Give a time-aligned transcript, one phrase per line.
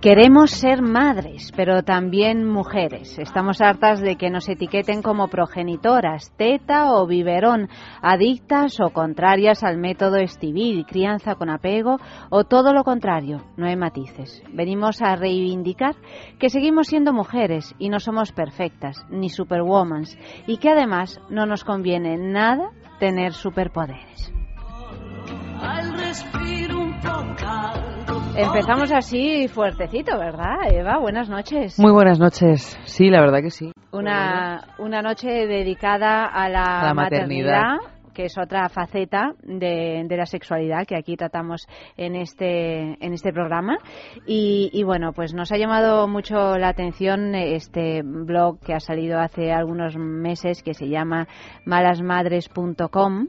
[0.00, 3.18] Queremos ser madres, pero también mujeres.
[3.18, 7.68] Estamos hartas de que nos etiqueten como progenitoras, teta o biberón,
[8.00, 11.96] adictas o contrarias al método estivil, crianza con apego
[12.30, 14.40] o todo lo contrario, no hay matices.
[14.52, 15.96] Venimos a reivindicar
[16.38, 21.64] que seguimos siendo mujeres y no somos perfectas, ni superwomans, y que además no nos
[21.64, 24.32] conviene nada tener superpoderes.
[28.38, 30.98] Empezamos así fuertecito, ¿verdad, Eva?
[30.98, 31.76] Buenas noches.
[31.76, 32.78] Muy buenas noches.
[32.84, 33.72] Sí, la verdad que sí.
[33.90, 37.78] Una, una noche dedicada a la, maternidad.
[38.14, 43.32] que es otra faceta de, de, la sexualidad que aquí tratamos en este en este
[43.32, 43.78] programa
[44.24, 49.18] y, y, bueno pues nos ha llamado mucho la atención este blog que ha salido
[49.20, 51.26] hace algunos meses que se llama
[51.64, 53.28] malasmadres.com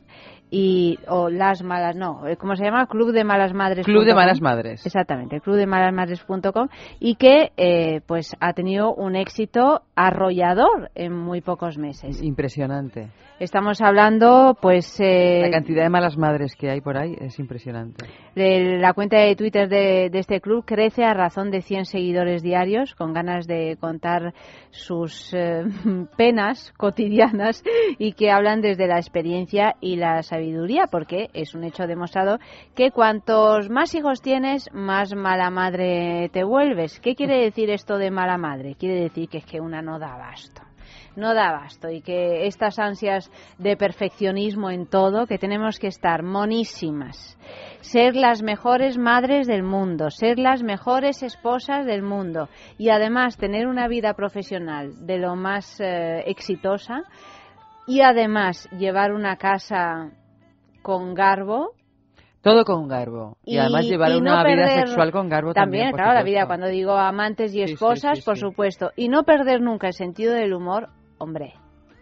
[0.52, 4.14] y o las malas no eh, cómo se llama club de malas madres club de
[4.14, 4.86] malas madres.
[4.86, 6.68] Exactamente club de malasmadres.com
[7.00, 12.22] y que eh, pues ha tenido un éxito arrollador en muy pocos meses.
[12.22, 13.10] Impresionante
[13.40, 18.06] estamos hablando pues eh, la cantidad de malas madres que hay por ahí es impresionante
[18.36, 22.96] la cuenta de Twitter de, de, este club crece a razón de 100 seguidores diarios
[22.96, 24.34] con ganas de contar
[24.70, 25.36] sus
[26.18, 27.64] penas cotidianas
[27.98, 32.40] y que hablan desde la experiencia y las sabiduría, porque es un hecho demostrado
[32.76, 37.00] que cuantos más hijos tienes, más mala madre te vuelves.
[37.00, 38.76] ¿Qué quiere decir esto de mala madre?
[38.76, 40.69] Quiere decir que es que una no da abasto
[41.16, 46.24] no da abasto y que estas ansias de perfeccionismo en todo, que tenemos que estar
[46.24, 47.38] monísimas,
[47.82, 53.68] ser las mejores madres del mundo, ser las mejores esposas del mundo y además tener
[53.68, 57.04] una vida profesional de lo más eh, exitosa
[57.90, 60.12] y además llevar una casa
[60.84, 61.74] con garbo.
[62.42, 63.38] Todo con garbo.
[63.44, 65.90] Y, además llevar una vida sexual con garbo también.
[65.90, 68.92] También, claro, la vida, cuando digo amantes y esposas, por supuesto.
[68.96, 71.54] Y no perder nunca el sentido del humor, hombre,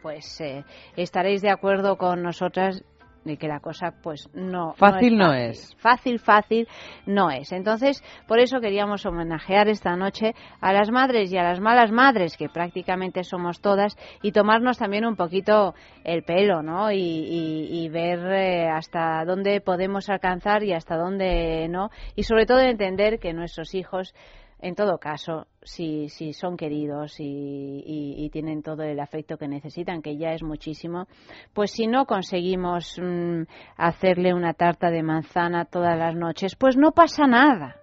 [0.02, 0.64] pues eh,
[0.96, 2.84] estaréis de acuerdo con nosotras
[3.28, 6.18] de que la cosa pues no fácil no es, fácil.
[6.18, 6.68] fácil
[7.06, 7.52] no es.
[7.52, 12.38] Entonces por eso queríamos homenajear esta noche a las madres y a las malas madres
[12.38, 18.70] que prácticamente somos todas y tomarnos también un poquito el pelo no y, ver eh,
[18.70, 21.90] hasta dónde podemos alcanzar y hasta dónde no.
[22.16, 24.14] Y sobre todo entender que nuestros hijos
[24.60, 30.18] en todo caso, si, si son queridos y, tienen todo el afecto que necesitan, que
[30.18, 31.08] ya es muchísimo,
[31.54, 33.44] pues si no conseguimos mm,
[33.78, 37.78] hacerle una tarta de manzana todas las noches, pues no pasa nada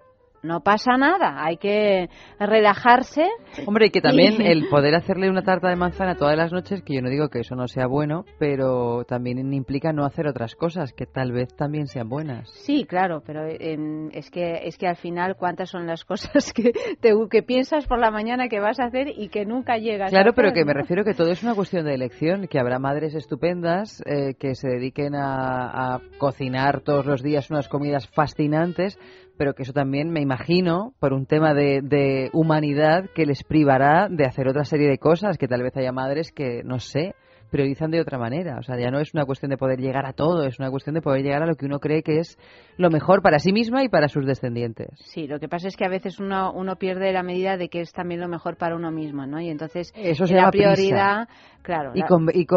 [0.45, 3.27] no pasa nada, hay que relajarse.
[3.67, 6.95] Hombre, y que también el poder hacerle una tarta de manzana todas las noches, que
[6.95, 10.93] yo no digo que eso no sea bueno, pero también implica no hacer otras cosas
[10.93, 12.51] que tal vez también sean buenas.
[12.51, 16.73] Sí, claro, pero em, es que es que al final cuántas son las cosas que
[17.01, 20.11] te, que piensas por la mañana que vas a hacer y que nunca llegas.
[20.11, 23.15] Claro, pero que me refiero que todo es una cuestión de elección, que habrá madres
[23.15, 28.99] estupendas eh, que se dediquen a cocinar todos los días unas comidas fascinantes
[29.37, 34.09] pero que eso también me imagino por un tema de, de, humanidad que les privará
[34.11, 37.15] de hacer otra serie de cosas que tal vez haya madres que no sé
[37.51, 38.59] priorizan de otra manera.
[38.59, 40.95] O sea, ya no es una cuestión de poder llegar a todo, es una cuestión
[40.95, 42.39] de poder llegar a lo que uno cree que es
[42.77, 44.89] lo mejor para sí misma y para sus descendientes.
[44.97, 47.81] Sí, lo que pasa es que a veces uno, uno pierde la medida de que
[47.81, 49.41] es también lo mejor para uno mismo, ¿no?
[49.41, 51.29] Y entonces Eso la prioridad,
[51.63, 51.93] claro.
[51.95, 52.03] Y,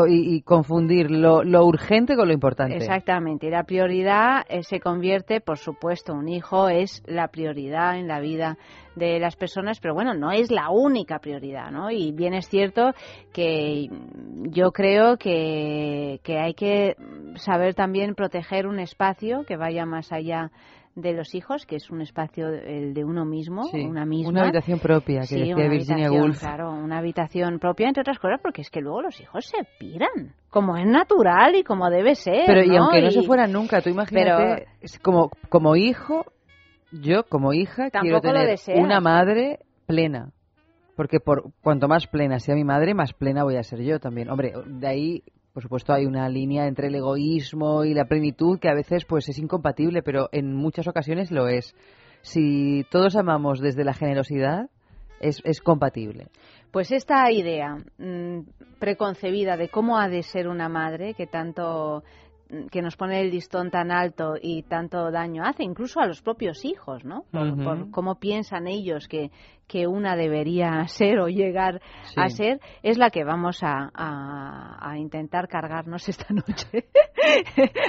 [0.07, 2.75] y, confundir lo, lo, urgente con lo importante.
[2.75, 3.47] Exactamente.
[3.47, 8.19] Y la prioridad eh, se convierte, por supuesto, un hijo es la prioridad en la
[8.19, 8.57] vida
[8.97, 11.91] de las personas, pero bueno, no es la única prioridad, ¿no?
[11.91, 12.93] Y bien es cierto
[13.31, 13.87] que
[14.49, 16.95] yo creo que, que hay que
[17.35, 20.51] saber también proteger un espacio que vaya más allá
[20.95, 24.29] de los hijos, que es un espacio el de uno mismo, una misma.
[24.29, 26.39] Una habitación propia, que decía Virginia Woolf.
[26.39, 30.33] Claro, una habitación propia, entre otras cosas, porque es que luego los hijos se piran,
[30.49, 32.45] como es natural y como debe ser.
[32.47, 34.65] Pero y aunque no se fueran nunca, tú imagínate,
[35.03, 36.25] como, como hijo,
[36.91, 40.31] yo como hija quiero tener una madre plena.
[40.95, 44.29] Porque por cuanto más plena sea mi madre, más plena voy a ser yo también.
[44.31, 45.23] Hombre, de ahí,
[45.53, 49.29] por supuesto, hay una línea entre el egoísmo y la plenitud que a veces pues
[49.29, 51.75] es incompatible, pero en muchas ocasiones lo es.
[52.21, 54.69] si todos amamos desde la generosidad,
[55.19, 56.27] es, es compatible.
[56.71, 58.39] Pues esta idea mm,
[58.79, 62.03] preconcebida de cómo ha de ser una madre, que tanto
[62.71, 66.63] que nos pone el listón tan alto y tanto daño hace, incluso a los propios
[66.65, 67.25] hijos, ¿no?
[67.31, 69.31] Por, cómo piensan ellos que,
[69.67, 71.81] que una debería ser o llegar
[72.15, 76.85] a ser, es la que vamos a, a, intentar cargarnos esta noche.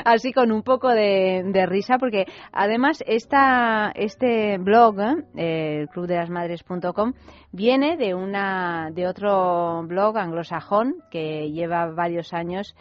[0.05, 4.99] Así con un poco de, de, risa, porque además esta, este blog,
[5.37, 7.12] eh, el clubdelasmadres.com,
[7.52, 12.75] viene de, una, de otro blog anglosajón que lleva varios años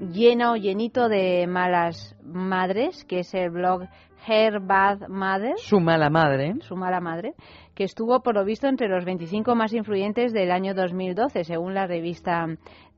[0.00, 3.82] lleno, llenito de malas madres, que es el blog
[4.26, 5.54] Her Bad Mother.
[5.58, 6.54] Su mala madre.
[6.60, 7.34] Su mala madre,
[7.74, 11.86] que estuvo por lo visto entre los 25 más influyentes del año 2012, según la
[11.86, 12.46] revista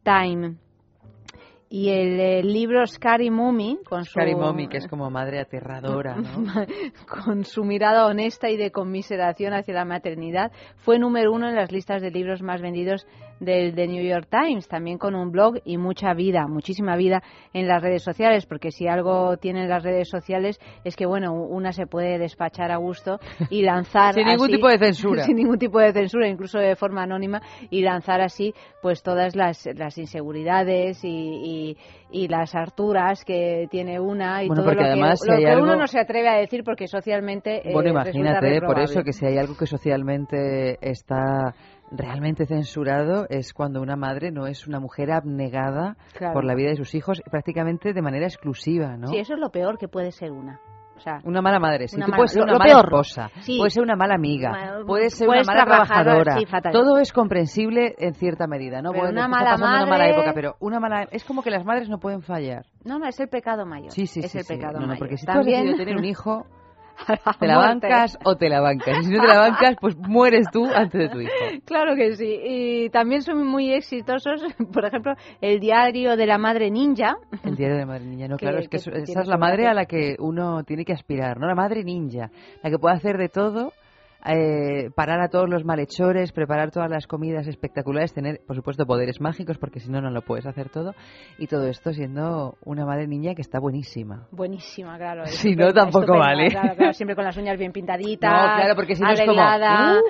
[0.02, 0.56] Time.
[1.74, 6.52] Y el, libro Scary Mummy, con Scary Mummy, que es como madre aterradora, ¿no?
[7.24, 11.72] con su mirada honesta y de conmiseración hacia la maternidad, fue número uno en las
[11.72, 13.06] listas de libros más vendidos
[13.42, 17.22] del The New York Times, también con un blog y mucha vida, muchísima vida
[17.52, 21.72] en las redes sociales, porque si algo tienen las redes sociales es que, bueno, una
[21.72, 23.18] se puede despachar a gusto
[23.50, 24.14] y lanzar.
[24.14, 25.22] sin ningún tipo de censura.
[25.26, 29.68] sin ningún tipo de censura, incluso de forma anónima, y lanzar así, pues todas las,
[29.74, 31.76] las inseguridades y,
[32.10, 35.98] y, las harturas que tiene una y todo lo que, lo que uno no se
[35.98, 37.68] atreve a decir porque socialmente.
[37.68, 41.54] Eh, bueno, imagínate, por eso que si hay algo que socialmente está
[41.94, 45.96] realmente censurado es cuando una madre no es una mujer abnegada
[46.32, 49.08] por la vida de sus hijos prácticamente de manera exclusiva, ¿no?
[49.08, 50.60] Sí, eso es lo peor que puede ser una.
[50.94, 51.98] O sea, una mala madre, sí.
[52.00, 55.64] Tú puedes ser una mala esposa, puede ser una mala amiga, puede ser una mala
[55.64, 56.36] trabajadora.
[56.70, 58.92] Todo es comprensible en cierta medida, ¿no?
[58.92, 59.82] Pero una mala madre...
[59.82, 62.66] una mala época, pero una mala es como que las madres no pueden fallar.
[62.84, 63.90] No, no, es el pecado mayor.
[63.90, 64.98] Sí, sí, es sí, el pecado no, mayor.
[64.98, 65.44] porque si También...
[65.44, 66.46] tú has decidido tener un hijo
[67.40, 68.98] ¿Te la bancas o te la bancas?
[69.00, 71.32] Y si no te la bancas, pues mueres tú antes de tu hijo.
[71.64, 72.40] Claro que sí.
[72.44, 77.16] Y también son muy exitosos, por ejemplo, el diario de la madre ninja.
[77.44, 79.74] El diario de la madre ninja, no, claro, es que, esa es la madre a
[79.74, 81.46] la que uno tiene que aspirar, ¿no?
[81.46, 82.30] La madre ninja,
[82.62, 83.72] la que puede hacer de todo
[84.24, 89.20] eh, parar a todos los malhechores, preparar todas las comidas espectaculares, tener, por supuesto, poderes
[89.20, 90.94] mágicos, porque si no, no lo puedes hacer todo.
[91.38, 94.28] Y todo esto siendo una madre niña que está buenísima.
[94.30, 95.26] Buenísima, claro.
[95.26, 96.50] Si no, tampoco vale.
[96.92, 98.30] siempre con las uñas bien pintaditas.
[98.30, 99.20] No, claro, porque si no es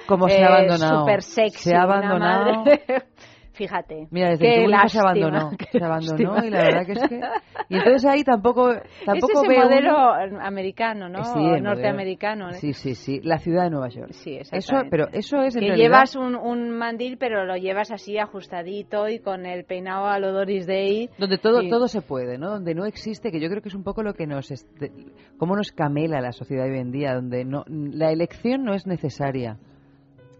[0.06, 1.00] como, uh, se ha eh, abandonado.
[1.00, 1.70] Super sexy.
[1.70, 2.64] Se ha abandonado.
[3.52, 4.08] Fíjate.
[4.10, 5.50] Mira, desde que se abandonó.
[5.70, 7.20] Se abandonó y la verdad que es que.
[7.68, 8.72] Y entonces ahí tampoco.
[9.04, 9.96] tampoco es ese modelo
[10.40, 11.24] americano, ¿no?
[11.24, 12.52] Sí, Norteamericano.
[12.52, 13.20] Sí, sí, sí.
[13.22, 14.12] La ciudad de Nueva York.
[14.12, 18.18] Sí, Eso, pero eso es en Que llevas un, un, mandil, pero lo llevas así
[18.18, 21.10] ajustadito y con el peinado a lo Doris Day.
[21.18, 22.50] Donde todo, todo se puede, ¿no?
[22.50, 24.52] Donde no existe, que yo creo que es un poco lo que nos.
[25.38, 29.58] cómo nos camela la sociedad hoy en día, donde no la elección no es necesaria.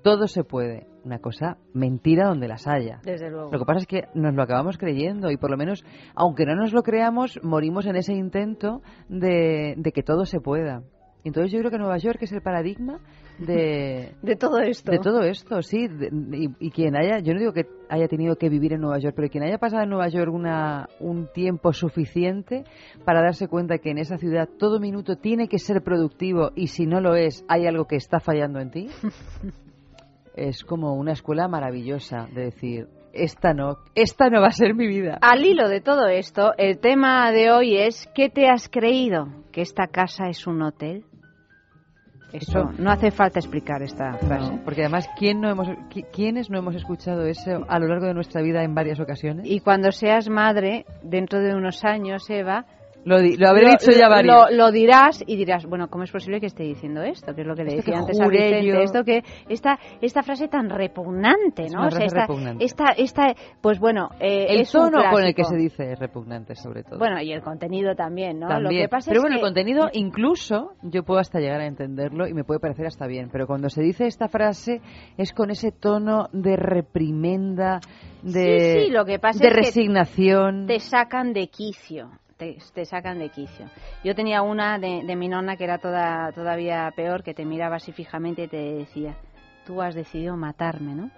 [0.02, 3.00] Todo se puede una cosa mentira donde las haya.
[3.04, 3.50] Desde luego.
[3.52, 5.84] Lo que pasa es que nos lo acabamos creyendo y por lo menos,
[6.14, 10.82] aunque no nos lo creamos, morimos en ese intento de, de que todo se pueda.
[11.24, 12.98] Entonces yo creo que Nueva York es el paradigma
[13.38, 14.14] de...
[14.22, 14.90] de todo esto.
[14.90, 15.86] De todo esto, sí.
[16.58, 19.28] y, quien haya, yo no digo que haya tenido que vivir en Nueva York, pero
[19.28, 22.64] quien haya pasado en Nueva York una, un tiempo suficiente
[23.04, 26.86] para darse cuenta que en esa ciudad todo minuto tiene que ser productivo y si
[26.86, 28.88] no lo es, hay algo que está fallando en ti.
[30.34, 34.86] es como una escuela maravillosa de decir, esta no, esta no va a ser mi
[34.86, 35.18] vida.
[35.20, 39.28] Al hilo de todo esto, el tema de hoy es ¿qué te has creído?
[39.52, 41.04] ¿Que esta casa es un hotel?
[42.32, 44.58] Eso, no hace falta explicar esta frase.
[44.64, 45.68] porque además, ¿quién no hemos,
[46.14, 49.46] ¿quiénes no hemos escuchado eso a lo largo de nuestra vida en varias ocasiones?
[49.46, 52.64] Y cuando seas madre, dentro de unos años, Eva,
[53.04, 54.50] lo, lo habré dicho ya varios.
[54.52, 57.34] Lo, dirás y dirás, bueno, ¿cómo es posible que esté diciendo esto?
[57.34, 58.82] Que es lo que le decía antes a Vicente.
[58.82, 61.88] Esto que, esta, esta frase tan repugnante, ¿no?
[61.88, 62.64] Es esta, repugnante.
[62.64, 66.84] esta, esta, pues bueno, eh, el tono con el que se dice es repugnante, sobre
[66.84, 66.98] todo.
[66.98, 68.60] Bueno, y el contenido también, ¿no?
[68.60, 72.34] Lo que pasa pero bueno, el contenido incluso yo puedo hasta llegar a entenderlo y
[72.34, 74.80] me puede parecer hasta bien, pero cuando se dice esta frase
[75.16, 77.80] es con ese tono de reprimenda,
[78.22, 80.66] de, lo que pasa de resignación.
[80.66, 82.10] te sacan de quicio
[82.74, 83.66] te, sacan de quicio.
[84.02, 87.92] Yo tenía una de, mi nonna que era toda, todavía peor, que te miraba así
[87.92, 89.16] fijamente y te decía,
[89.66, 91.10] tú has decidido matarme, ¿no?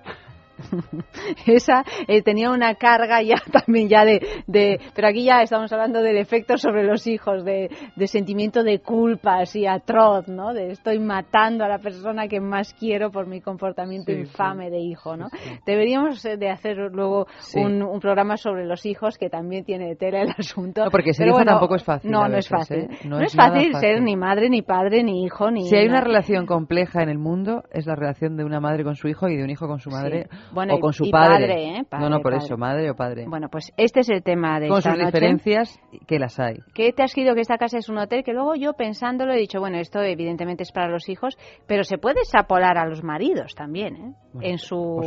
[1.47, 6.03] Esa eh, tenía una carga ya también ya de, de, Pero aquí ya estamos hablando
[6.03, 10.53] del efecto sobre los hijos, de, de sentimiento de culpa así atroz, ¿no?
[10.53, 15.17] De estoy matando a la persona que más quiero por mi comportamiento infame de hijo,
[15.17, 15.29] ¿no?
[15.67, 20.23] Deberíamos eh, de hacer luego un, un, programa sobre los hijos, que también tiene tela
[20.23, 20.85] el asunto.
[20.85, 22.11] No, porque ser hijo tampoco es fácil.
[22.11, 22.79] No, no es fácil.
[22.79, 22.89] ¿eh?
[23.05, 25.69] No, es, fácil, ser ni madre, ni padre, ni hijo, ni...
[25.69, 28.95] Si hay una relación compleja en el mundo, es la relación de una madre con
[28.97, 31.79] su hijo y de un hijo con su madre o con su padre.
[31.79, 31.87] ¿eh?
[31.93, 33.27] No, no, por eso, madre o padre.
[33.29, 36.57] Bueno, pues este es el tema de con esta sus diferencias, que las hay.
[36.75, 38.25] ¿Qué te has escrito que esta casa es un hotel?
[38.25, 41.37] Que luego yo pensándolo he dicho, bueno, esto evidentemente es para los hijos,
[41.67, 44.15] pero se puede sapolar a los maridos también, ¿eh?
[44.41, 45.01] En su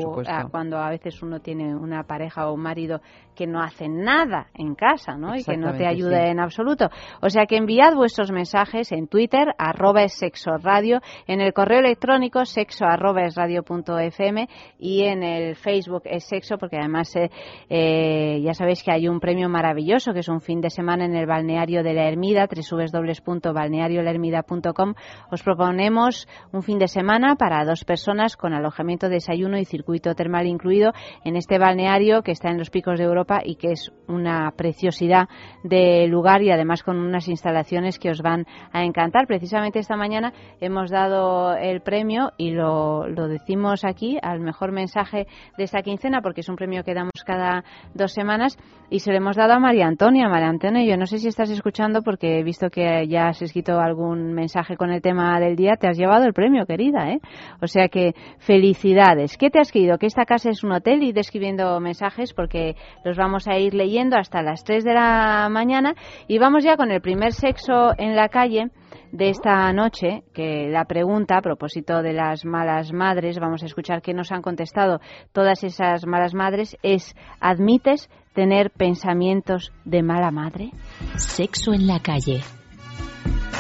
[0.52, 3.02] cuando a veces uno tiene una pareja o un marido
[3.36, 5.36] que no hace nada en casa, ¿no?
[5.36, 6.90] Y que no te ayuda en absoluto.
[7.22, 11.78] O sea que enviad vuestros mensajes en Twitter arroba es sexo radio, en el correo
[11.80, 14.48] electrónico sexo arroba es radio punto fm
[14.80, 17.30] y en el Facebook es sexo porque además eh,
[17.70, 21.16] eh, ya sabéis que hay un premio maravilloso que es un fin de semana en
[21.16, 24.96] el balneario de la Ermida www.balneariolahermida.com
[25.32, 30.48] os proponemos un fin de semana para dos personas con alojamiento, desayuno y circuito termal
[30.48, 30.92] incluido
[31.24, 35.28] en este balneario que está en los picos de Europa y que es una preciosidad
[35.64, 39.28] de lugar y además con unas instalaciones que os van a encantar.
[39.28, 45.28] Precisamente esta mañana hemos dado el premio y lo, lo decimos aquí al mejor mensaje
[45.58, 48.58] de esta quincena porque es un premio que damos cada dos semanas
[48.90, 50.30] y se lo hemos dado a María Antonia.
[50.30, 53.80] María Antonia, yo no sé si estás escuchando porque he visto que ya has escrito
[53.80, 55.76] algún mensaje con el tema del día.
[55.76, 57.20] Te has llevado el premio, querida, ¿eh?
[57.62, 59.07] O sea que felicidades.
[59.38, 59.98] ¿Qué te has escrito?
[59.98, 64.18] Que esta casa es un hotel y describiendo mensajes porque los vamos a ir leyendo
[64.18, 65.96] hasta las 3 de la mañana
[66.28, 68.70] y vamos ya con el primer sexo en la calle
[69.14, 74.02] de esta noche, que la pregunta a propósito de las malas madres, vamos a escuchar
[74.02, 75.00] qué nos han contestado
[75.32, 80.72] todas esas malas madres, es ¿admites tener pensamientos de mala madre?
[81.16, 82.42] Sexo en la calle.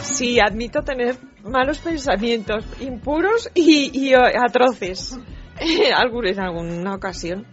[0.01, 5.17] Sí, admito tener malos pensamientos, impuros y, atroces.
[6.29, 7.45] en alguna ocasión.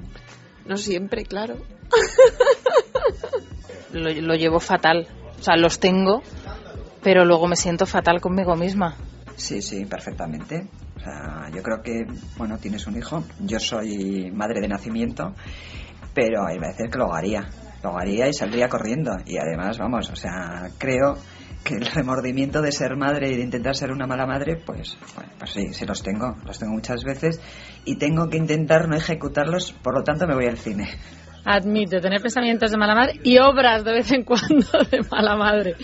[0.67, 1.57] No siempre, claro.
[3.93, 5.07] lo, lo llevo fatal.
[5.39, 6.23] O sea, los tengo,
[7.03, 8.97] pero luego me siento fatal conmigo misma.
[9.37, 10.69] Sí, sí, perfectamente.
[10.97, 12.07] O sea, yo creo que,
[12.37, 13.25] bueno, tienes un hijo.
[13.41, 15.35] Yo soy madre de nacimiento,
[16.15, 17.49] pero hay veces que lo haría.
[17.83, 19.13] Lo haría y saldría corriendo.
[19.27, 21.17] Y además, vamos, o sea, creo
[21.65, 25.33] que el remordimiento de ser madre y de intentar ser una mala madre, pues, bueno,
[25.39, 26.37] pues sí, sí los tengo.
[26.45, 27.41] Los tengo muchas veces
[27.85, 30.89] y tengo que intentar no ejecutarlos, por lo tanto me voy al cine
[31.45, 35.77] admito tener pensamientos de mala madre y obras de vez en cuando de mala madre.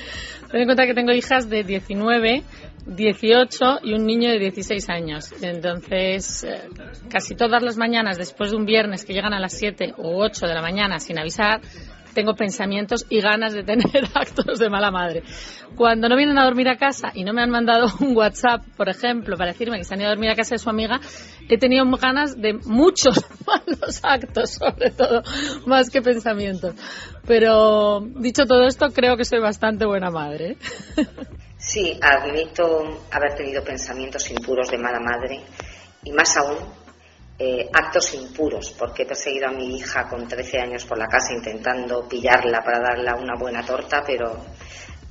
[0.50, 2.42] Ten en cuenta que tengo hijas de 19,
[2.86, 5.32] 18 y un niño de 16 años.
[5.40, 6.62] Entonces, eh,
[7.08, 10.46] casi todas las mañanas, después de un viernes que llegan a las 7 o 8
[10.46, 11.60] de la mañana sin avisar,
[12.14, 15.22] tengo pensamientos y ganas de tener actos de mala madre.
[15.76, 18.88] Cuando no vienen a dormir a casa y no me han mandado un WhatsApp, por
[18.88, 21.00] ejemplo, para decirme que se han ido a dormir a casa de su amiga,
[21.48, 25.22] he tenido ganas de muchos malos actos, sobre todo,
[25.66, 26.74] más que pensamientos.
[27.26, 30.56] Pero dicho todo esto, creo que soy bastante buena madre.
[31.56, 35.40] Sí, admito haber tenido pensamientos impuros de mala madre
[36.02, 36.56] y más aún
[37.42, 41.32] eh, actos impuros, porque he perseguido a mi hija con 13 años por la casa
[41.32, 44.36] intentando pillarla para darle una buena torta, pero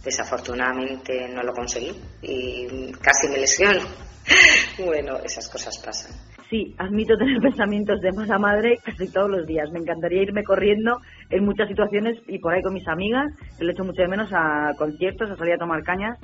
[0.04, 3.82] desafortunadamente no lo conseguí y casi me lesiono.
[4.86, 6.12] bueno, esas cosas pasan.
[6.52, 9.72] Sí, admito tener pensamientos de mala madre casi todos los días.
[9.72, 11.00] Me encantaría irme corriendo
[11.32, 13.26] en muchas situaciones y por ahí con mis amigas.
[13.60, 16.20] Le echo mucho de menos a conciertos, a salir a tomar cañas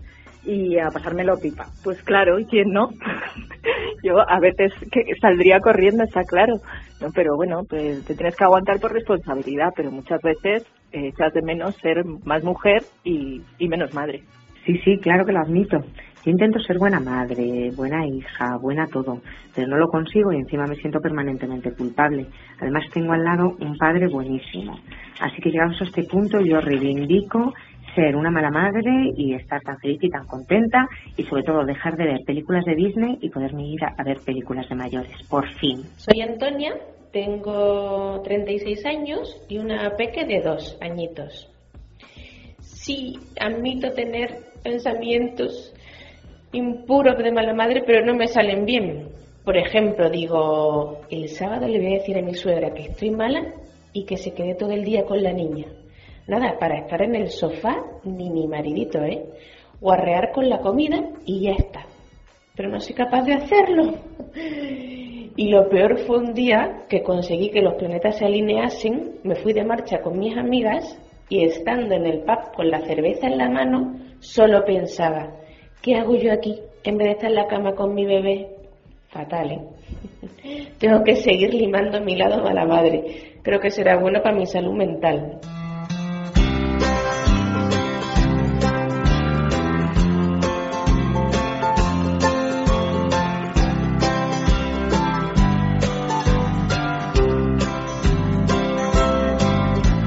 [0.45, 1.67] y a pasármelo pipa.
[1.83, 2.89] Pues claro, ¿y quién no?
[4.03, 6.53] Yo a veces que saldría corriendo, está claro.
[7.01, 11.33] No, pero bueno, pues te tienes que aguantar por responsabilidad, pero muchas veces eh, echas
[11.33, 14.23] de menos ser más mujer y, y menos madre.
[14.65, 15.77] Sí, sí, claro que lo admito.
[16.25, 19.21] Yo intento ser buena madre, buena hija, buena todo,
[19.53, 22.25] pero no lo consigo y encima me siento permanentemente culpable.
[22.59, 24.79] Además tengo al lado un padre buenísimo.
[25.19, 27.53] Así que llegados a este punto yo reivindico
[27.95, 30.87] ser una mala madre y estar tan feliz y tan contenta
[31.17, 34.67] y sobre todo dejar de ver películas de Disney y poderme ir a, ver películas
[34.69, 35.83] de mayores, por fin.
[35.95, 36.75] Soy Antonia,
[37.11, 41.49] tengo 36 años y una peque de dos añitos.
[42.59, 45.73] Sí, admito tener pensamientos
[46.51, 49.09] impuros de mala madre, pero no me salen bien.
[49.43, 53.53] Por ejemplo, digo, el sábado le voy a decir a mi suegra que estoy mala
[53.93, 55.65] y que se quede todo el día con la niña.
[56.27, 59.25] Nada, para estar en el sofá, ni mi maridito, ¿eh?
[59.79, 61.85] Guarrear con la comida y ya está.
[62.55, 63.93] Pero no soy capaz de hacerlo.
[65.37, 69.53] Y lo peor fue un día que conseguí que los planetas se alineasen, me fui
[69.53, 73.49] de marcha con mis amigas y estando en el pub con la cerveza en la
[73.49, 75.35] mano, solo pensaba,
[75.81, 78.47] ¿qué hago yo aquí en vez de estar en la cama con mi bebé?
[79.09, 79.59] Fatal, ¿eh?
[80.79, 83.35] Tengo que seguir limando mi lado mala madre.
[83.43, 85.39] Creo que será bueno para mi salud mental.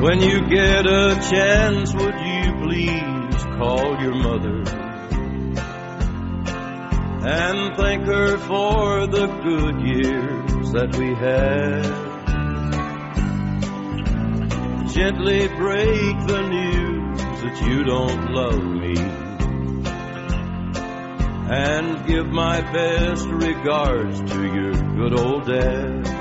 [0.09, 4.63] When you get a chance, would you please call your mother
[7.29, 11.83] and thank her for the good years that we had?
[14.95, 18.97] Gently break the news that you don't love me
[21.55, 26.18] and give my best regards to your good old dad.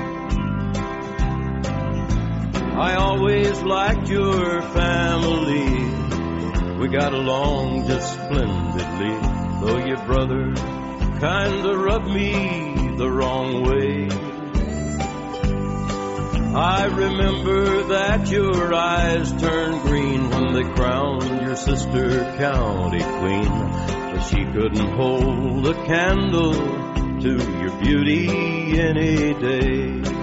[2.78, 5.84] I always liked your family.
[6.78, 9.18] We got along just splendidly,
[9.60, 10.54] though your brother
[11.18, 14.08] kinda rubbed me the wrong way.
[16.54, 23.52] I remember that your eyes turned green when they crowned your sister county queen,
[24.12, 26.54] but she couldn't hold a candle
[27.22, 30.17] to your beauty any day.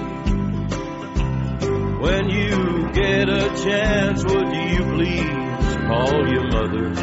[2.05, 6.93] When you get a chance, would you please call your mother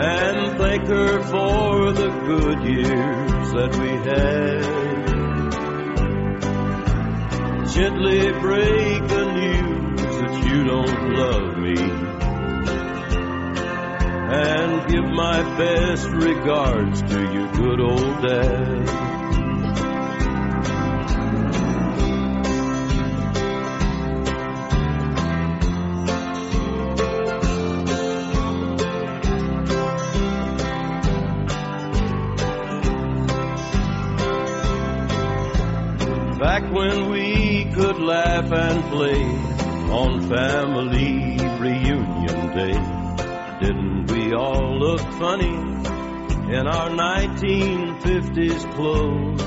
[0.00, 4.64] and thank her for the good years that we had?
[7.74, 11.78] Gently break the news that you don't love me
[14.32, 19.05] and give my best regards to your good old dad.
[48.56, 49.42] 1950s clothes?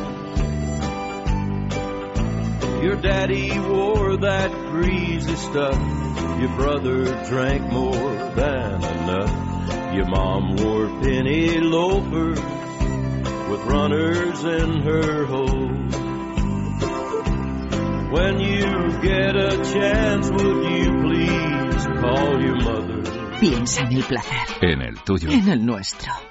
[2.83, 5.77] Your daddy wore that greasy stuff.
[6.39, 9.93] Your brother drank more than enough.
[9.95, 12.39] Your mom wore penny loafers
[13.49, 15.95] with runners in her hose.
[18.11, 23.03] When you get a chance, would you please call your mother?
[23.39, 25.29] Piensa en el placer, En el tuyo.
[25.31, 26.11] en el nuestro,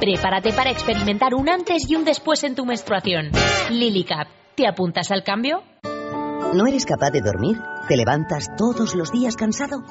[0.00, 3.30] Prepárate para experimentar un antes y un después en tu menstruación.
[3.70, 5.62] Lily Cap, ¿te apuntas al cambio?
[6.54, 7.58] ¿No eres capaz de dormir?
[7.88, 9.82] ¿Te levantas todos los días cansado?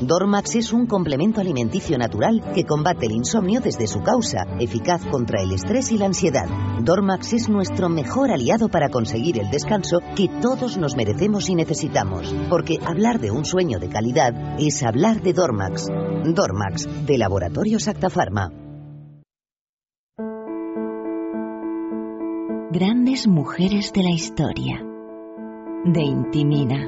[0.00, 5.42] Dormax es un complemento alimenticio natural que combate el insomnio desde su causa, eficaz contra
[5.42, 6.46] el estrés y la ansiedad.
[6.80, 12.34] Dormax es nuestro mejor aliado para conseguir el descanso que todos nos merecemos y necesitamos,
[12.48, 15.88] porque hablar de un sueño de calidad es hablar de Dormax.
[16.24, 18.69] Dormax, de Laboratorios Actafarma.
[22.72, 24.80] Grandes mujeres de la historia.
[25.86, 26.86] De Intimina.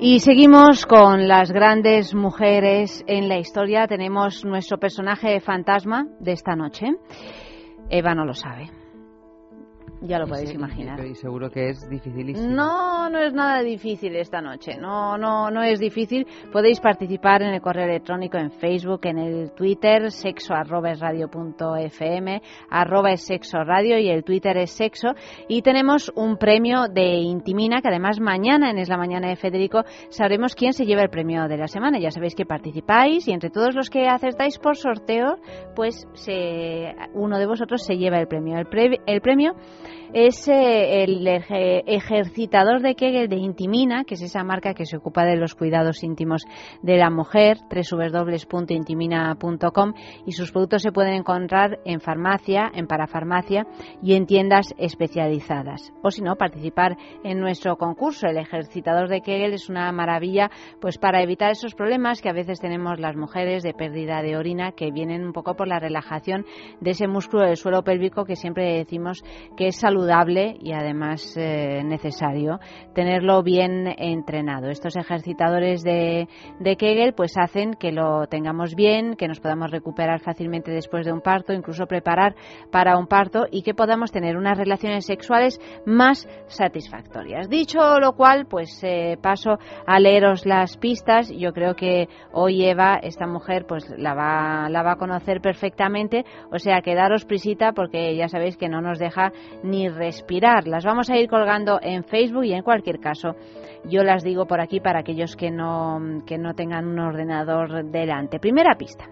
[0.00, 3.86] Y seguimos con las grandes mujeres en la historia.
[3.86, 6.86] Tenemos nuestro personaje fantasma de esta noche.
[7.88, 8.81] Eva no lo sabe.
[10.04, 11.04] Ya lo podéis sí, imaginar.
[11.04, 12.54] Y seguro que es dificilísimo.
[12.54, 14.76] No, no es nada difícil esta noche.
[14.76, 16.26] No, no, no es difícil.
[16.52, 21.28] Podéis participar en el correo electrónico, en Facebook, en el Twitter, sexo arroba es radio
[21.28, 25.08] punto fm, arroba es sexo radio y el Twitter es sexo.
[25.48, 29.84] Y tenemos un premio de Intimina que además mañana en Es la Mañana de Federico
[30.08, 32.00] sabremos quién se lleva el premio de la semana.
[32.00, 35.36] Ya sabéis que participáis y entre todos los que acertáis por sorteo,
[35.76, 38.58] pues se, uno de vosotros se lleva el premio.
[38.58, 39.54] El, pre- el premio
[40.14, 44.98] es eh, el eje- ejercitador de Kegel de Intimina, que es esa marca que se
[44.98, 46.44] ocupa de los cuidados íntimos
[46.82, 49.94] de la mujer, www.intimina.com,
[50.26, 53.66] y sus productos se pueden encontrar en farmacia, en parafarmacia
[54.02, 55.92] y en tiendas especializadas.
[56.02, 58.26] O si no, participar en nuestro concurso.
[58.26, 62.60] El ejercitador de Kegel es una maravilla pues para evitar esos problemas que a veces
[62.60, 66.44] tenemos las mujeres de pérdida de orina que vienen un poco por la relajación
[66.80, 69.24] de ese músculo del suelo pélvico que siempre decimos
[69.56, 70.01] que es saludable
[70.60, 72.58] y además eh, necesario
[72.94, 74.68] tenerlo bien entrenado.
[74.68, 76.28] Estos ejercitadores de,
[76.60, 81.12] de Kegel pues hacen que lo tengamos bien, que nos podamos recuperar fácilmente después de
[81.12, 82.34] un parto, incluso preparar
[82.70, 87.48] para un parto y que podamos tener unas relaciones sexuales más satisfactorias.
[87.48, 91.30] Dicho lo cual, pues eh, paso a leeros las pistas.
[91.30, 96.24] Yo creo que hoy Eva, esta mujer, pues la va, la va a conocer perfectamente.
[96.50, 100.66] O sea, que daros prisita porque ya sabéis que no nos deja ni respirar.
[100.66, 103.34] Las vamos a ir colgando en Facebook y en cualquier caso
[103.84, 108.38] yo las digo por aquí para aquellos que no, que no tengan un ordenador delante.
[108.38, 109.06] Primera pista.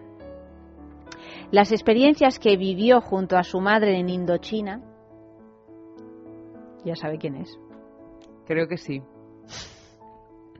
[1.50, 4.80] Las experiencias que vivió junto a su madre en Indochina.
[6.84, 7.58] Ya sabe quién es.
[8.46, 9.02] Creo que sí.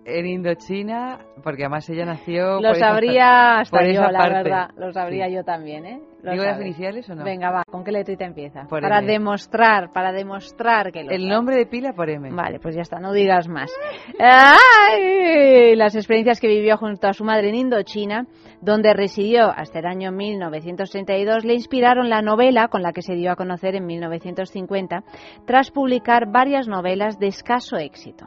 [0.05, 2.61] En Indochina, porque además ella nació.
[2.61, 4.35] Lo por sabría hasta por yo, la parte.
[4.43, 4.71] verdad.
[4.77, 5.35] Lo sabría Sí.
[5.35, 6.01] yo también, ¿eh?
[6.23, 6.67] Lo ¿Digo las sabe.
[6.67, 7.25] iniciales o no?
[7.25, 7.63] Venga, va.
[7.65, 8.65] ¿Con qué letrita empieza?
[8.65, 9.07] Por para M.
[9.11, 11.31] demostrar, para demostrar que lo El sabe.
[11.35, 12.31] nombre de pila por M.
[12.31, 13.71] Vale, pues ya está, no digas más.
[14.19, 15.75] ¡Ay!
[15.77, 18.27] Las experiencias que vivió junto a su madre en Indochina,
[18.61, 23.33] donde residió hasta el año 1932, le inspiraron la novela con la que se dio
[23.33, 25.03] a conocer en 1950,
[25.47, 28.27] tras publicar varias novelas de escaso éxito.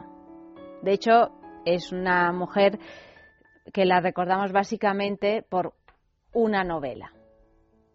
[0.82, 1.30] De hecho,
[1.64, 2.78] es una mujer
[3.72, 5.72] que la recordamos básicamente por
[6.34, 7.12] una novela.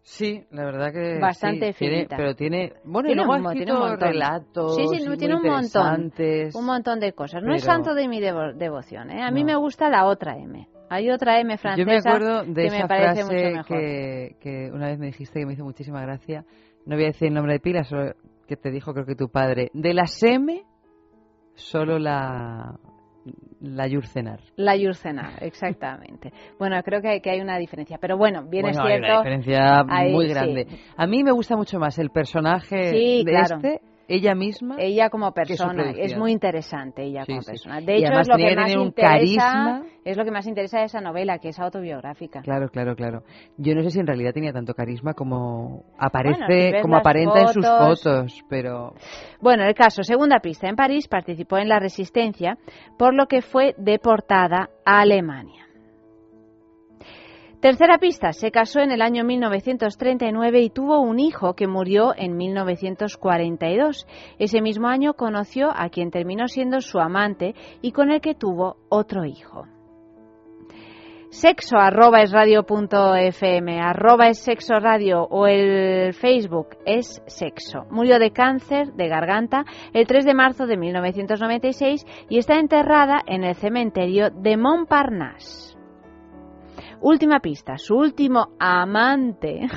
[0.02, 1.18] Sí, la verdad que.
[1.20, 2.06] Bastante sí, tiene-.
[2.08, 2.72] Pero tiene.
[2.84, 4.76] Bueno, Tiene y luego un ha tiene un relatos.
[4.76, 6.12] Sí, sí, tiene un montón.
[6.54, 7.42] Un montón de cosas.
[7.42, 9.10] No es santo de mi devo- devoción.
[9.10, 9.22] ¿eh?
[9.22, 9.46] A mí No.
[9.48, 10.68] me gusta la otra M.
[10.88, 13.66] Hay otra M francesa Yo me acuerdo de que esa me parece frase mucho mejor.
[13.78, 16.44] que, que una vez me dijiste que me hizo muchísima gracia.
[16.86, 18.14] No voy a decir el nombre de pila, solo
[18.48, 19.70] que te dijo creo que tu padre.
[19.74, 20.64] De las M,
[21.54, 22.74] solo la,
[23.60, 24.40] la Yurcenar.
[24.56, 26.32] La Yurcena, exactamente.
[26.58, 27.98] bueno, creo que hay, que hay una diferencia.
[28.00, 29.06] Pero bueno, bien Bueno, es hay cierto.
[29.06, 30.32] una diferencia Ahí, muy sí.
[30.34, 30.66] grande.
[30.96, 33.56] A mí me gusta mucho más el personaje Sí, de claro.
[33.56, 34.76] este, ella misma.
[34.78, 37.50] Ella como persona, es muy interesante ella Sí, como sí.
[37.52, 37.80] persona.
[37.80, 39.82] De Y hecho, es lo que más interesa, carisma.
[40.04, 42.40] es lo que más interesa de esa novela, que es autobiográfica.
[42.42, 43.22] Claro, claro, claro.
[43.56, 46.96] Yo no sé si en realidad tenía tanto carisma como aparece, Bueno, si ves como
[46.96, 48.94] aparenta en sus fotos, pero
[49.40, 50.68] Bueno, el caso, segunda pista.
[50.68, 52.58] En París participó en la resistencia,
[52.98, 55.66] por lo que fue deportada a Alemania.
[57.60, 58.32] Tercera pista.
[58.32, 64.06] Se casó en el año 1939 y tuvo un hijo que murió en 1942.
[64.38, 68.78] Ese mismo año conoció a quien terminó siendo su amante y con el que tuvo
[68.88, 69.66] otro hijo.
[71.28, 77.84] Sexo arroba es radio fm, arroba es sexo radio o el Facebook es sexo.
[77.90, 83.44] Murió de cáncer de garganta el 3 de marzo de 1996 y está enterrada en
[83.44, 85.69] el cementerio de Montparnasse.
[87.02, 89.68] Última pista, su último amante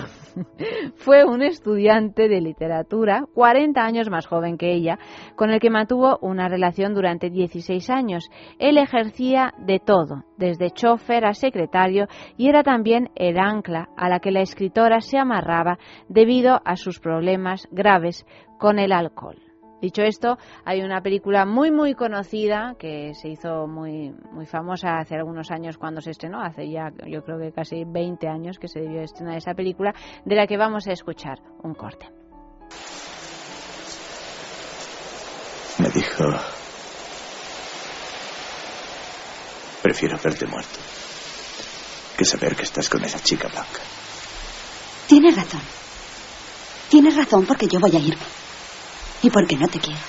[0.96, 5.00] fue un estudiante de literatura 40 años más joven que ella,
[5.38, 8.30] con el que mantuvo una relación durante 16 años.
[8.60, 14.20] Él ejercía de todo, desde chofer a secretario, y era también el ancla a la
[14.20, 15.78] que la escritora se amarraba
[16.10, 18.26] debido a sus problemas graves
[18.60, 19.53] con el alcohol.
[19.84, 25.16] Dicho esto, hay una película muy muy conocida que se hizo muy muy famosa hace
[25.16, 28.80] algunos años cuando se estrenó, hace ya yo creo que casi 20 años que se
[28.80, 29.94] debió estrenar esa película,
[30.24, 32.08] de la que vamos a escuchar un corte.
[35.80, 36.24] Me dijo...
[39.82, 40.80] Prefiero verte muerto
[42.18, 43.82] que saber que estás con esa chica blanca.
[45.10, 45.62] Tienes razón.
[46.88, 48.24] Tienes razón porque yo voy a irme.
[49.24, 50.04] Y porque no te quiero.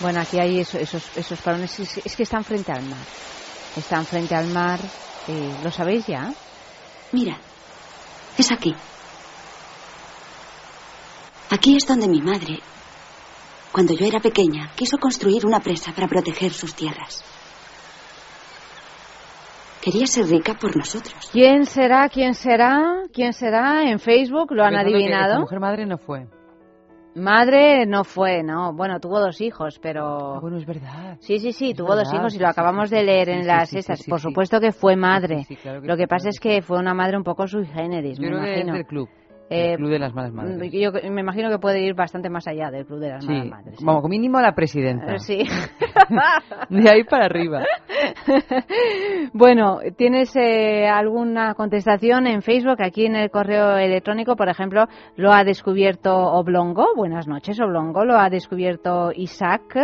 [0.00, 3.08] Bueno, aquí hay eso- esos, esos parones, es, es que están frente al mar.
[3.74, 4.78] Están frente al mar,
[5.26, 6.20] eh, ¿lo sabéis ya?
[7.10, 7.40] Mira,
[8.36, 8.74] es aquí.
[11.50, 12.62] Aquí es donde mi madre,
[13.72, 17.24] cuando yo era pequeña, quiso construir una presa para proteger sus tierras.
[19.80, 21.14] Quería ser rica por nosotros.
[21.32, 22.08] ¿Quién será?
[22.08, 23.02] ¿Quién será?
[23.12, 23.88] ¿Quién será?
[23.88, 25.40] En Facebook lo han adivinado.
[25.40, 26.26] mujer madre no fue.
[27.14, 28.72] Madre no fue, no.
[28.74, 30.40] Bueno, tuvo dos hijos, pero.
[30.40, 31.16] bueno, es verdad.
[31.20, 33.32] Sí, sí, sí, tuvo verdad, dos hijos y lo sí, acabamos sí, de leer sí,
[33.32, 35.44] en sí, las sí, Por supuesto que fue madre.
[35.44, 37.66] sí, claro que lo sí, que pasa es que fue una madre un poco sui
[37.66, 38.74] generis, Yo me creo que es imagino.
[38.74, 39.08] del club.
[39.50, 40.72] Eh, el club de las malas madres.
[40.72, 43.46] Yo me imagino que puede ir bastante más allá del club de las Sí, malas
[43.48, 43.74] madres.
[43.74, 43.84] ¿eh?
[43.84, 45.14] vamos, como mínimo la presidenta.
[45.14, 45.44] Eh, Sí.
[46.70, 47.62] De ahí para arriba.
[49.32, 52.76] Bueno, ¿tienes eh, alguna contestación en Facebook?
[52.82, 54.84] Aquí en el correo electrónico, por ejemplo,
[55.16, 56.86] lo ha descubierto Oblongo.
[56.96, 58.04] Buenas noches, Oblongo.
[58.04, 59.76] Lo ha descubierto Isaac.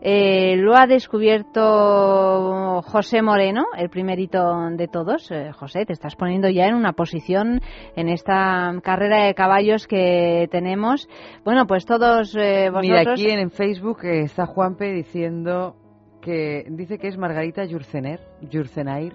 [0.00, 4.40] Eh, lo ha descubierto José Moreno, el primerito
[4.72, 5.30] de todos.
[5.30, 7.60] Eh, José, te estás poniendo ya en una posición
[7.96, 11.08] en esta carrera de caballos que tenemos.
[11.44, 12.82] Bueno, pues todos eh, vosotros...
[12.82, 15.76] Mira, aquí en, en Facebook eh, está Juanpe diciendo
[16.20, 19.14] que dice que es Margarita Yurcener, Yurcenair,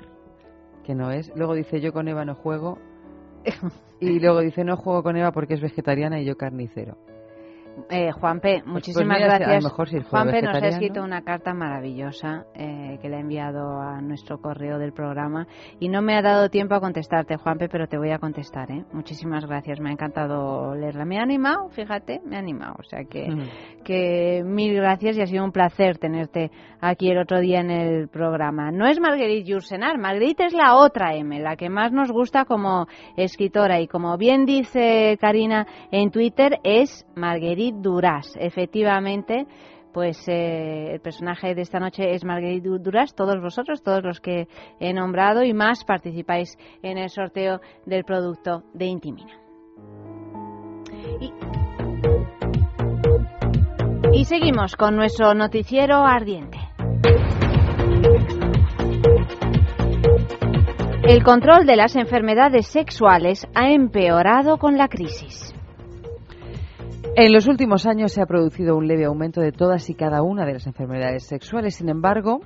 [0.83, 1.31] que no es.
[1.35, 2.79] Luego dice yo con Eva no juego.
[3.97, 6.97] Y luego dice no juego con Eva porque es vegetariana y yo carnicero.
[7.89, 9.63] Eh, Juanpe, pues muchísimas a lo gracias.
[9.63, 13.81] mejor si fuera Juanpe nos ha escrito una carta maravillosa eh, que le ha enviado
[13.81, 15.45] a nuestro correo del programa
[15.79, 18.71] y no me ha dado tiempo a contestarte, Juanpe, pero te voy a contestar.
[18.71, 18.85] ¿eh?
[18.93, 21.05] Muchísimas gracias, me ha encantado leerla.
[21.05, 22.75] Me ha animado, fíjate, me ha animado.
[22.79, 23.27] O sea que,
[23.83, 28.07] que mil gracias y ha sido un placer tenerte aquí el otro día en el
[28.07, 28.71] programa.
[28.71, 32.87] No es Marguerite Yourcenar, Marguerite es la otra M, la que más nos gusta como
[33.17, 38.33] escritora y como bien dice Karina en Twitter es Marguerite Duras.
[38.39, 39.45] Efectivamente,
[39.93, 43.15] pues eh, el personaje de esta noche es Marguerite Du- Duras.
[43.15, 44.47] Todos vosotros, todos los que
[44.79, 49.33] he nombrado y más participáis en el sorteo del producto de Intimina.
[54.13, 56.57] Y seguimos con nuestro noticiero ardiente.
[61.03, 65.54] El control de las enfermedades sexuales ha empeorado con la crisis.
[67.17, 70.45] En los últimos años se ha producido un leve aumento de todas y cada una
[70.45, 71.75] de las enfermedades sexuales.
[71.75, 72.41] Sin embargo,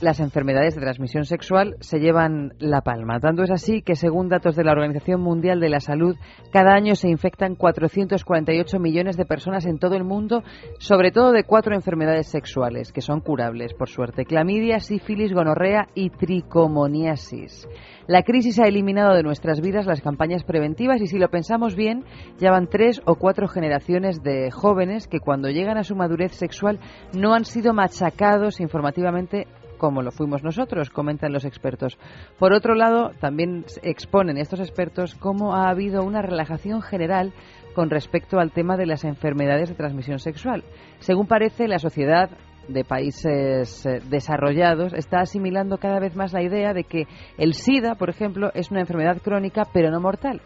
[0.00, 3.20] las enfermedades de transmisión sexual se llevan la palma.
[3.20, 6.16] Tanto es así que, según datos de la Organización Mundial de la Salud,
[6.52, 10.42] cada año se infectan 448 millones de personas en todo el mundo,
[10.78, 14.24] sobre todo de cuatro enfermedades sexuales, que son curables, por suerte.
[14.24, 17.68] Clamidia, sífilis, gonorrea y tricomoniasis.
[18.06, 22.04] La crisis ha eliminado de nuestras vidas las campañas preventivas y si lo pensamos bien,
[22.38, 26.80] ya van tres o cuatro generaciones de jóvenes que cuando llegan a su madurez sexual
[27.14, 29.46] no han sido machacados informativamente
[29.84, 31.98] como lo fuimos nosotros, comentan los expertos.
[32.38, 37.34] Por otro lado, también exponen estos expertos cómo ha habido una relajación general
[37.74, 40.64] con respecto al tema de las enfermedades de transmisión sexual.
[41.00, 42.30] Según parece, la sociedad
[42.66, 47.94] de países eh, desarrollados está asimilando cada vez más la idea de que el SIDA,
[47.94, 50.40] por ejemplo, es una enfermedad crónica pero no mortal.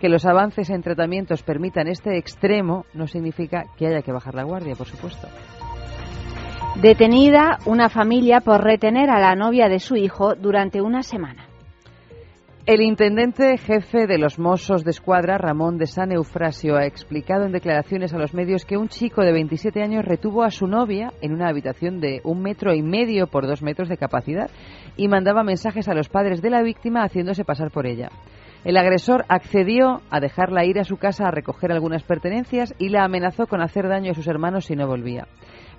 [0.00, 4.42] Que los avances en tratamientos permitan este extremo no significa que haya que bajar la
[4.42, 5.28] guardia, por supuesto.
[6.80, 11.44] Detenida una familia por retener a la novia de su hijo durante una semana.
[12.64, 17.52] El intendente jefe de los Mossos de Escuadra, Ramón de San Eufrasio, ha explicado en
[17.52, 21.34] declaraciones a los medios que un chico de 27 años retuvo a su novia en
[21.34, 24.50] una habitación de un metro y medio por dos metros de capacidad
[24.96, 28.08] y mandaba mensajes a los padres de la víctima haciéndose pasar por ella.
[28.64, 33.04] El agresor accedió a dejarla ir a su casa a recoger algunas pertenencias y la
[33.04, 35.26] amenazó con hacer daño a sus hermanos si no volvía.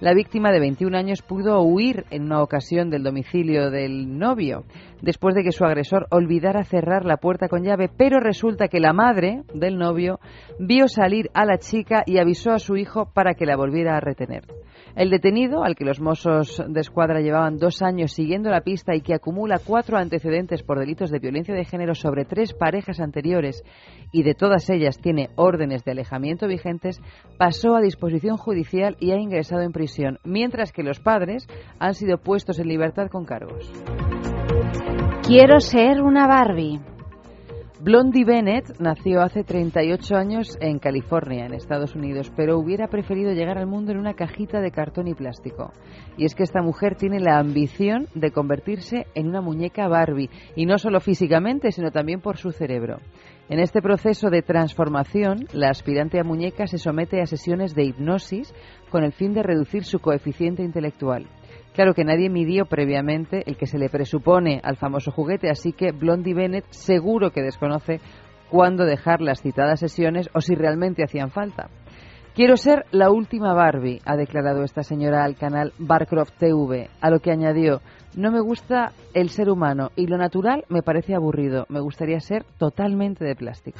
[0.04, 4.66] La víctima de 21 años pudo huir en una ocasión del domicilio del novio
[5.02, 8.92] después de que su agresor olvidara cerrar la puerta con llave, pero resulta que la
[8.92, 10.20] madre del novio
[10.60, 14.02] vio salir a la chica y avisó a su hijo para que la volviera a
[14.02, 14.44] retener.
[14.95, 19.01] El detenido, al que los mozos de escuadra llevaban dos años siguiendo la pista y
[19.01, 23.63] que acumula cuatro antecedentes por delitos de violencia de género sobre tres parejas anteriores
[24.12, 27.01] y de todas ellas tiene órdenes de alejamiento vigentes,
[27.39, 31.47] pasó a disposición judicial y ha ingresado en prisión, mientras que los padres
[31.79, 33.71] han sido puestos en libertad con cargos.
[35.25, 36.92] Quiero ser una Barbie.
[37.84, 43.58] Blondie Bennett nació hace 38 años en California, en Estados Unidos, pero hubiera preferido llegar
[43.58, 45.74] al mundo en una cajita de cartón y plástico.
[46.15, 50.65] Y es que esta mujer tiene la ambición de convertirse en una muñeca Barbie, y
[50.65, 53.00] no solo físicamente, sino también por su cerebro.
[53.50, 58.54] En este proceso de transformación, la aspirante a muñeca se somete a sesiones de hipnosis
[58.91, 61.28] con el fin de reducir su coeficiente intelectual.
[61.74, 65.92] Claro que nadie midió previamente el que se le presupone al famoso juguete, así que
[65.92, 68.00] Blondie Bennett seguro que desconoce
[68.50, 71.70] cuándo dejar las citadas sesiones o si realmente hacían falta.
[72.36, 77.20] Quiero ser la última Barbie, ha declarado esta señora al canal Barcroft TV, a lo
[77.20, 77.82] que añadió,
[78.16, 82.44] no me gusta el ser humano y lo natural me parece aburrido, me gustaría ser
[82.58, 83.80] totalmente de plástico.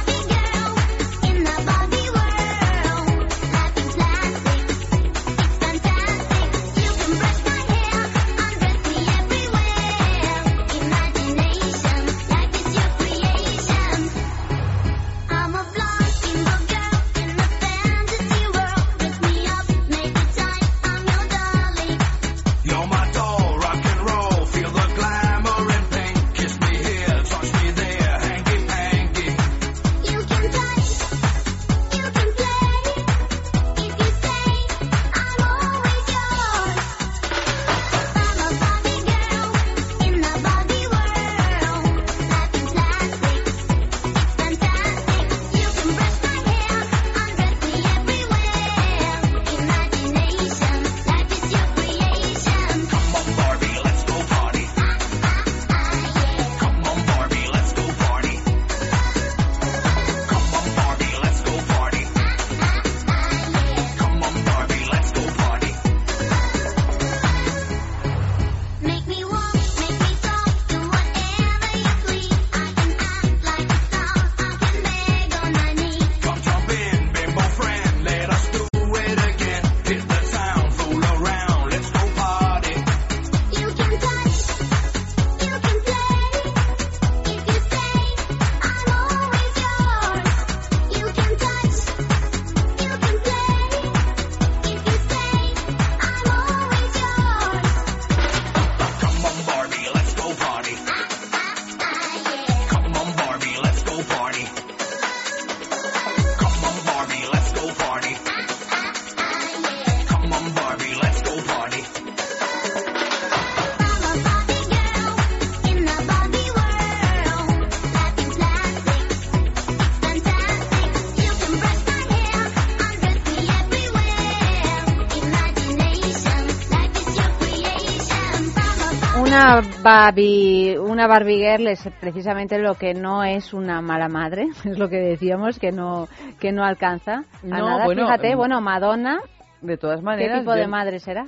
[129.83, 134.89] Barbie, una Barbie girl es precisamente lo que no es una mala madre, es lo
[134.89, 136.07] que decíamos que no
[136.39, 137.85] que no alcanza a No, nada.
[137.85, 139.19] bueno, Fíjate, mm, bueno, Madonna,
[139.61, 141.25] De todas ¿qué maneras, tipo de madre será?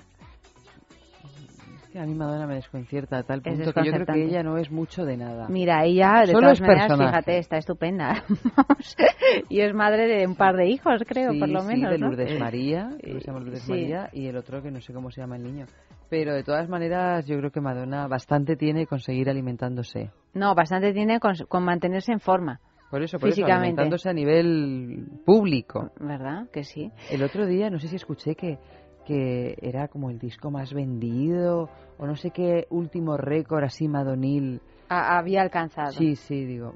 [1.94, 4.24] Es que a mí Madonna me desconcierta a tal Es punto que yo creo que
[4.24, 5.48] ella no es mucho de nada.
[5.48, 7.10] Mira, ella de Solo todas es maneras, personaje.
[7.12, 8.24] fíjate, está estupenda.
[9.50, 11.98] Y es madre de un par de hijos, creo, Sí, por lo sí, menos, de
[11.98, 12.08] ¿no?
[12.08, 13.72] Lourdes María, que se llama Lourdes sí.
[13.72, 15.66] María, y el otro que no sé cómo se llama el niño.
[16.10, 20.12] Pero de todas maneras, yo creo que Madonna bastante tiene con seguir alimentándose.
[20.34, 22.60] No, bastante tiene con, con mantenerse en forma.
[22.92, 23.82] Por eso, por eso, Físicamente.
[23.82, 25.92] alimentándose a nivel público.
[26.00, 26.48] ¿Verdad?
[26.52, 26.92] Que sí.
[27.10, 28.60] El otro día, no sé si escuché que,
[29.06, 34.62] que era como el disco más vendido, o no sé qué último récord así madonil.
[34.90, 35.92] Ha- había alcanzado.
[35.94, 36.76] Sí, sí, digo.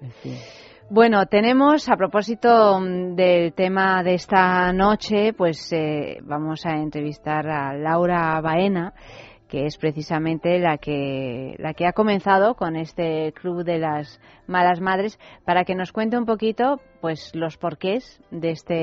[0.00, 0.34] En fin.
[0.90, 7.48] Bueno, tenemos, a propósito mm, del tema de esta noche, pues eh, vamos a entrevistar
[7.48, 8.92] a Laura Baena,
[9.54, 14.80] que es precisamente la que, la que ha comenzado con este Club de las Malas
[14.80, 18.74] Madres, para que nos cuente un poquito pues los porqués de este,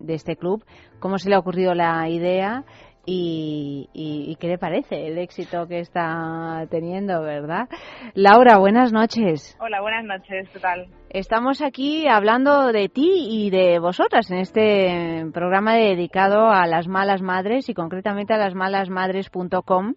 [0.00, 0.64] de este club,
[0.98, 2.64] cómo se le ha ocurrido la idea
[3.06, 7.68] y, y- y qué le parece el éxito que está teniendo, ¿verdad?
[8.14, 9.56] Laura, buenas noches.
[9.60, 10.86] Hola, buenas noches, ¿qué tal?
[11.14, 17.20] Estamos aquí hablando de ti y de vosotras en este programa dedicado a las malas
[17.20, 19.92] madres y concretamente a lasmalasmadres.com.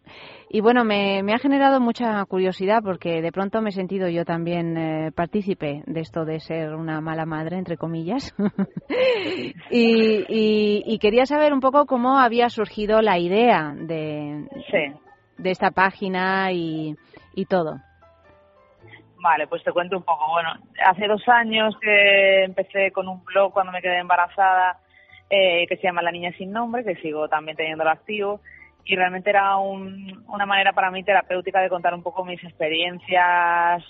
[0.49, 4.25] Y bueno, me, me ha generado mucha curiosidad porque de pronto me he sentido yo
[4.25, 8.35] también eh, partícipe de esto de ser una mala madre, entre comillas.
[9.71, 14.49] y, y- y quería saber un poco cómo había surgido la idea de,
[15.37, 16.97] de esta página y,
[17.35, 17.77] y todo.
[19.25, 20.23] Vale, pues te cuento un poco.
[20.33, 20.49] Bueno,
[20.85, 24.77] hace dos años que empecé con un blog cuando me quedé embarazada
[25.31, 28.41] eh, que se llama La Niña Sin Nombre, que sigo también teniéndolo activo.
[28.83, 33.83] Y realmente era un- una manera para mí terapéutica de contar un poco mis experiencias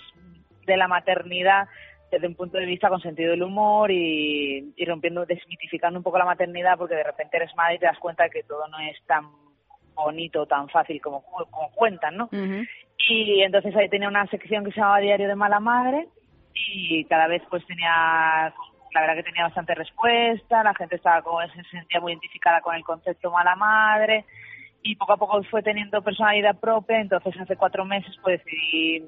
[0.64, 1.68] de la maternidad
[2.10, 6.16] desde un punto de vista con sentido del humor y, y rompiendo, desmitificando un poco
[6.16, 8.78] la maternidad porque de repente eres madre y te das cuenta de que todo no
[8.78, 9.26] es tan
[9.94, 12.28] bonito, tan fácil como, como cuentan, ¿no?
[12.98, 16.08] Y entonces ahí tenía una sección que se llamaba Diario de Mala Madre
[16.54, 18.52] y cada vez pues tenía,
[18.92, 22.74] la verdad que tenía bastante respuesta, la gente estaba como, se sentía muy identificada con
[22.74, 24.24] el concepto mala madre
[24.82, 29.04] y poco a poco fue teniendo personalidad propia, entonces hace cuatro meses pues decidí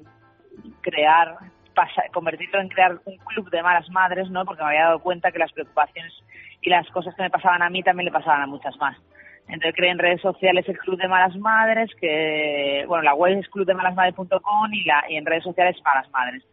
[0.81, 1.37] crear,
[1.73, 4.45] pasa- convertirlo en crear un club de malas madres, ¿no?
[4.45, 6.13] Porque me había dado cuenta que las preocupaciones
[6.61, 8.97] y las cosas que me pasaban a mí también le pasaban a muchas más.
[9.49, 13.49] Entonces creé en redes sociales el Club de Malas Madres, que, bueno, la web es
[13.49, 16.43] clubdemalasmadres.com y, y en redes sociales Malas Madres.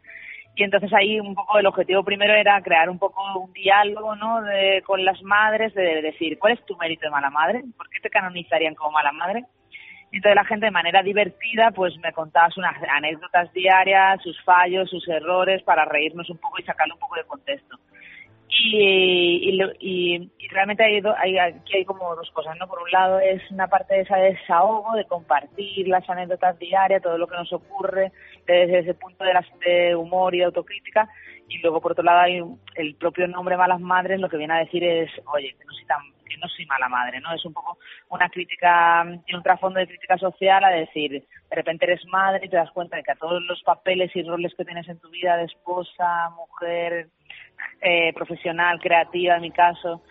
[0.56, 4.40] Y entonces ahí un poco el objetivo primero era crear un poco un diálogo, ¿no?
[4.40, 7.62] De, con las madres, de decir, ¿cuál es tu mérito de mala madre?
[7.76, 9.44] ¿Por qué te canonizarían como mala madre?
[10.10, 14.88] Y entonces la gente de manera divertida pues me contaba sus anécdotas diarias, sus fallos,
[14.88, 17.76] sus errores para reírnos un poco y sacarle un poco de contexto.
[18.48, 22.66] Y, y, y- realmente hay, do- hay- aquí hay como dos cosas, ¿no?
[22.68, 27.18] Por un lado es una parte de ese desahogo, de compartir las anécdotas diarias, todo
[27.18, 28.12] lo que nos ocurre
[28.46, 31.08] desde ese punto de, las, de humor y de autocrítica.
[31.48, 32.42] Y luego, por otro lado, hay
[32.76, 35.84] el propio nombre Malas Madres, lo que viene a decir es, oye, que no soy
[35.86, 37.32] tan que no soy mala madre, ¿no?
[37.32, 37.78] Es un poco
[38.08, 42.48] una crítica, tiene un trasfondo de crítica social a decir, de repente eres madre y
[42.48, 45.08] te das cuenta de que a todos los papeles y roles que tienes en tu
[45.10, 47.06] vida de esposa, mujer,
[47.80, 50.02] eh, profesional, creativa en mi caso,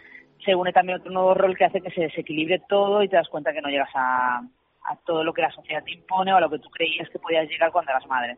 [0.44, 3.30] se une también otro nuevo rol que hace que se desequilibre todo y te das
[3.30, 4.42] cuenta que no llegas a,
[4.86, 7.20] a todo lo que la sociedad te impone o a lo que tú creías que
[7.20, 8.38] podías llegar cuando eras madre.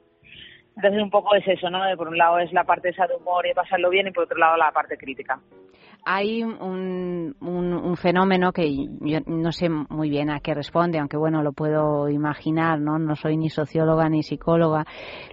[0.78, 1.84] Entonces un poco es eso, ¿no?
[1.86, 4.26] De por un lado es la parte esa de humor y pasarlo bien y por
[4.26, 5.40] otro lado la parte crítica.
[6.06, 8.72] Hay un, un, un fenómeno que
[9.02, 13.00] yo no sé muy bien a qué responde, aunque bueno, lo puedo imaginar, ¿no?
[13.00, 14.86] No soy ni socióloga ni psicóloga,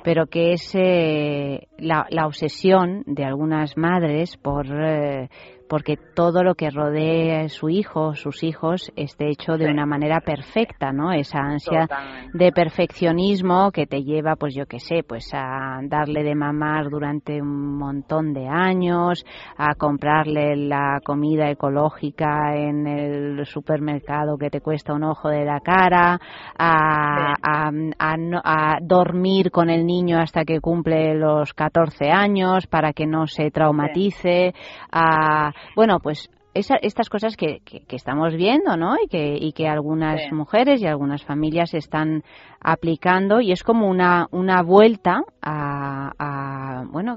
[0.03, 5.29] pero que es eh, la, la obsesión de algunas madres por eh,
[5.69, 9.71] porque todo lo que rodee a su hijo, sus hijos, esté hecho de Sí.
[9.71, 11.13] una manera perfecta, ¿no?
[11.13, 12.39] Esa ansia Totalmente.
[12.39, 17.41] de perfeccionismo que te lleva, pues yo qué sé, pues a darle de mamar durante
[17.41, 19.25] un montón de años,
[19.57, 25.61] a comprarle la comida ecológica en el supermercado que te cuesta un ojo de la
[25.61, 26.19] cara,
[26.59, 32.93] a, a- a a dormir con el niño hasta que cumple los 14 años para
[32.93, 34.53] que no se traumatice,
[34.93, 38.95] a, bueno, pues esa- estas cosas que, que- que estamos viendo, ¿no?
[39.03, 40.35] Y que, y que algunas Sí.
[40.35, 42.23] mujeres y algunas familias están
[42.61, 47.17] aplicando y es como una, una vuelta a, a, bueno,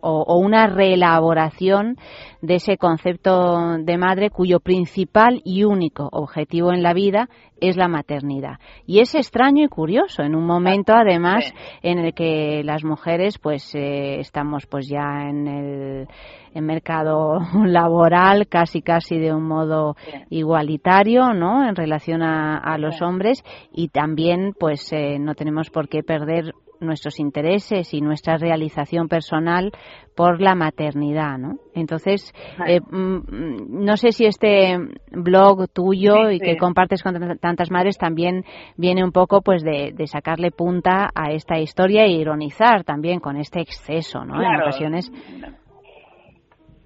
[0.00, 1.96] o, o una reelaboración
[2.42, 7.28] de ese concepto de madre cuyo principal y único objetivo en la vida
[7.60, 8.58] es la maternidad.
[8.86, 13.74] Y es extraño y curioso en un momento además en el que las mujeres pues
[13.74, 16.08] eh, estamos pues ya en el
[16.52, 19.96] en mercado laboral casi casi de un modo
[20.30, 21.68] igualitario, ¿no?
[21.68, 26.54] En relación a, a los hombres y también pues eh, no tenemos por qué perder
[26.80, 29.72] nuestros intereses y nuestra realización personal
[30.14, 31.58] por la maternidad, ¿no?
[31.74, 32.32] Entonces,
[32.66, 34.76] eh, mm, mm, no sé si este
[35.12, 36.58] blog tuyo Sí, y que sí.
[36.58, 38.44] compartes con tantas madres también
[38.76, 43.36] viene un poco pues de, de sacarle punta a esta historia e ironizar también con
[43.36, 44.42] este exceso, ¿no?
[44.42, 45.10] En ocasiones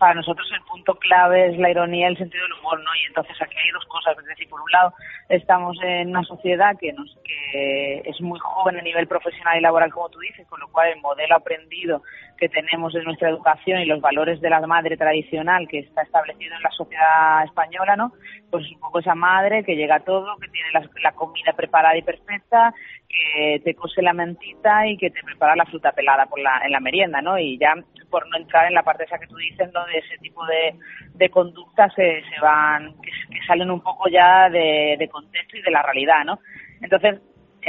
[0.04, 2.90] para nosotros el punto clave es la ironía y el sentido del humor, ¿no?
[2.94, 4.92] Y entonces aquí hay dos cosas, es decir, por un lado
[5.30, 9.90] estamos en una sociedad que, nos, que es muy joven a nivel profesional y laboral,
[9.90, 12.02] como tú dices, con lo cual el modelo aprendido
[12.36, 16.54] que tenemos de nuestra educación y los valores de la madre tradicional que está establecido
[16.54, 18.12] en la sociedad española, ¿no?
[18.50, 20.68] Pues es un poco esa madre que llega a todo, que tiene
[21.02, 22.74] la comida preparada y perfecta,
[23.14, 26.72] que te cose la mentita y que te prepara la fruta pelada por la, en
[26.72, 27.38] la merienda, ¿no?
[27.38, 27.74] Y ya
[28.10, 29.84] por no entrar en la parte esa que tú dices, ¿no?
[29.86, 30.74] De ese tipo de,
[31.14, 35.62] de conductas que se van, que, que salen un poco ya de, de contexto y
[35.62, 36.38] de la realidad, ¿no?
[36.80, 37.20] Entonces,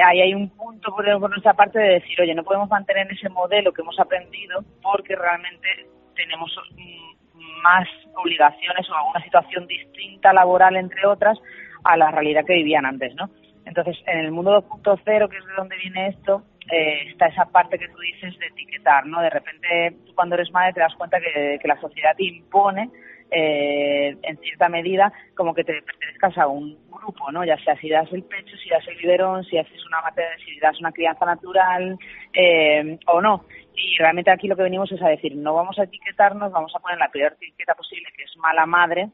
[0.03, 3.29] ahí hay un punto por, por nuestra parte de decir, oye, no podemos mantener ese
[3.29, 5.67] modelo que hemos aprendido porque realmente
[6.15, 11.37] tenemos mm, más obligaciones o alguna situación distinta laboral, entre otras,
[11.83, 13.29] a la realidad que vivían antes, ¿no?
[13.65, 17.77] Entonces, en el mundo 2.0, que es de donde viene esto, eh, está esa parte
[17.77, 19.21] que tú dices de etiquetar, ¿no?
[19.21, 22.89] De repente, tú cuando eres madre te das cuenta que, la sociedad te impone
[23.31, 27.43] eh, en cierta medida como que te pertenezcas a un grupo, ¿no?
[27.43, 30.59] Ya sea si das el pecho, si das el biberón, si haces una mater- si
[30.59, 31.97] das una crianza natural
[32.33, 33.45] eh, o no.
[33.75, 36.79] Y realmente aquí lo que venimos es a decir, no vamos a etiquetarnos, vamos a
[36.79, 39.09] poner la peor etiqueta posible, que es mala madre,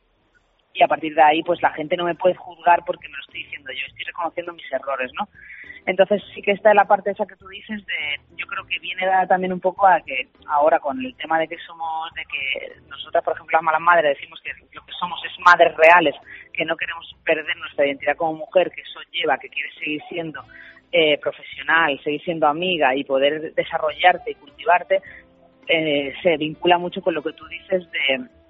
[0.73, 3.23] y a partir de ahí pues la gente no me puede juzgar porque me lo
[3.23, 5.27] estoy diciendo yo, estoy reconociendo mis errores, ¿no?
[5.85, 9.05] Entonces sí que está la parte esa que tú dices de, yo creo que viene
[9.05, 12.81] dada también un poco a que ahora con el tema de que somos, de que
[12.87, 16.15] nosotras por ejemplo las malas madres decimos que lo que somos es madres reales,
[16.53, 20.43] que no queremos perder nuestra identidad como mujer, que eso lleva, que quieres seguir siendo
[20.91, 25.01] eh, profesional, seguir siendo amiga y poder desarrollarte y cultivarte,
[25.67, 28.40] eh, se vincula mucho con lo que tú dices de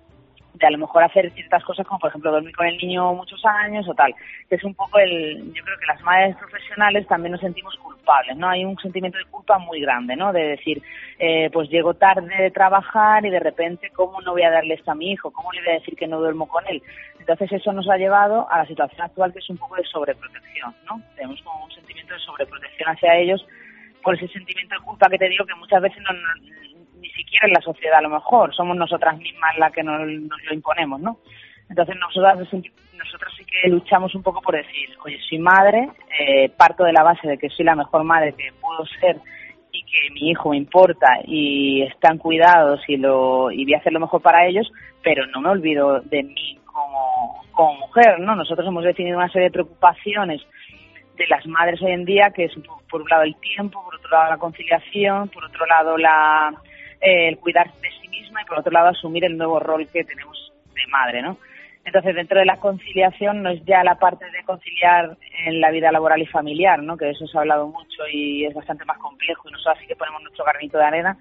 [0.62, 3.44] de a lo mejor hacer ciertas cosas como por ejemplo dormir con el niño muchos
[3.46, 4.14] años o tal,
[4.48, 8.38] que es un poco el, yo creo que las madres profesionales también nos sentimos culpables,
[8.38, 8.48] ¿no?
[8.48, 10.32] Hay un sentimiento de culpa muy grande, ¿no?
[10.32, 10.82] De decir,
[11.20, 14.92] eh, pues llego tarde de trabajar y de repente, ¿cómo no voy a darle esto
[14.92, 15.32] a mi hijo?
[15.32, 16.82] ¿Cómo le voy a decir que no duermo con él?
[17.20, 20.76] Entonces eso nos ha llevado a la situación actual que es un poco de sobreprotección,
[20.86, 21.02] ¿no?
[21.16, 23.46] Tenemos como un sentimiento de sobreprotección hacia ellos
[24.04, 26.10] por ese sentimiento de culpa que te digo que muchas veces no,
[27.02, 30.44] ni siquiera en la sociedad a lo mejor, somos nosotras mismas las que nos, nos
[30.44, 31.18] lo imponemos, ¿no?
[31.70, 35.90] Entonces nosotras, nosotras sí que luchamos un poco por decir, oye, soy madre,
[36.20, 39.18] eh, parto de la base de que soy la mejor madre que puedo ser
[39.72, 43.94] y que mi hijo me importa y están cuidados y lo y voy a hacer
[43.94, 44.70] lo mejor para ellos,
[45.02, 48.36] pero no me olvido de mí como, como mujer, ¿no?
[48.36, 50.42] Nosotros hemos definido una serie de preocupaciones
[51.16, 52.54] de las madres hoy en día, que es
[52.90, 56.54] por un lado el tiempo, por otro lado la conciliación, por otro lado la,
[57.02, 60.54] el cuidar de sí misma y por otro lado asumir el nuevo rol que tenemos
[60.74, 61.38] de madre, ¿no?
[61.84, 65.92] Entonces, dentro de la conciliación no es ya la parte de conciliar en la vida
[65.92, 66.96] laboral y familiar, ¿no?
[66.96, 69.88] Que de eso se ha hablado mucho y es bastante más complejo y nosotros sí
[69.88, 71.18] que ponemos nuestro granito de arena,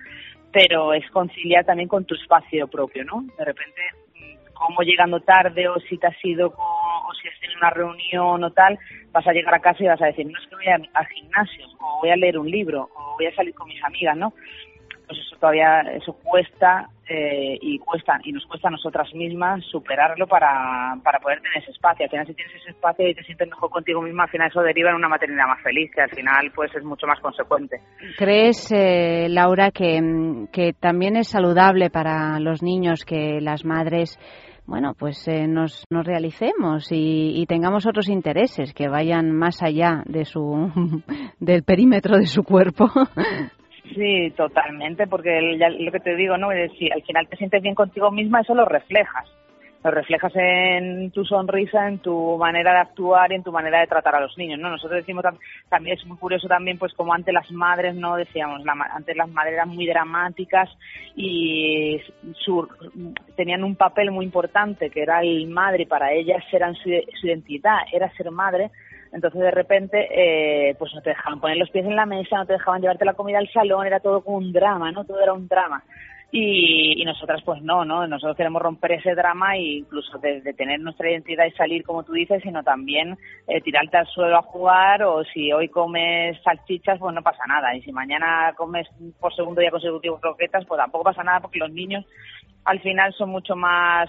[0.52, 3.24] pero es conciliar también con tu espacio propio, ¿no?
[3.38, 3.80] De repente,
[4.16, 8.44] mm, como llegando tarde o si te has ido o si has tenido una reunión
[8.44, 8.78] o tal,
[9.12, 11.66] vas a llegar a casa y vas a decir, no es que voy al gimnasio
[11.80, 14.34] o voy a leer un libro o voy a salir con mis amigas, ¿no?
[15.10, 20.28] Pues eso todavía, eso cuesta eh, y cuesta y nos cuesta a nosotras mismas superarlo
[20.28, 22.04] para, para poder tener ese espacio.
[22.04, 24.60] Al final, si tienes ese espacio y te sientes mejor contigo misma, al final eso
[24.62, 27.80] deriva en una maternidad más feliz, que al final pues es mucho más consecuente.
[28.16, 34.16] ¿Crees, eh, Laura, que, que también es saludable para los niños que las madres,
[34.64, 40.04] bueno, pues eh, nos, nos realicemos y, y tengamos otros intereses que vayan más allá
[40.06, 40.70] de su,
[41.40, 42.88] del perímetro de su cuerpo?
[43.94, 46.52] Sí, totalmente, porque el- ya lo que te digo, ¿no?
[46.52, 49.26] Es si al final te sientes bien contigo misma, eso lo reflejas.
[49.82, 53.86] Lo reflejas en tu sonrisa, en tu manera de actuar y en tu manera de
[53.86, 54.68] tratar a los niños, ¿no?
[54.68, 55.38] Nosotros decimos tam-
[55.70, 58.16] también, es muy curioso también, pues como antes las madres, ¿no?
[58.16, 60.68] Decíamos, la antes las madres eran muy dramáticas
[61.16, 61.98] y
[62.44, 62.68] su,
[63.36, 66.90] tenían un papel muy importante, que era el madre, para ellas eran su
[67.22, 68.70] identidad, era ser madre,
[69.12, 72.46] entonces de repente eh, pues no te dejaban poner los pies en la mesa, no
[72.46, 75.04] te dejaban llevarte la comida al salón, era todo como un drama, ¿no?
[75.04, 75.82] Todo era un drama.
[76.32, 78.06] Y, y nosotras pues no, ¿no?
[78.06, 82.12] Nosotros queremos romper ese drama e incluso de, tener nuestra identidad y salir como tú
[82.12, 87.12] dices, sino también eh, tirarte al suelo a jugar o si hoy comes salchichas pues
[87.12, 88.86] no pasa nada y si mañana comes
[89.18, 92.04] por segundo día consecutivo croquetas pues tampoco pasa nada porque los niños
[92.64, 94.08] al final son mucho más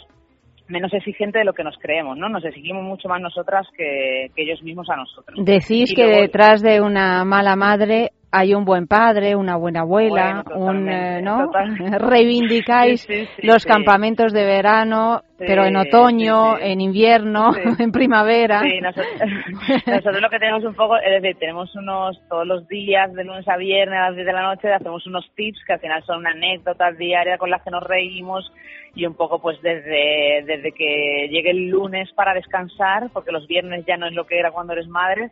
[0.67, 2.29] menos exigentes de lo que nos creemos, ¿no?
[2.29, 5.37] Nos exigimos mucho más nosotras que, que ellos mismos a nosotros.
[5.43, 9.81] Decís Y que luego- detrás de una mala madre hay un buen padre, una buena
[9.81, 11.45] abuela, Bueno, un, eh, ¿no?
[11.47, 17.91] total- Reivindicáis Sí, sí, sí, los campamentos de verano, pero en otoño, en invierno, en
[17.91, 18.61] primavera.
[18.61, 19.11] Sí, nosotros,
[19.87, 23.47] nosotros lo que tenemos un poco, es decir, tenemos unos, todos los días, de lunes
[23.47, 26.25] a viernes, a las 10 de la noche, hacemos unos tips que al final son
[26.25, 28.51] anécdotas diarias con las que nos reímos
[28.93, 33.85] y un poco pues desde, desde que llegue el lunes para descansar, porque los viernes
[33.85, 35.31] ya no es lo que era cuando eres madre,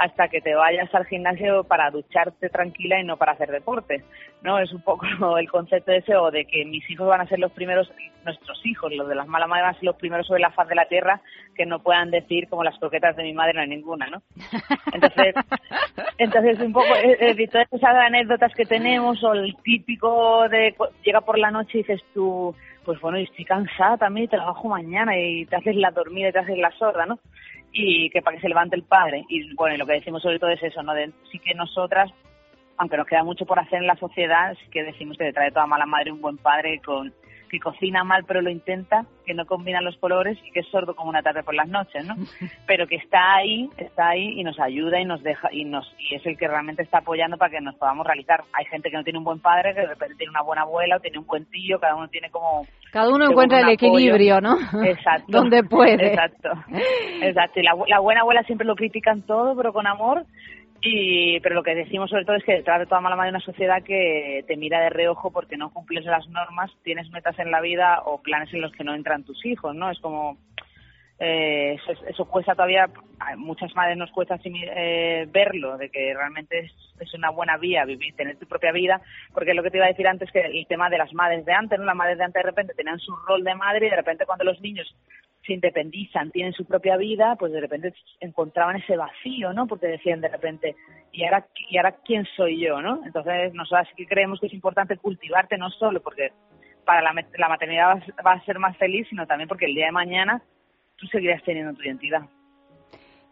[0.00, 4.02] hasta que te vayas al gimnasio para ducharte tranquila y no para hacer deporte,
[4.40, 4.58] ¿no?
[4.58, 5.04] Es un poco
[5.38, 7.92] el concepto ese o de que mis hijos van a ser los primeros,
[8.24, 10.68] nuestros hijos, los de las malas madres van a ser los primeros sobre la faz
[10.68, 11.20] de la tierra
[11.54, 14.22] que no puedan decir como las croquetas de mi madre no hay ninguna, ¿no?
[14.90, 15.34] Entonces,
[16.18, 20.74] entonces un poco, decir, todas esas anécdotas que tenemos o el típico de
[21.04, 22.54] llega por la noche y dices tú,
[22.86, 26.32] pues bueno, y estoy cansada también y trabajo mañana y te haces la dormida y
[26.32, 27.18] te haces la sorda, ¿no?
[27.72, 29.24] Y que para que se levante el padre.
[29.28, 30.92] Y bueno, y lo que decimos sobre todo es eso, ¿no?
[31.30, 32.10] Sí que nosotras,
[32.76, 35.52] aunque nos queda mucho por hacer en la sociedad, sí que decimos que detrás de
[35.52, 37.12] toda mala madre un buen padre con
[37.50, 40.94] que cocina mal pero lo intenta, que no combina los colores y que es sordo
[40.94, 42.14] como una tarde por las noches, ¿no?
[42.66, 46.14] Pero que está ahí, está ahí y nos ayuda y nos deja y nos y
[46.14, 48.44] es el que realmente está apoyando para que nos podamos realizar.
[48.52, 50.96] Hay gente que no tiene un buen padre, que de repente tiene una buena abuela
[50.96, 53.74] o tiene un buen tío, cada uno tiene como Cada uno encuentra el apoyo.
[53.74, 54.56] equilibrio, ¿no?
[54.84, 55.26] Exacto.
[55.28, 56.08] Donde puede.
[56.08, 56.50] Exacto.
[57.22, 57.60] Exacto.
[57.60, 60.24] Y la, la buena abuela siempre lo critican todo, pero con amor.
[60.82, 63.40] Y, pero lo que decimos sobre todo es que detrás de toda mala madre una
[63.40, 67.60] sociedad que te mira de reojo porque no cumples las normas, tienes metas en la
[67.60, 69.90] vida o planes en los que no entran tus hijos, ¿no?
[69.90, 70.38] Es como,
[71.18, 76.60] eh, eso, eso cuesta todavía, a muchas madres nos cuesta eh, verlo, de que realmente
[76.60, 79.02] es, es una buena vía vivir, tener tu propia vida,
[79.34, 81.52] porque lo que te iba a decir antes que el tema de las madres de
[81.52, 81.84] antes, ¿no?
[81.84, 84.44] Las madres de antes de repente tenían su rol de madre y de repente cuando
[84.44, 84.96] los niños
[85.50, 89.66] se independizan, tienen su propia vida, pues de repente encontraban ese vacío, ¿no?
[89.66, 90.76] Porque decían de repente,
[91.10, 93.00] ¿y ahora, y ahora quién soy yo, no?
[93.04, 96.30] Entonces nosotros sí que creemos que es importante cultivarte no solo porque
[96.84, 99.86] para la, la maternidad vas, vas a ser más feliz, sino también porque el día
[99.86, 100.40] de mañana
[100.96, 102.22] tú seguirás teniendo tu identidad.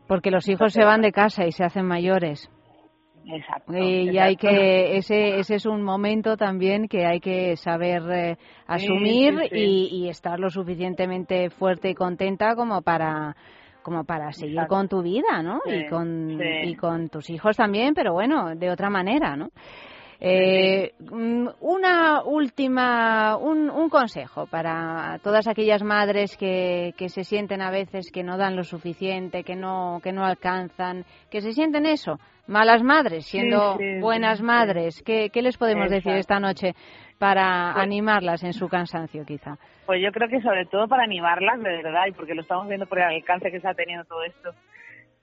[0.09, 2.51] Porque los hijos se van de casa y se hacen mayores.
[3.31, 3.76] Exacto.
[3.76, 8.37] Y, y hay que ese ese es un momento también que hay que saber eh,
[8.66, 9.59] asumir sí, sí.
[9.59, 13.37] Y, y estar lo suficientemente fuerte y contenta como para
[13.83, 14.74] como para seguir Exacto.
[14.74, 15.61] con tu vida, ¿no?
[15.66, 19.51] Y con y con tus hijos también, pero bueno, de otra manera, ¿no?
[20.21, 27.62] Eh, mm, una última, un, un consejo para todas aquellas madres que, que se sienten
[27.62, 31.87] a veces que no dan lo suficiente, que no, que no alcanzan, que se sienten
[31.87, 34.45] eso, malas madres, siendo Sí, sí, buenas sí.
[34.45, 35.03] madres.
[35.07, 36.75] ¿Qué, qué les podemos decir esta noche
[37.19, 39.57] para Pues- animarlas en su cansancio, quizá?
[39.87, 42.87] Pues yo creo que sobre todo para animarlas, de verdad, y porque lo estamos viendo
[42.87, 44.51] por el alcance que está teniendo todo esto,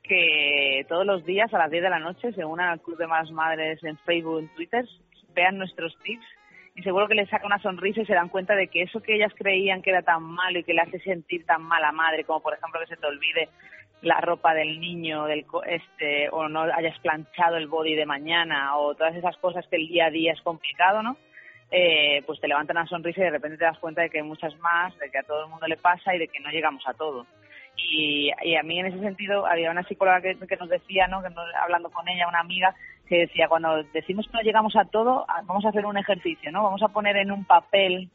[0.08, 3.32] que todos los días a las 10 de la noche se unan al de Malas
[3.32, 4.86] Madres en Facebook, en Twitter,
[5.34, 6.26] vean nuestros tips
[6.76, 9.16] y seguro que les saca una sonrisa y se dan cuenta de que eso que
[9.16, 12.41] ellas creían que era tan malo y que le hace sentir tan mala madre, como
[12.41, 13.49] por ejemplo que se te olvide
[14.01, 18.93] la ropa del niño, del este, o no hayas planchado el body de mañana, o
[18.93, 21.18] todas esas cosas que el día a día es complicado, ¿no?
[21.72, 24.24] Eh, pues te levantan una sonrisa y de repente te das cuenta de que hay
[24.24, 26.84] muchas más, de que a todo el mundo le pasa y de que no llegamos
[26.88, 27.26] a todo.
[27.78, 31.21] Y, y a mí en ese sentido había una psicóloga que, nos decía, ¿no?
[31.21, 31.30] que
[31.61, 32.76] hablando con ella, una amiga,
[33.07, 36.63] que decía, cuando decimos que no llegamos a todo, vamos a hacer un ejercicio, ¿no?
[36.63, 38.09] Vamos a poner en un papel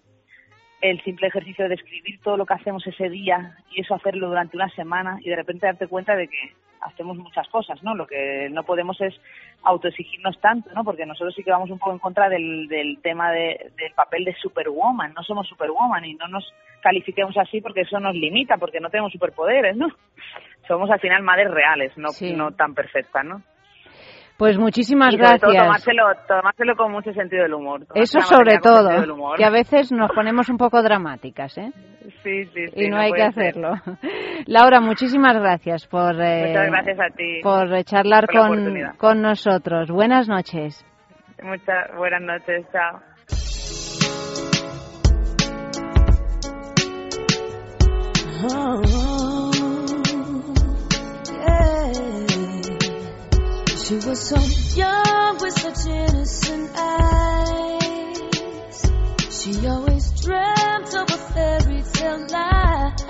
[0.80, 4.56] el simple ejercicio de describir todo lo que hacemos ese día y eso hacerlo durante
[4.56, 7.94] una semana y de repente darte cuenta de que hacemos muchas cosas, ¿no?
[7.94, 9.14] Lo que no podemos es
[9.62, 10.84] autoexigirnos tanto, ¿no?
[10.84, 14.24] Porque nosotros sí que vamos un poco en contra del, del tema de- del papel
[14.24, 16.52] de superwoman, no somos superwoman y no nos
[16.82, 19.88] califiquemos así porque eso nos limita, porque no tenemos superpoderes, ¿no?
[20.66, 22.32] Somos al final madres reales, no, Sí.
[22.34, 23.42] no tan perfectas, ¿no?
[24.40, 25.64] Pues muchísimas y sobre todo gracias.
[25.66, 27.82] tomárselo, tomárselo con mucho sentido del humor.
[27.94, 28.88] Eso sobre todo,
[29.36, 31.70] que a veces nos ponemos un poco dramáticas, ¿eh?
[32.22, 32.84] Sí, sí, sí.
[32.86, 33.48] y no, hay que ser.
[33.48, 33.74] hacerlo.
[34.46, 37.40] Laura, muchísimas gracias por, eh, Muchas gracias a ti.
[37.42, 39.90] por eh, charlar por con, con nosotros.
[39.90, 40.86] Buenas noches.
[41.42, 42.98] Muchas buenas noches, chao.
[48.42, 49.29] Oh, yeah.
[53.90, 54.38] She was so
[54.78, 58.20] young with such innocent eyes.
[59.32, 63.00] She always dreamt of a fairy tale life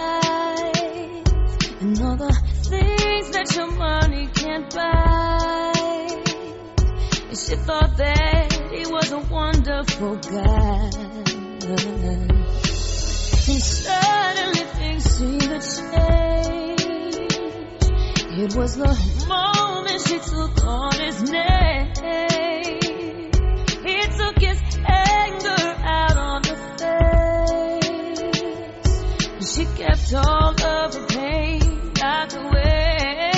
[1.83, 5.73] and all the things that your money can't buy.
[7.29, 10.91] And she thought that he was a wonderful guy.
[13.49, 16.80] And suddenly things seemed to change.
[18.33, 18.87] It was the
[19.27, 21.91] moment she took on his name.
[23.85, 26.57] He took his anger out on her
[29.41, 29.53] face.
[29.53, 33.33] She kept all of her pain locked away.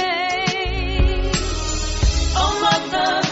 [2.37, 3.23] Oh, mother,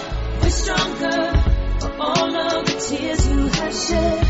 [0.43, 1.33] be stronger
[1.79, 4.30] for all of the tears you have shed.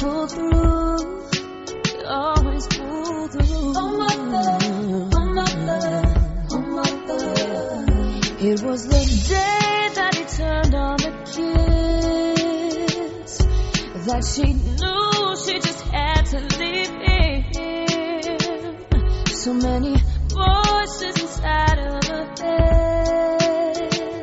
[0.00, 1.28] Pull through.
[1.84, 3.74] We always pull through.
[3.76, 4.58] Oh, mother,
[5.14, 6.02] oh, mother,
[6.52, 7.24] oh, mother.
[8.40, 12.50] It was the day that he turned on the kiss
[14.06, 17.44] that she knew she just had to leave him.
[19.28, 19.94] So many
[20.28, 22.99] voices inside of her head.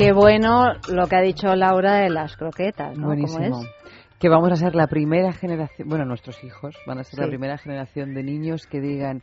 [0.00, 3.08] Qué bueno lo que ha dicho Laura de las croquetas, ¿no?
[3.08, 3.60] ¿Cómo Buenísimo.
[3.60, 3.68] es?
[4.18, 7.58] Que vamos a ser la primera generación, bueno, nuestros hijos van a ser la primera
[7.58, 9.22] generación de niños que digan,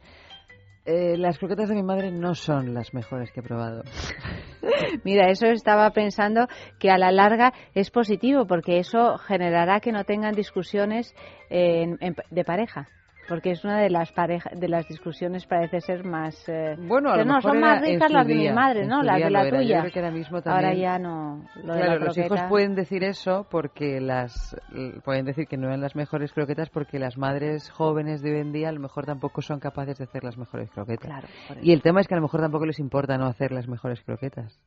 [0.86, 3.82] "Eh, las croquetas de mi madre no son las mejores que he probado.
[5.04, 6.48] Mira, eso estaba pensando
[6.80, 11.16] que a la larga es positivo porque eso generará que no tengan discusiones
[11.50, 12.88] eh, en- en- de pareja.
[13.28, 17.18] Porque es una de las pareja, de las discusiones parece ser más eh, Bueno, a
[17.18, 19.04] lo no mejor son más ricas las de mi día, madre, ¿no?
[19.04, 19.44] Las día de la.
[19.50, 19.80] Yo tuya.
[19.82, 21.46] creo que ahora mismo Ahora también- ya no.
[21.64, 24.56] Lo de Claro, la los hijos pueden decir eso porque las
[25.04, 28.52] pueden decir que no eran las mejores croquetas porque las madres jóvenes de hoy en
[28.54, 31.08] día a lo mejor tampoco son capaces de hacer las mejores croquetas.
[31.08, 31.28] Claro,
[31.62, 34.02] y el tema es que a lo mejor tampoco les importa no hacer las mejores
[34.04, 34.60] croquetas.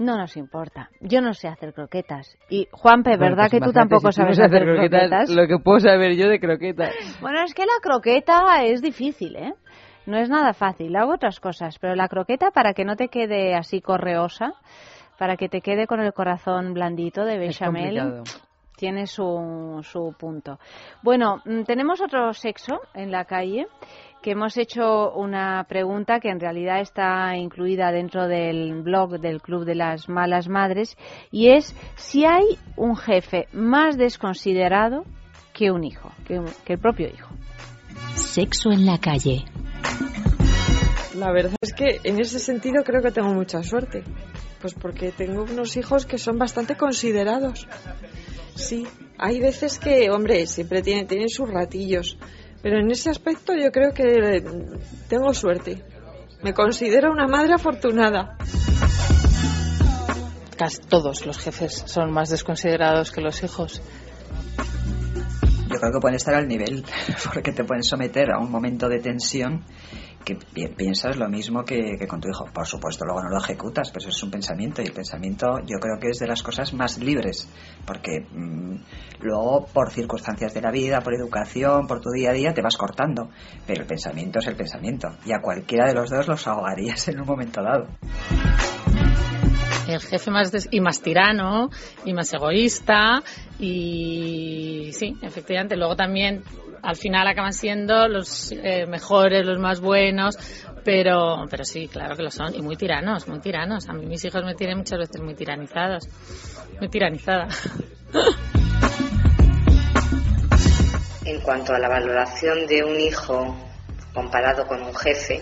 [0.00, 0.88] No nos importa.
[1.02, 2.34] Yo no sé hacer croquetas.
[2.48, 5.28] Y Juanpe, Bueno, ¿verdad pues que tú tampoco si tú no sabes hacer croquetas?
[5.28, 6.94] Lo que puedo saber yo de croquetas.
[7.20, 9.52] Bueno, es que la croqueta es difícil, ¿eh?
[10.06, 10.96] No es nada fácil.
[10.96, 14.54] Hago otras cosas, pero la croqueta para que no te quede así correosa,
[15.18, 18.24] para que te quede con el corazón blandito de bechamel, complicado.
[18.80, 20.58] Tiene su, su punto.
[21.02, 23.66] Bueno, mm, tenemos otro sexo en la calle
[24.22, 29.64] que hemos hecho una pregunta que en realidad está incluida dentro del blog del Club
[29.66, 30.96] de las Malas Madres
[31.30, 35.04] y es si hay un jefe más desconsiderado
[35.52, 37.34] que un hijo, que, que el propio hijo.
[38.14, 39.44] Sexo en la calle.
[41.20, 44.02] La verdad es que en ese sentido creo que tengo mucha suerte.
[44.58, 47.68] Pues porque tengo unos hijos que son bastante considerados.
[48.54, 48.86] Sí,
[49.18, 52.16] hay veces que, hombre, siempre tienen, tienen sus ratillos.
[52.62, 54.42] Pero en ese aspecto yo creo que
[55.10, 55.84] tengo suerte.
[56.42, 58.38] Me considero una madre afortunada.
[60.56, 63.82] Casi todos los jefes son más desconsiderados que los hijos.
[65.68, 66.82] Yo creo que pueden estar al nivel,
[67.34, 69.66] porque te pueden someter a un momento de tensión
[70.24, 72.44] que pi- piensas lo mismo que, con tu hijo.
[72.52, 75.78] Por supuesto, luego no lo ejecutas, pero eso es un pensamiento y el pensamiento yo
[75.80, 77.48] creo que es de las cosas más libres,
[77.86, 78.76] porque mm,
[79.20, 82.76] luego por circunstancias de la vida, por educación, por tu día a día te vas
[82.76, 83.30] cortando,
[83.66, 87.20] pero el pensamiento es el pensamiento y a cualquiera de los dos los ahogarías en
[87.20, 87.86] un momento dado.
[89.88, 91.70] El jefe más des- y más tirano
[92.04, 93.22] y más egoísta
[93.58, 95.76] y sí, efectivamente.
[95.76, 96.44] Luego también
[96.82, 100.36] al final acaban siendo los eh, mejores, los más buenos,
[100.84, 103.88] pero pero sí, claro que lo son y muy tiranos, muy tiranos.
[103.88, 106.08] A mí mis hijos me tienen muchas veces muy tiranizados,
[106.78, 107.48] muy tiranizada.
[111.24, 113.56] En cuanto a la valoración de un hijo
[114.12, 115.40] comparado con un jefe,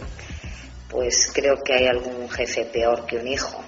[0.88, 3.64] pues creo que hay algún jefe peor que un hijo.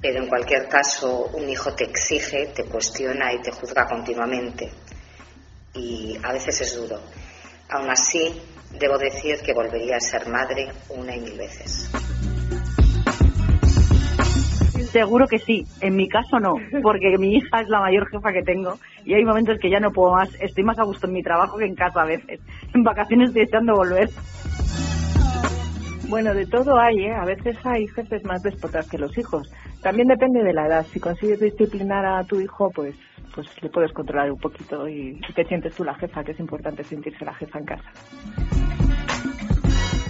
[0.00, 4.72] Pero en cualquier caso, un hijo te exige, te cuestiona y te juzga continuamente.
[5.74, 7.00] Y a veces es duro.
[7.70, 8.40] Aún así,
[8.78, 11.90] debo decir que volvería a ser madre una y mil veces.
[14.92, 18.42] Seguro que sí, en mi caso no, porque mi hija es la mayor jefa que
[18.42, 21.22] tengo y hay momentos que ya no puedo más, estoy más a gusto en mi
[21.22, 22.40] trabajo que en casa a veces.
[22.74, 24.10] En vacaciones estoy echando volver.
[26.08, 27.14] Bueno, de todo hay, ¿eh?
[27.14, 29.50] A veces hay jefes más déspotas que los hijos.
[29.82, 30.86] También depende de la edad.
[30.92, 32.94] Si consigues disciplinar a tu hijo, pues
[33.34, 36.40] pues le puedes controlar un poquito y, y te sientes tú la jefa, que es
[36.40, 37.92] importante sentirse la jefa en casa.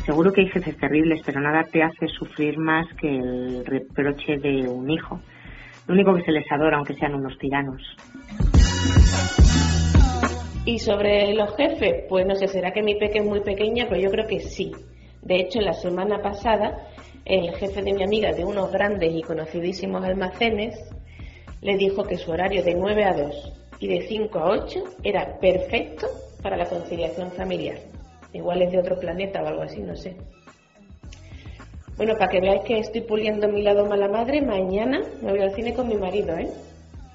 [0.04, 4.68] Seguro que hay jefes terribles, pero nada te hace sufrir más que el reproche de
[4.68, 5.20] un hijo.
[5.86, 7.80] Lo único que se les adora, aunque sean unos tiranos.
[10.64, 14.00] Y sobre los jefes, pues no sé, será que mi peque es muy pequeña, pero
[14.00, 14.72] yo creo que sí.
[15.20, 16.88] De hecho, la semana pasada,
[17.24, 20.74] el jefe de mi amiga de unos grandes y conocidísimos almacenes
[21.62, 25.38] le dijo que su horario de 9 a 2 y de 5 a 8 era
[25.38, 26.08] perfecto
[26.42, 27.78] para la conciliación familiar.
[28.32, 30.16] Igual es de otro planeta o algo así, no sé.
[31.96, 35.54] Bueno, para que veáis que estoy puliendo mi lado mala madre, mañana me voy al
[35.54, 36.48] cine con mi marido, ¿eh?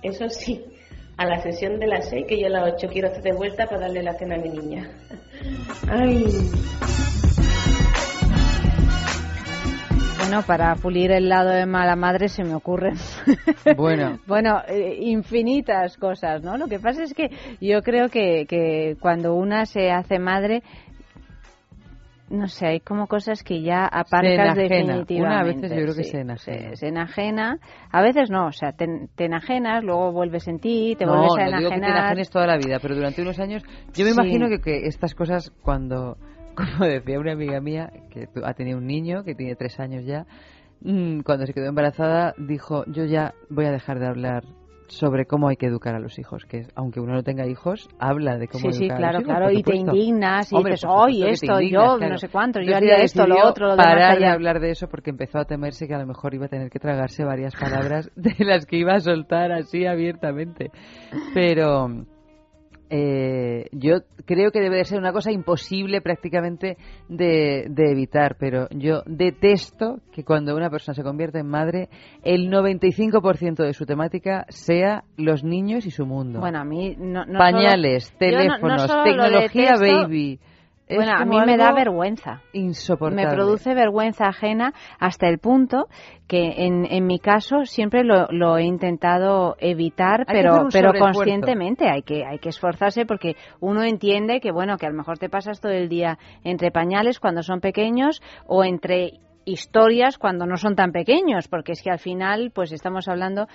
[0.02, 0.64] Eso sí,
[1.18, 3.66] a la sesión de las 6, que yo a las 8 quiero hacer de vuelta
[3.66, 4.90] para darle la cena a mi niña.
[5.90, 6.26] Ay.
[10.28, 12.96] Bueno, para pulir el lado de mala madre se me ocurren.
[13.78, 14.20] Bueno.
[14.28, 16.58] bueno, eh, infinitas cosas, ¿no?
[16.58, 17.30] Lo que pasa es que
[17.62, 20.64] yo creo que, que cuando una se hace madre,
[22.30, 25.16] no sé, hay como cosas que ya aparcas Se definitivamente.
[25.22, 26.70] Una a veces yo creo que sí, se enajena.
[26.72, 27.58] Se, se enajena.
[27.90, 31.38] A veces no, o sea, te, te enajenas, luego vuelves en ti, te no, vuelves
[31.38, 32.00] a no digo que te enajenar.
[32.00, 33.64] enajenes toda la vida, pero durante unos años
[33.94, 34.18] yo me Sí.
[34.20, 36.18] imagino que, que estas cosas cuando,
[36.58, 40.26] como decía una amiga mía que ha tenido un niño que tiene tres años ya,
[40.82, 44.44] mm, cuando se quedó embarazada dijo yo ya voy a dejar de hablar
[44.90, 48.38] sobre cómo hay que educar a los hijos, que aunque uno no tenga hijos, habla
[48.38, 50.72] de cómo Sí, sí, educar a claro, los hijos, claro, y te indignas y Hombre,
[50.72, 52.12] dices, por supuesto "Ay, que te esto, indignas, yo, claro".
[52.14, 55.10] no sé cuánto, yo haría esto, lo otro, lo demás parar hablar de eso porque
[55.10, 58.34] empezó a temerse que a lo mejor iba a tener que tragarse varias palabras de
[58.46, 60.72] las que iba a soltar así abiertamente.
[61.34, 61.90] Pero
[62.90, 66.78] eh, yo creo que debe de ser una cosa imposible prácticamente
[67.10, 71.90] de, de evitar, pero yo detesto que cuando una persona se convierte en madre,
[72.24, 76.40] el 95% de su temática sea los niños y su mundo.
[76.40, 80.40] Bueno, a mí no, no Pañales, solo- yo no- no teléfonos, tecnología detesto, baby.
[80.90, 82.42] Bueno, a mí me da vergüenza.
[82.54, 83.26] Insoportable.
[83.26, 85.88] Me produce vergüenza ajena hasta el punto
[86.28, 91.90] que en, en mi caso siempre lo, lo he intentado evitar, Hay pero pero conscientemente
[91.90, 95.30] hay que hay que esforzarse porque uno entiende que bueno que a lo mejor te
[95.30, 100.76] pasas todo el día entre pañales cuando son pequeños o entre historias cuando no son
[100.76, 103.48] tan pequeños, porque es que al final pues estamos hablando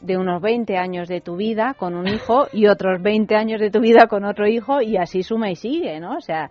[0.00, 3.70] de unos 20 años de tu vida con un hijo y otros 20 años de
[3.70, 6.16] tu vida con otro hijo y así suma y sigue, ¿no?
[6.16, 6.50] O sea,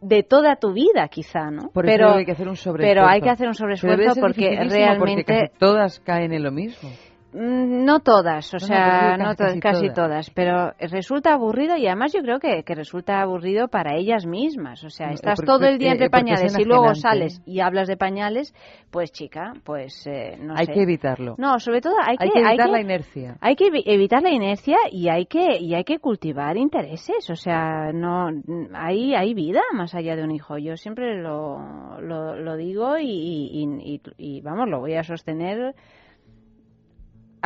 [0.00, 1.70] de toda tu vida quizá, ¿no?
[1.70, 3.00] Por pero hay que hacer un sobreesfuerzo.
[3.00, 6.90] pero hay que hacer un sobreesfuerzo porque realmente porque casi todas caen en lo mismo.
[7.38, 9.94] Mm, No todas, o No, sea, no casi- casi todas.
[9.94, 14.82] todas, pero resulta aburrido y además yo creo que, que resulta aburrido para ellas mismas,
[14.84, 17.60] o sea, estás porque- todo el día eh, entre es pañales y luego sales y
[17.60, 18.54] hablas de pañales,
[18.90, 20.72] pues chica, pues eh, no hay sé.
[20.72, 21.34] que evitarlo.
[21.36, 23.36] No, sobre todo hay que, Hay que evitar que- la inercia.
[23.42, 27.36] Hay que evi- evitar la inercia y hay que y hay que cultivar intereses, o
[27.36, 28.30] sea, no
[28.74, 30.56] hay hay vida más allá de un hijo.
[30.56, 31.58] Yo siempre lo,
[32.00, 35.74] lo, lo digo y, y- y- y, vamos, lo voy a sostener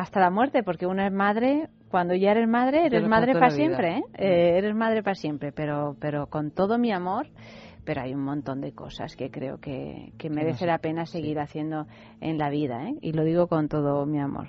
[0.01, 3.99] hasta la muerte, porque una es madre, cuando ya eres madre, eres madre para siempre,
[3.99, 4.03] ¿eh?
[4.15, 7.27] Eh, eres madre para siempre, pero, pero con todo mi amor,
[7.85, 11.87] pero hay un montón de cosas que creo que, que merece la pena seguir haciendo
[12.21, 12.95] en la vida, ¿eh?
[13.03, 14.49] Y lo digo con todo mi amor.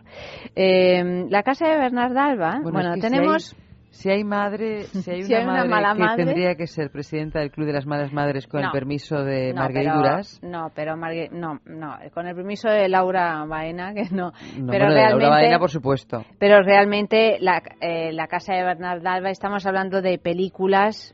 [0.56, 3.56] Eh, la casa de Bernarda Alba, bueno, tenemos...
[3.92, 6.66] Si hay, madre, si hay Si una, hay una madre mala que madre- tendría que
[6.66, 10.39] ser presidenta del Club de las Malas Madres con el permiso de No, Marguerite Duras.
[10.42, 14.32] No, pero Margue- no, no, con el permiso de Laura Baena, que no.
[14.32, 16.26] No, pero bueno, de realmente, Laura Baena, por supuesto.
[16.39, 21.14] Pero realmente la, eh, la casa de Bernarda Alba, estamos hablando de películas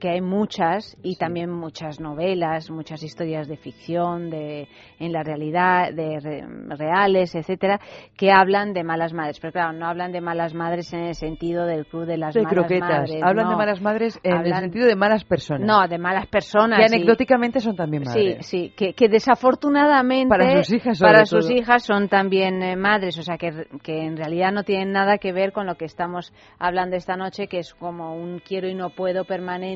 [0.00, 4.68] que hay muchas y también muchas novelas, muchas historias de ficción, de
[4.98, 6.44] en la realidad, de re-
[6.76, 7.80] reales, etcétera,
[8.16, 9.38] que hablan de malas madres.
[9.40, 12.42] Pero claro, no hablan de malas madres en el sentido del club de las de
[12.42, 12.88] malas croquetas.
[12.90, 13.22] madres.
[13.22, 13.50] Hablan no.
[13.50, 15.66] de malas madres en el sentido de malas personas.
[15.66, 16.78] No, de malas personas.
[16.78, 18.46] Que y- anecdóticamente son también Sí, madres.
[18.46, 21.56] sí, que, que desafortunadamente Para sus hijas, para sus todo.
[21.56, 25.32] hijas son también eh, madres, o sea que, que en realidad no tienen nada que
[25.32, 28.90] ver con lo que estamos hablando esta noche, que es como un quiero y no
[28.90, 29.67] puedo permanente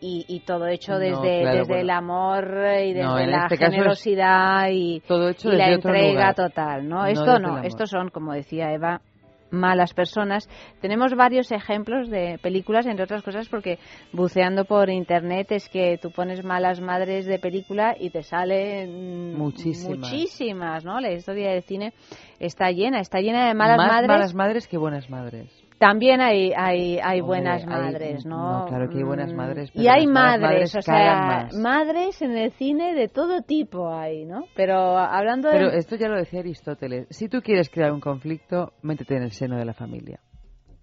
[0.00, 1.82] y, y todo hecho No, desde, claro, desde bueno.
[1.82, 2.44] el amor
[2.84, 5.02] y desde No, la este generosidad y,
[5.44, 6.96] la entrega total, ¿no?
[7.00, 9.02] No Esto no, estos son, como decía Eva,
[9.50, 10.48] malas personas.
[10.80, 13.78] Tenemos varios ejemplos de películas, entre otras cosas, porque
[14.12, 19.98] buceando por internet es que tú pones malas madres de película y te salen Muchísimas.
[19.98, 21.00] muchísimas, ¿no?
[21.00, 21.92] La historia del cine
[22.38, 24.08] está llena, está llena de malas Más madres.
[24.08, 25.50] malas madres que buenas madres.
[25.80, 28.60] También hay, hay, hay Hombre, buenas hay- madres, ¿no?
[28.60, 32.20] no, claro que hay buenas Mm, madres, Y pero hay madres, madres o sea, madres
[32.20, 34.44] en el cine de todo tipo hay, ¿no?
[34.54, 35.78] Pero hablando Pero de...
[35.78, 37.06] esto ya lo decía Aristóteles.
[37.08, 40.20] Si tú quieres crear un conflicto, métete en el seno de la familia.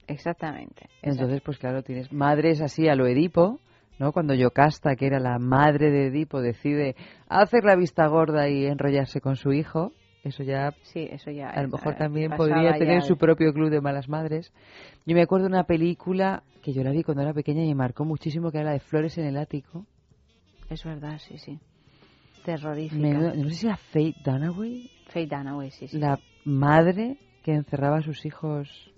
[0.08, 0.90] Exactamente.
[1.04, 3.60] Entonces, pues claro, tienes madres así a lo Edipo,
[4.00, 4.12] ¿no?
[4.12, 6.96] Cuando Yocasta, que era la madre de Edipo, decide
[7.30, 9.92] hacer la vista gorda y enrollarse con su hijo,
[10.28, 11.50] Eso ya, Sí, eso ya.
[11.50, 14.52] a lo mejor eh, también podría tener su propio club de malas madres.
[15.06, 17.76] Yo me acuerdo de una película que yo la vi cuando era pequeña y me
[17.76, 19.86] marcó muchísimo, que era la de Flores en el ático.
[20.70, 21.60] Es verdad, sí, sí.
[22.44, 23.02] Terrorífica.
[23.02, 25.98] Menudo- no sé si era Faye Dunaway, Faye Dunaway, sí, sí.
[25.98, 28.92] la madre que encerraba a sus hijos.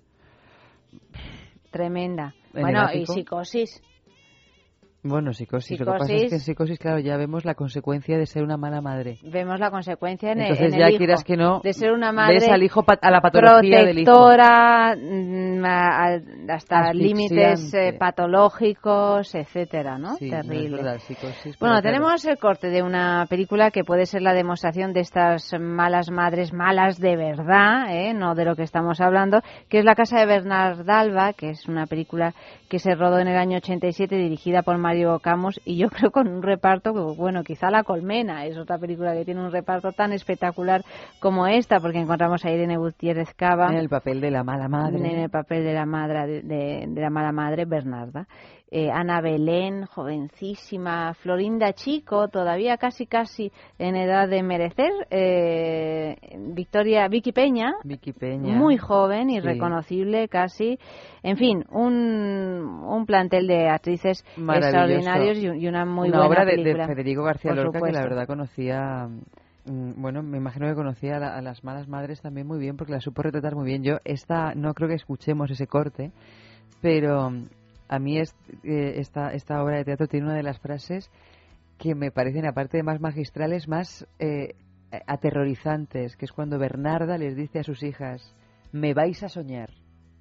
[1.70, 2.34] Tremenda.
[2.54, 3.82] ¿En Bueno, y psicosis.
[5.02, 5.80] Bueno, psicosis.
[5.80, 6.44] Lo que pasa es que en Psicosis.
[6.44, 9.16] psicosis, claro, ya vemos la consecuencia de ser una mala madre.
[9.22, 10.98] Vemos la consecuencia en, el- Entonces en ya el hijo.
[10.98, 14.12] quieras que no, de ser una madre ves al hijo a la patología del hijo.
[14.12, 16.20] protectora, mm, a-
[16.54, 20.16] hasta límites eh, patológicos, etcétera, ¿no?
[20.16, 20.76] Sí, no, es Terrible.
[20.76, 21.82] verdad, psicosis, Bueno, claro.
[21.82, 26.52] tenemos el corte de una película que puede ser la demostración de estas malas madres,
[26.52, 28.12] malas de verdad, ¿eh?
[28.12, 31.66] no de lo que estamos hablando, que es La Casa de Bernard Alba, que es
[31.68, 32.34] una película
[32.68, 36.26] que se rodó en el año 87, dirigida por Mario Camus, y yo creo con
[36.26, 40.12] un reparto, que, bueno, quizá La Colmena es otra película que tiene un reparto tan
[40.12, 40.82] espectacular
[41.20, 44.98] como esta, porque encontramos a Irene Gutiérrez Cava En el papel de la mala madre.
[44.98, 48.26] en el papel de la madre de la mala madre Bernarda
[48.72, 56.16] Eh, Ana Belén jovencísima Florinda Chico todavía casi casi en edad de merecer eh,
[56.54, 57.72] Victoria Vicky Peña.
[57.82, 58.54] Vicky Peña.
[58.56, 59.46] muy joven y Sí.
[59.46, 60.78] reconocible casi.
[61.24, 66.44] En fin un, un plantel de actrices extraordinarios y, y una muy una buena obra
[66.44, 69.08] de, Federico García Lorca que la verdad conocía
[69.66, 72.76] mm, bueno me imagino que conocía a, la- a las malas madres también muy bien
[72.76, 73.82] porque la supo retratar muy bien.
[73.82, 76.12] Yo esta no creo que escuchemos ese corte
[76.80, 77.30] pero
[77.90, 81.10] a mí es, eh, esta esta obra de teatro tiene una de las frases
[81.78, 84.54] que me parecen aparte de más magistrales más eh,
[85.06, 88.34] aterrorizantes que es cuando Bernarda les dice a sus hijas
[88.72, 89.70] me vais a soñar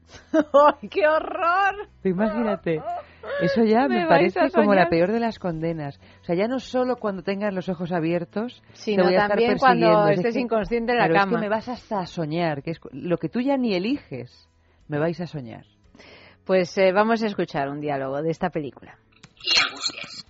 [0.34, 1.88] ¡Ay, qué horror!
[2.04, 2.82] Imagínate.
[3.42, 6.00] Eso ya me, parece como la peor de las condenas.
[6.22, 9.30] O sea, ya no solo cuando tengas los ojos abiertos, Sino te voy a estar
[9.30, 10.08] también cuando.
[10.08, 11.38] Es estés que- inconsciente en la claro, es cama.
[11.38, 14.50] que me vas hasta a soñar, que es lo que tú ya ni eliges.
[14.88, 15.66] Me vais a soñar.
[16.50, 18.97] Pues eh, vamos a escuchar un diálogo de esta película.
[19.43, 20.26] Y angustias.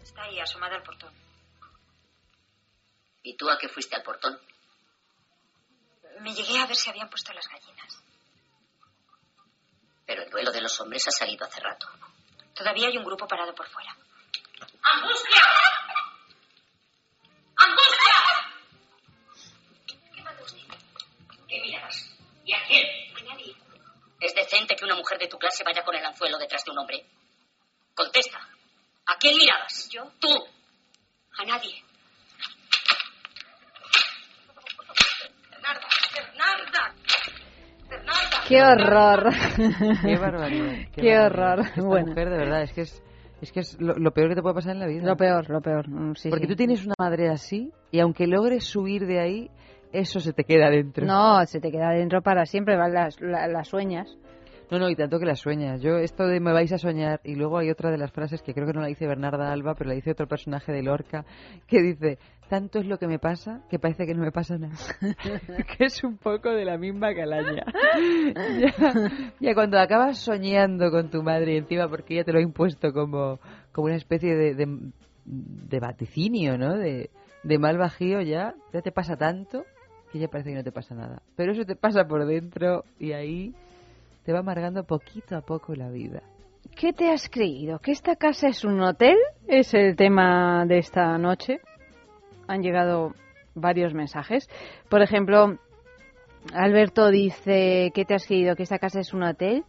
[0.00, 1.12] Está ahí, asomada al portón.
[3.22, 4.40] ¿Y tú a qué fuiste al portón?
[6.20, 8.02] Me llegué a ver si habían puesto las gallinas.
[10.06, 11.86] Pero el duelo de los hombres ha salido hace rato.
[12.54, 13.94] Todavía hay un grupo parado por fuera.
[14.82, 15.42] ¡Angustia!
[17.56, 18.14] ¡Angustia!
[20.14, 20.62] ¿Qué manda usted?
[21.46, 22.10] ¿Qué mirabas?
[22.46, 22.86] ¿Y a quién?
[23.18, 23.69] A nadie.
[24.20, 26.78] ¿Es decente que una mujer de tu clase vaya con el anzuelo detrás de un
[26.78, 27.04] hombre?
[27.94, 28.38] Contesta.
[29.06, 29.88] ¿A quién mirabas?
[29.90, 30.04] ¿Yo?
[30.20, 30.28] Tú.
[31.38, 31.82] A nadie.
[35.50, 36.94] Bernarda, Bernarda.
[37.88, 38.44] Bernarda.
[38.48, 39.30] ¡Qué horror!
[40.02, 40.72] Qué barbaridad.
[40.94, 41.26] ¡Qué, barbaridad.
[41.26, 41.60] horror!
[41.66, 43.02] Esta bueno, mujer, de verdad, es que es,
[43.40, 45.02] es, que es lo, lo peor que te puede pasar en la vida.
[45.06, 45.88] lo peor, lo peor.
[45.88, 46.48] mm, sí, Porque sí.
[46.50, 49.50] tú tienes una madre así y aunque logres huir de ahí,
[49.92, 51.04] eso se te queda dentro.
[51.06, 54.16] No, se te queda dentro para siempre, las, la- las sueñas.
[54.70, 55.82] No, no, y tanto que la sueñas.
[55.82, 58.54] Yo, esto de me vais a soñar, y luego hay otra de las frases que
[58.54, 61.24] creo que no la dice Bernarda Alba, pero la dice otro personaje de Lorca,
[61.66, 62.18] que dice,
[62.48, 64.76] tanto es lo que me pasa que parece que no me pasa nada.
[65.76, 67.64] que es un poco de la misma calaña.
[68.60, 69.10] ya,
[69.40, 72.92] ya cuando acabas soñando con tu madre y encima porque ella te lo ha impuesto
[72.92, 73.40] como,
[73.72, 74.68] como una especie de, de,
[75.24, 76.76] de vaticinio, ¿no?
[76.76, 77.10] De,
[77.42, 79.64] de mal bajío ya, ya te pasa tanto
[80.10, 81.22] que ya parece que no te pasa nada.
[81.36, 83.54] Pero eso te pasa por dentro y ahí
[84.24, 86.22] te va amargando poquito a poco la vida.
[86.76, 87.78] ¿Qué te has creído?
[87.78, 89.16] ¿Que esta casa es un hotel?
[89.46, 91.60] Es el tema de esta noche.
[92.46, 93.14] Han llegado
[93.54, 94.48] varios mensajes.
[94.88, 95.58] Por ejemplo,
[96.52, 98.56] Alberto dice, ¿qué te has creído?
[98.56, 99.64] ¿Que esta casa es un hotel?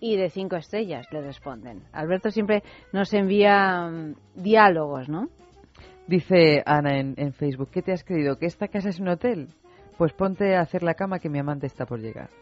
[0.00, 1.82] Y de cinco estrellas le responden.
[1.92, 5.28] Alberto siempre nos envía mm, diálogos, ¿no?
[6.06, 8.38] Dice Ana en, en Facebook, ¿qué te has creído?
[8.38, 9.48] ¿Que esta casa es un hotel?
[9.98, 12.28] Pues ponte a hacer la cama que mi amante está por llegar.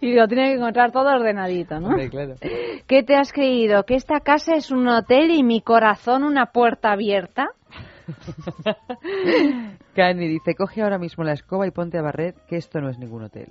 [0.00, 1.88] Y lo tiene que encontrar todo ordenadito, ¿no?
[1.88, 2.34] Hombre, claro.
[2.86, 3.82] ¿Qué te has creído?
[3.84, 7.48] ¿Que esta casa es un hotel y mi corazón una puerta abierta?
[9.94, 12.98] Cani dice, coge ahora mismo la escoba y ponte a barrer, que esto no es
[12.98, 13.48] ningún hotel.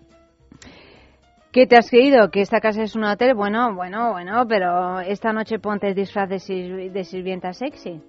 [1.51, 2.29] ¿Qué te has creído?
[2.31, 3.35] ¿Que esta casa es un hotel?
[3.35, 8.01] Bueno, bueno, bueno, pero esta noche ponte el disfraz de, sir- de sirvienta sexy.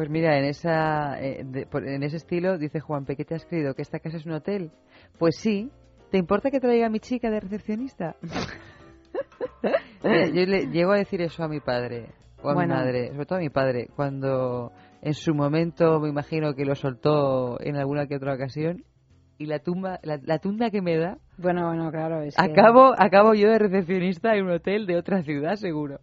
[0.00, 3.74] Pues mira, en, esa, eh, de- en ese estilo dice Juan ¿qué te has creído?
[3.74, 4.70] ¿Que esta casa es un hotel?
[5.18, 5.70] Pues sí.
[6.10, 8.16] ¿Te importa que traiga a mi chica de recepcionista?
[10.02, 12.06] Mira, yo le llego a decir eso a mi padre
[12.42, 12.74] o a Bueno.
[12.76, 14.72] mi madre, sobre todo a mi padre, cuando
[15.02, 18.82] en su momento me imagino que lo soltó en alguna que otra ocasión
[19.36, 22.22] y la tumba, la, la tunda que me da, Bueno, bueno, claro.
[22.22, 25.98] Es que- acabo, acabo yo de recepcionista en un hotel de otra ciudad seguro.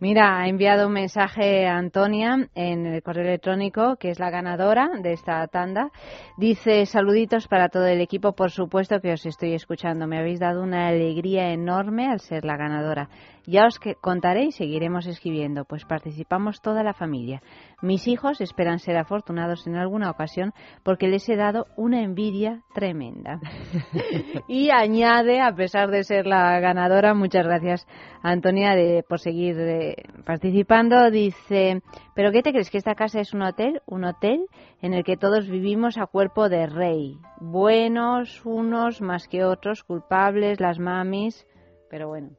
[0.00, 4.88] Mira, ha enviado un mensaje a Antonia en el correo electrónico, que es la ganadora
[5.02, 5.90] de esta tanda.
[6.36, 10.06] Dice, saluditos para todo el equipo, por supuesto que os estoy escuchando.
[10.06, 13.08] Me habéis dado una alegría enorme al ser la ganadora.
[13.46, 17.42] Ya os que- contaré y seguiremos escribiendo, pues participamos toda la familia.
[17.82, 23.40] Mis hijos esperan ser afortunados en alguna ocasión porque les he dado una envidia tremenda.
[24.48, 27.86] y añade, a pesar de ser la ganadora, muchas gracias
[28.22, 31.82] Antonia de, por seguir eh, participando, dice,
[32.14, 32.70] ¿pero qué te crees?
[32.70, 33.80] ¿Que esta casa es un hotel?
[33.86, 34.46] Un hotel
[34.82, 37.18] en el que todos vivimos a cuerpo de rey.
[37.40, 41.46] Buenos unos más que otros, culpables, las mamis,
[41.90, 42.30] pero bueno.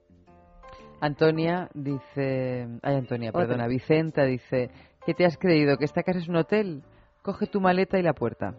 [1.01, 3.41] Antonia dice, ay Antonia, Otra.
[3.41, 4.69] perdona, Vicenta dice,
[5.05, 5.77] ¿qué te has creído?
[5.77, 6.83] ¿Que esta casa es un hotel?
[7.21, 8.55] Coge tu maleta y la puerta.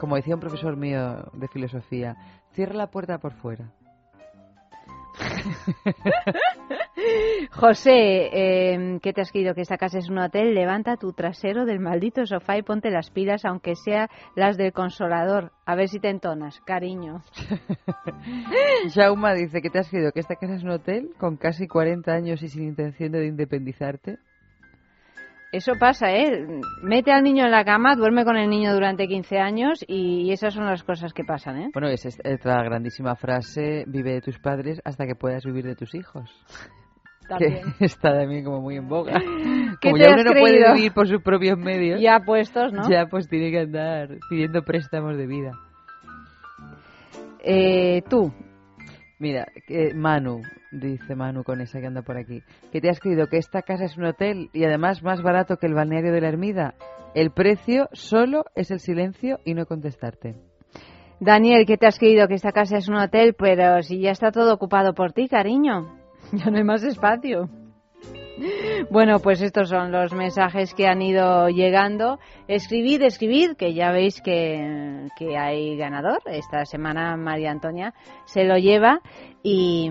[0.00, 2.16] Como decía un profesor mío de filosofía,
[2.52, 3.72] cierra la puerta por fuera.
[7.52, 9.54] José, eh, ¿qué te has creído?
[9.54, 10.54] ¿Que esta casa es un hotel?
[10.54, 15.52] Levanta tu trasero del maldito sofá y ponte las pilas, aunque sea las del consolador.
[15.64, 17.22] A ver si te entonas, cariño.
[18.94, 20.12] Jauma dice, ¿qué te has creído?
[20.12, 24.18] ¿Que esta casa es un hotel con casi 40 años y sin intención de independizarte?
[25.50, 26.46] Eso pasa, ¿eh?
[26.82, 30.52] Mete al niño en la cama, duerme con el niño durante 15 años y esas
[30.52, 31.70] son las cosas que pasan, ¿eh?
[31.72, 35.74] Bueno, es esta- otra grandísima frase, vive de tus padres hasta que puedas vivir de
[35.74, 36.30] tus hijos.
[37.28, 37.74] También.
[37.78, 39.12] Que está también como muy en boga.
[39.82, 42.00] ¿Qué Como ya uno no puede vivir por sus propios medios.
[42.00, 42.88] Ya puestos, ¿no?
[42.90, 45.52] Ya pues tiene que andar pidiendo préstamos de vida.
[47.40, 48.32] Eh, tú.
[49.20, 53.26] Mira, que Manu, dice Manu con esa que anda por aquí, que te has creído
[53.26, 56.28] que esta casa es un hotel y además más barato que el balneario de la
[56.28, 56.74] Ermida.
[57.14, 60.36] El precio solo es el silencio y no contestarte.
[61.18, 62.28] Daniel, ¿qué te has creído?
[62.28, 65.96] Que esta casa es un hotel, pero si ya está todo ocupado por ti, cariño.
[66.32, 67.48] Ya no hay más espacio.
[68.90, 72.18] Bueno, pues estos son los mensajes que han ido llegando.
[72.46, 76.20] Escribid, escribid, que ya veis que, que hay ganador.
[76.26, 77.92] Esta semana María Antonia
[78.24, 79.00] se lo lleva
[79.42, 79.90] y,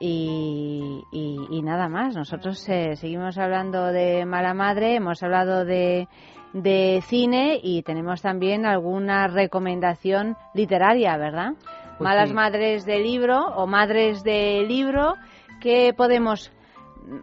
[0.00, 2.14] y, y- y nada más.
[2.16, 6.08] Nosotros eh, seguimos hablando de Mala Madre, hemos hablado de,
[6.52, 11.52] de cine y tenemos también alguna recomendación literaria, ¿verdad?
[11.98, 12.34] Pues Malas sí.
[12.34, 15.14] madres de libro o madres de libro
[15.60, 16.52] que podemos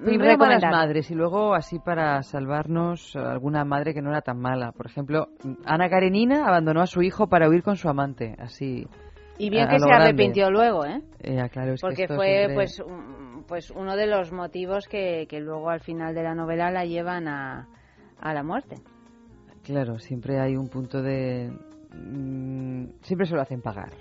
[0.03, 4.71] Primero malas madres y luego así para salvarnos alguna madre que no era tan mala.
[4.71, 5.27] Por ejemplo,
[5.65, 8.87] Ana Karenina abandonó a su hijo para huir con su amante, así.
[9.37, 10.03] Y bien a- que a se grande.
[10.05, 11.01] arrepintió luego, ¿eh?
[11.21, 14.31] Eh, ah, claro, es que Porque esto fue siempre- pues un- pues uno de los
[14.31, 17.67] motivos que, que luego al final de la novela la llevan a,
[18.19, 18.77] a la muerte.
[19.63, 21.51] Claro, siempre hay un punto de...
[21.93, 23.91] mm, siempre se lo hacen pagar.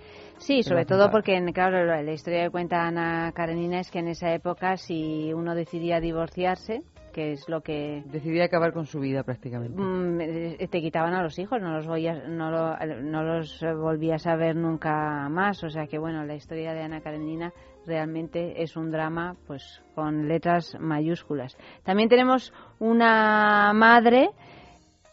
[0.46, 4.34] Sí, sobre todo porque, claro, la, historia que cuenta Ana Karenina es que en esa
[4.34, 6.82] época si uno decidía divorciarse,
[7.14, 9.80] que es lo que Decidí acabar con su vida prácticamente.
[9.80, 13.72] mm, eh, te quitaban a los hijos, no los, volvías, no, lo- no los eh,
[13.72, 15.64] volvías a ver nunca más.
[15.64, 17.50] O sea que, bueno, la historia de Ana Karenina
[17.86, 21.56] realmente es un drama pues con letras mayúsculas.
[21.84, 24.28] También tenemos una madre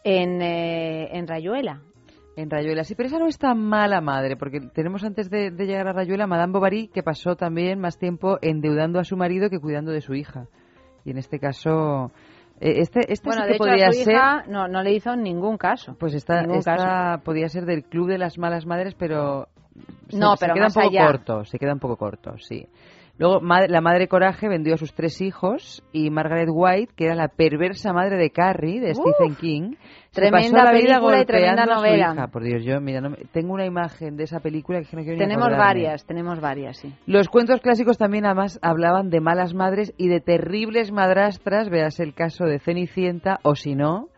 [0.04, 1.80] en, eh, en Rayuela.
[2.34, 5.66] En Rayuela, sí, pero esa no es tan mala madre, porque tenemos antes de, de
[5.66, 9.50] llegar a Rayuela a Madame Bovary, que pasó también más tiempo endeudando a su marido
[9.50, 10.46] que cuidando de su hija.
[11.04, 12.10] Y en este caso,
[12.58, 14.14] eh, este, este bueno, sí de que hecho podría a su ser...
[14.14, 15.94] hija no, no le hizo ningún caso.
[15.98, 17.22] Pues esta, esta caso.
[17.24, 19.48] podía ser del club de las malas madres, pero
[20.08, 21.06] se, No, se pero queda más un poco allá.
[21.06, 22.66] corto, se queda un poco corto, sí.
[23.22, 27.28] Luego la madre Coraje vendió a sus tres hijos y Margaret White, que era la
[27.28, 29.74] perversa madre de Carrie de Uf, Stephen King,
[30.10, 32.12] se tremenda pasó la vida película y tremenda golpeando a su novela.
[32.14, 32.26] hija.
[32.28, 35.12] Por Dios, yo mira, no me- tengo una imagen de esa película que no quiero
[35.12, 35.64] ni Tenemos acordarme.
[35.84, 36.92] varias, tenemos varias, sí.
[37.06, 42.14] Los cuentos clásicos también además hablaban de malas madres y de terribles madrastras, veas el
[42.14, 44.08] caso de Cenicienta o si no,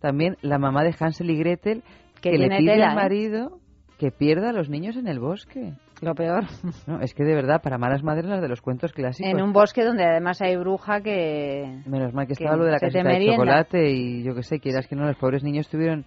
[0.00, 1.82] también la mamá de Hansel y Gretel
[2.22, 2.96] Que que, le pide tela, al ¿eh?
[3.02, 3.58] marido
[3.98, 5.74] que pierda a los niños en el bosque.
[6.02, 6.44] Lo peor.
[6.86, 9.30] No, es que de verdad, para malas madres las de los cuentos clásicos.
[9.30, 11.82] En un bosque donde además hay bruja que...
[11.86, 14.60] Menos mal que que estaba lo de la casita de chocolate y yo que sé,
[14.60, 16.04] quieras que no, los pobres niños tuvieron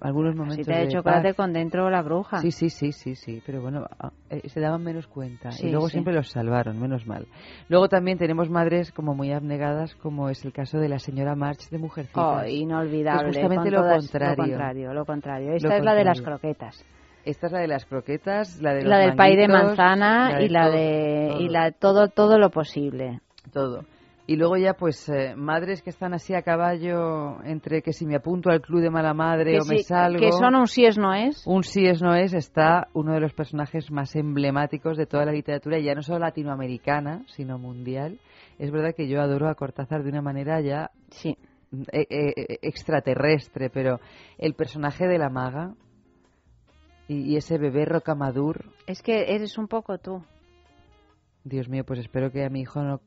[0.00, 1.36] algunos momentos Casita de de chocolate paz.
[1.36, 2.38] con dentro la bruja.
[2.38, 5.70] Sí, sí, sí, sí, sí, pero bueno, ah, eh, se daban menos cuenta Sí, y
[5.70, 5.92] luego sí.
[5.92, 7.26] siempre los salvaron, menos mal.
[7.70, 11.70] Luego también tenemos madres como muy abnegadas, como es el caso de la señora March
[11.70, 12.42] de Mujercitas.
[12.44, 13.30] Oh, inolvidable.
[13.30, 14.36] es justamente lo todas- contrario.
[14.36, 15.52] Lo contrario, lo contrario.
[15.54, 16.84] Esta Lo es la de las croquetas.
[17.26, 20.38] Esta es la de las croquetas, la de los La del pay de manzana la
[20.38, 21.48] de y la todo, de y todo.
[21.52, 23.20] la todo todo lo posible.
[23.52, 23.84] todo.
[24.28, 28.16] Y luego ya, pues, eh, madres que están así a caballo entre que si me
[28.16, 30.18] apunto al club de mala madre Que o me sí, salgo.
[30.18, 31.46] que son un sí es no es.
[31.46, 35.30] Un sí es no es está uno de los personajes más emblemáticos de toda la
[35.32, 38.18] literatura, ya no solo latinoamericana, sino mundial.
[38.58, 41.36] Es verdad que yo adoro a Cortázar de una manera ya sí.
[41.92, 44.00] eh, eh, extraterrestre, pero
[44.38, 45.74] el personaje de la maga
[47.08, 50.22] y, y ese bebé rocamadur, Es que eres un poco tú.
[51.44, 53.00] Dios mío, pues espero que a mi hijo no,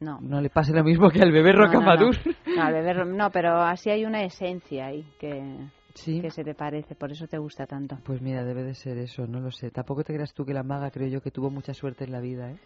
[0.00, 0.40] No.
[0.40, 2.16] le pase lo mismo que al bebé No, no, rocamadur.
[2.46, 5.56] No, No, al beber- no, pero así hay una esencia ahí que,
[6.20, 7.98] que se te parece, por eso te gusta tanto.
[8.04, 9.70] Pues mira, debe de ser eso, no lo sé.
[9.70, 12.20] Tampoco te creas tú que la maga, creo yo, que tuvo mucha suerte en la
[12.20, 12.56] vida, ¿eh?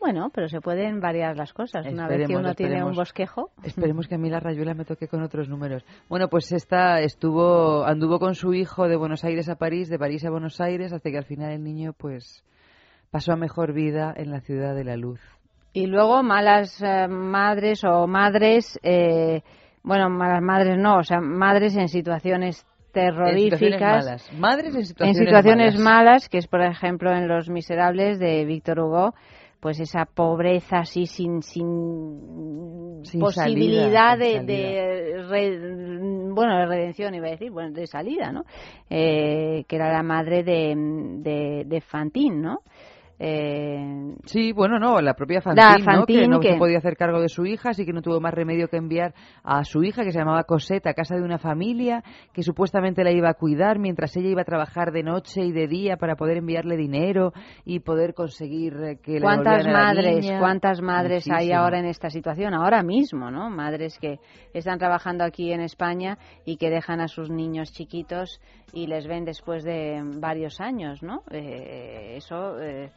[0.00, 1.86] Bueno, pero se pueden variar las cosas.
[1.86, 3.50] Una vez que uno tiene un bosquejo.
[3.62, 5.84] Esperemos que a mí la rayuela me toque con otros números.
[6.08, 10.24] Bueno, pues esta estuvo, anduvo con su hijo de Buenos Aires a París, de París
[10.24, 12.42] a Buenos Aires, hasta que al final el niño, pues,
[13.10, 15.20] pasó a mejor vida en la ciudad de la luz.
[15.74, 19.42] Y luego malas eh, madres o madres, eh,
[19.82, 23.60] bueno, malas madres no, o sea, madres en situaciones terroríficas.
[23.62, 24.32] En situaciones malas.
[24.32, 25.84] Madres en situaciones, en situaciones malas.
[25.84, 29.14] malas, que es por ejemplo en Los Miserables de Víctor Hugo,
[29.60, 37.14] pues esa pobreza así sin, sin, Sin posibilidad salida, de, de re- bueno, de redención
[37.14, 38.44] iba a decir, bueno, de salida, ¿no?
[38.88, 42.60] Eh, que era la madre de, de, de Fantine, ¿no?
[43.22, 46.40] Eh, Sí, bueno, no, la propia La Fantine, ¿no?
[46.40, 48.68] Que no se podía hacer cargo de su hija, así que no tuvo más remedio
[48.68, 52.02] que enviar a su hija, que se llamaba Cosette, a casa de una familia
[52.32, 55.66] que supuestamente la iba a cuidar mientras ella iba a trabajar de noche y de
[55.66, 57.32] día para poder enviarle dinero
[57.64, 60.38] y poder conseguir eh, que ¿Cuántas a la madres, niña.
[60.38, 62.54] cuántas madres hay ahora en esta situación?
[62.54, 63.50] Ahora mismo, ¿no?
[63.50, 64.18] Madres que
[64.54, 68.40] están trabajando aquí en España y que dejan a sus niños chiquitos
[68.72, 71.22] y les ven después de varios años, ¿no?
[71.30, 72.90] Eh, eso eh,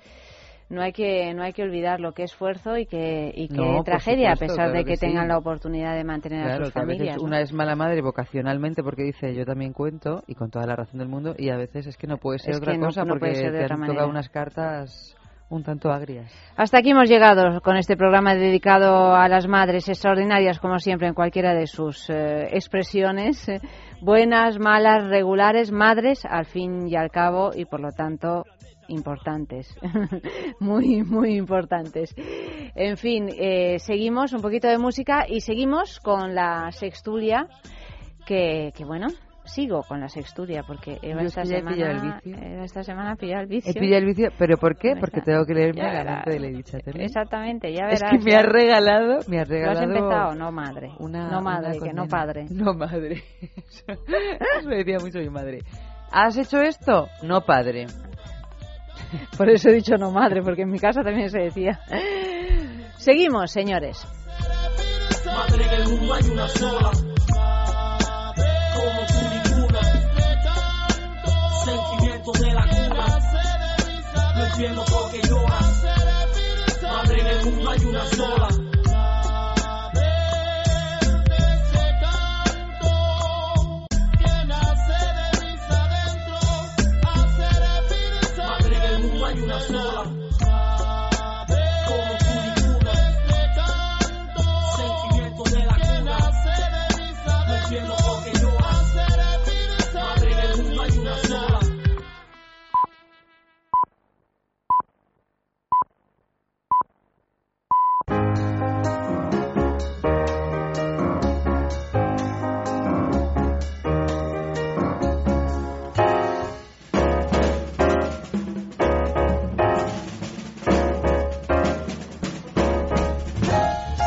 [0.69, 3.83] no hay que no hay que olvidar lo que esfuerzo y que y que No,
[3.83, 5.05] tragedia a pesar claro de que, que sí.
[5.07, 7.17] tengan la oportunidad de mantener a sus que a veces familias.
[7.17, 7.23] ¿no?
[7.23, 10.99] una es mala madre vocacionalmente porque dice yo también cuento y con toda la razón
[10.99, 13.01] del mundo y a veces es que no puede ser Es otra que no- cosa
[13.03, 13.93] no porque puede ser te han manera.
[13.93, 15.15] tocado unas cartas
[15.49, 16.31] un tanto agrias.
[16.55, 21.13] Hasta aquí hemos llegado con este programa dedicado a las madres extraordinarias, como siempre, en
[21.13, 23.47] cualquiera de sus eh, expresiones.
[23.49, 23.59] eh,
[24.01, 28.45] buenas, malas, regulares, madres, al fin y al cabo, y por lo tanto
[28.87, 29.75] importantes,
[30.59, 32.13] muy, muy importantes.
[32.75, 37.47] En fin, eh, seguimos un poquito de música y seguimos con la sextulia,
[38.25, 39.07] que, que bueno,
[39.45, 42.41] sigo con la sextulia porque Eva Yo es esta pillado el semana, vicio.
[42.41, 43.71] Eva esta semana ha pillado el vicio.
[43.71, 44.95] He pillado el vicio, pero ¿por qué?
[44.97, 47.05] Porque tengo que leerme la mente de Lady Chatterley.
[47.05, 48.11] Exactamente, ya Es verás.
[48.19, 50.35] que me ha regalado, me ha ¿Lo regalado has empezado?
[50.35, 50.91] No, madre.
[50.99, 52.45] una- no, madre, una que no padre.
[52.51, 53.21] No, madre.
[53.87, 55.59] Eso me decía mucho mi madre.
[56.11, 57.07] ¿Has hecho esto?
[57.23, 57.87] No, padre.
[59.37, 61.79] Por eso he dicho no, madre, porque en mi casa también se decía.
[62.97, 64.07] Seguimos, señores.
[65.25, 66.91] Madre, en el mundo hay una sola.
[68.75, 69.81] Como tú ninguna.
[71.65, 73.19] Sentimientos de la cuna.
[74.35, 75.85] No entiendo por qué lloras.
[76.81, 78.52] Madre, en el mundo hay una sola.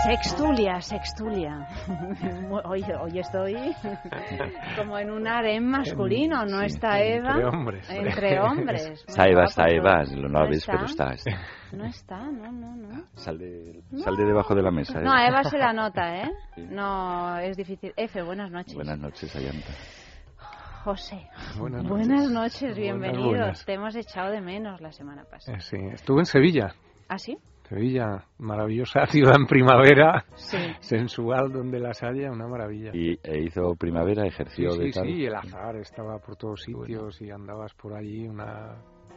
[0.06, 1.66] Sextulia, sextulia.
[2.64, 3.56] Hoy, hoy estoy
[4.76, 7.30] como en un harem masculino, ¿no está Eva?
[7.34, 7.90] entre hombres.
[7.90, 9.04] Entre hombres.
[9.18, 9.74] Eva, está todo.
[9.74, 10.72] Eva, no ¿No ves, está?
[10.72, 11.12] pero está.
[11.12, 11.30] está.
[11.72, 13.04] No está, no, no, no.
[13.14, 15.00] Sal de, sal de debajo de la mesa.
[15.00, 15.02] ¿eh?
[15.02, 16.30] No, Eva se la nota, ¿eh?
[16.56, 17.92] No, es difícil.
[17.96, 18.74] Efe, buenas noches.
[18.74, 19.72] Buenas noches, Ayanta.
[20.84, 21.26] José.
[21.58, 22.30] Buenas Buenas noches.
[22.30, 23.26] noches, Buenas, bienvenidos.
[23.28, 23.64] buenas.
[23.64, 25.58] Te hemos echado de menos la semana pasada.
[25.58, 26.74] Eh, Sí, estuve en Sevilla.
[27.08, 27.36] ¿Ah, sí?
[27.68, 30.56] Sevilla, maravillosa ciudad en primavera, Sí.
[30.80, 32.90] sensual donde las haya, una maravilla.
[32.94, 35.06] Y e hizo primavera, ejerció sí, de sí, tal.
[35.06, 38.76] sí, el azar estaba por todos sitios y andabas por allí, una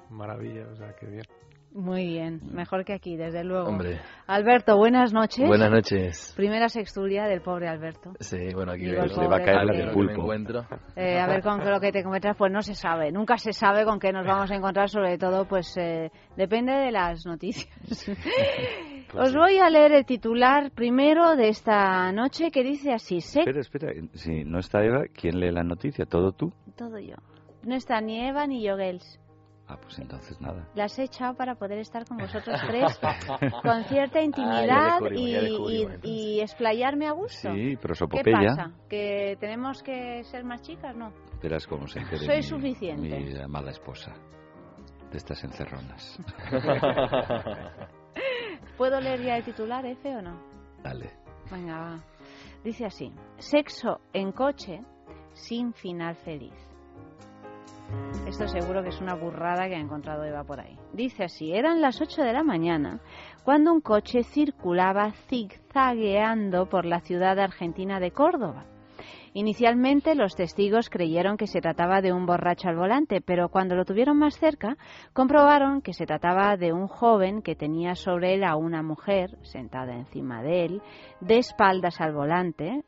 [0.10, 1.24] maravilla, o sea, que bien.
[1.72, 3.68] Muy bien, mejor que aquí, desde luego.
[3.68, 4.00] Hombre.
[4.26, 5.48] Alberto, buenas noches.
[5.48, 6.34] Buenas noches.
[6.36, 8.14] Primera sextulia del pobre Alberto.
[8.20, 10.34] Sí, bueno, aquí Digo, el le pobre va a caer la del pulpo.
[10.96, 13.12] Eh, a ver con qué lo que te encuentras, pues no se sabe.
[13.12, 16.92] Nunca se sabe con qué nos vamos a encontrar, sobre todo, pues eh, depende de
[16.92, 17.70] las noticias.
[19.14, 23.60] Os voy a leer el titular primero de esta noche que dice así, sé Espera,
[23.60, 23.92] espera.
[24.14, 26.06] Si no está Eva, ¿quién lee la noticia?
[26.06, 26.54] ¿Todo tú?
[26.80, 27.16] todo yo.
[27.64, 29.20] No está ni Eva ni Yogels.
[29.72, 30.68] Ah, pues entonces nada.
[30.74, 33.00] Las he echado para poder estar con vosotros tres
[33.62, 37.54] con cierta intimidad descubrimos, y, y- y explayarme a gusto.
[37.54, 38.40] Sí, ¿Qué prosopopeya.
[38.56, 38.72] pasa?
[38.90, 40.96] ¿Que tenemos que ser más chicas?
[40.96, 41.14] No.
[41.42, 43.20] Verás cómo se entere Soy mi- suficiente.
[43.20, 44.14] Mi amada esposa
[45.12, 46.20] de estas encerronas.
[48.78, 50.40] ¿Puedo leer ya el titular, F, o no?
[50.82, 51.12] Dale.
[51.52, 52.00] Venga, va.
[52.64, 54.82] Dice así, sexo en coche
[55.34, 56.54] sin final feliz.
[58.28, 60.78] Esto seguro que es una burrada que ha encontrado Eva por ahí.
[60.94, 63.00] Dice así, eran las 8 de la mañana
[63.44, 68.66] cuando un coche circulaba zigzagueando por la ciudad argentina de Córdoba.
[69.34, 73.86] Inicialmente los testigos creyeron que se trataba de un borracho al volante, pero cuando lo
[73.86, 74.78] tuvieron más cerca
[75.14, 79.96] comprobaron que se trataba de un joven que tenía sobre él a una mujer sentada
[79.96, 80.82] encima de él,
[81.22, 82.84] de espaldas al volante.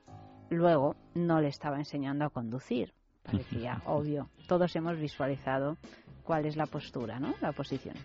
[0.49, 2.93] Luego no le estaba enseñando a conducir.
[3.23, 4.29] Parecía obvio.
[4.47, 5.77] Todos hemos visualizado
[6.23, 7.33] cuál es la postura, ¿no?
[7.41, 7.95] La posición.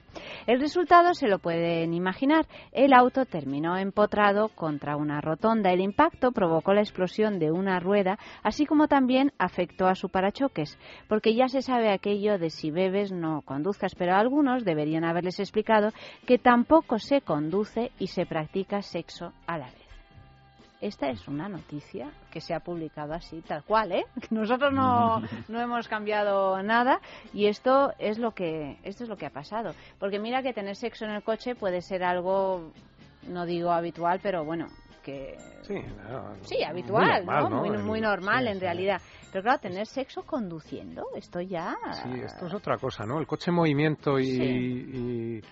[0.46, 2.46] El resultado se lo pueden imaginar.
[2.72, 5.72] El auto terminó empotrado contra una rotonda.
[5.72, 10.78] El impacto provocó la explosión de una rueda, así como también afectó a su parachoques,
[11.08, 15.90] porque ya se sabe aquello de si bebes no conduzcas, pero algunos deberían haberles explicado
[16.26, 19.85] que tampoco se conduce y se practica sexo a la vez.
[20.86, 24.04] Esta es una noticia que se ha publicado así, tal cual, ¿eh?
[24.30, 27.00] Nosotros no, no hemos cambiado nada
[27.34, 29.74] y esto es lo que esto es lo que ha pasado.
[29.98, 32.70] Porque mira que tener sexo en el coche puede ser algo,
[33.26, 34.68] no digo habitual, pero bueno,
[35.02, 37.50] que Sí, no, sí habitual, muy normal, ¿no?
[37.50, 37.84] ¿no?
[37.84, 38.60] Muy, normal sí, en sí.
[38.60, 39.00] realidad.
[39.32, 41.76] Pero claro, tener sexo conduciendo, esto ya.
[42.04, 43.18] Sí, esto es otra cosa, ¿no?
[43.18, 45.42] El coche en movimiento y, y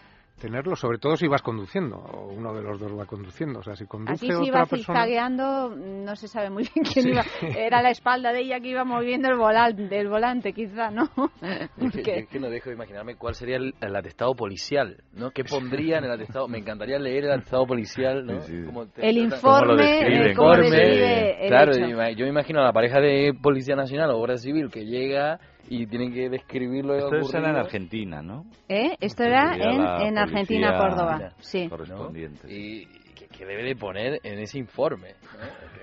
[0.41, 3.61] tenerlo, sobre todo si vas conduciendo, o uno de los dos va conduciendo.
[3.61, 4.79] O sea, si conduce Aquí se otra iba persona...
[5.05, 7.11] zigzagueando, no se sabe muy bien quién Sí.
[7.11, 7.25] iba.
[7.57, 11.05] Era la espalda de ella que iba moviendo el volante, el volante quizá, ¿no?
[11.43, 15.03] Es que, Porque- es que no dejo de imaginarme cuál sería el, el atestado policial,
[15.13, 15.31] ¿no?
[15.31, 16.49] ¿Qué pondría en el atestado?
[16.49, 18.41] Me encantaría leer el atestado policial, ¿no?
[18.67, 20.37] Cómo te- El informe, cómo lo describen.
[20.37, 21.87] cómo Informe, el Claro, hecho.
[22.17, 25.39] yo me imagino a la pareja de Policía Nacional o Guardia Civil que llega
[25.69, 27.61] y tienen que describir lo que ha Esto será en ocurrido.
[27.67, 28.45] Argentina, ¿no?
[28.69, 28.97] ¿Eh?
[29.01, 31.33] Esto era en, en Argentina, Córdoba.
[31.41, 31.69] Sí.
[31.69, 32.47] Correspondiente.
[32.53, 35.15] Y que, que debe de poner en ese informe.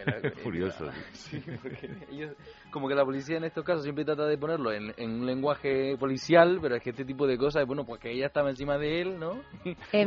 [0.06, 0.32] ¿no?
[0.44, 0.86] Furioso.
[1.14, 2.36] Sí, porque ellos-
[2.72, 5.98] como que la policía en estos casos siempre trata de ponerlo en, en un lenguaje
[5.98, 9.02] policial, pero es que este tipo de cosas, bueno, pues que ella estaba encima de
[9.02, 9.34] él, ¿no?
[9.92, 10.06] Sea,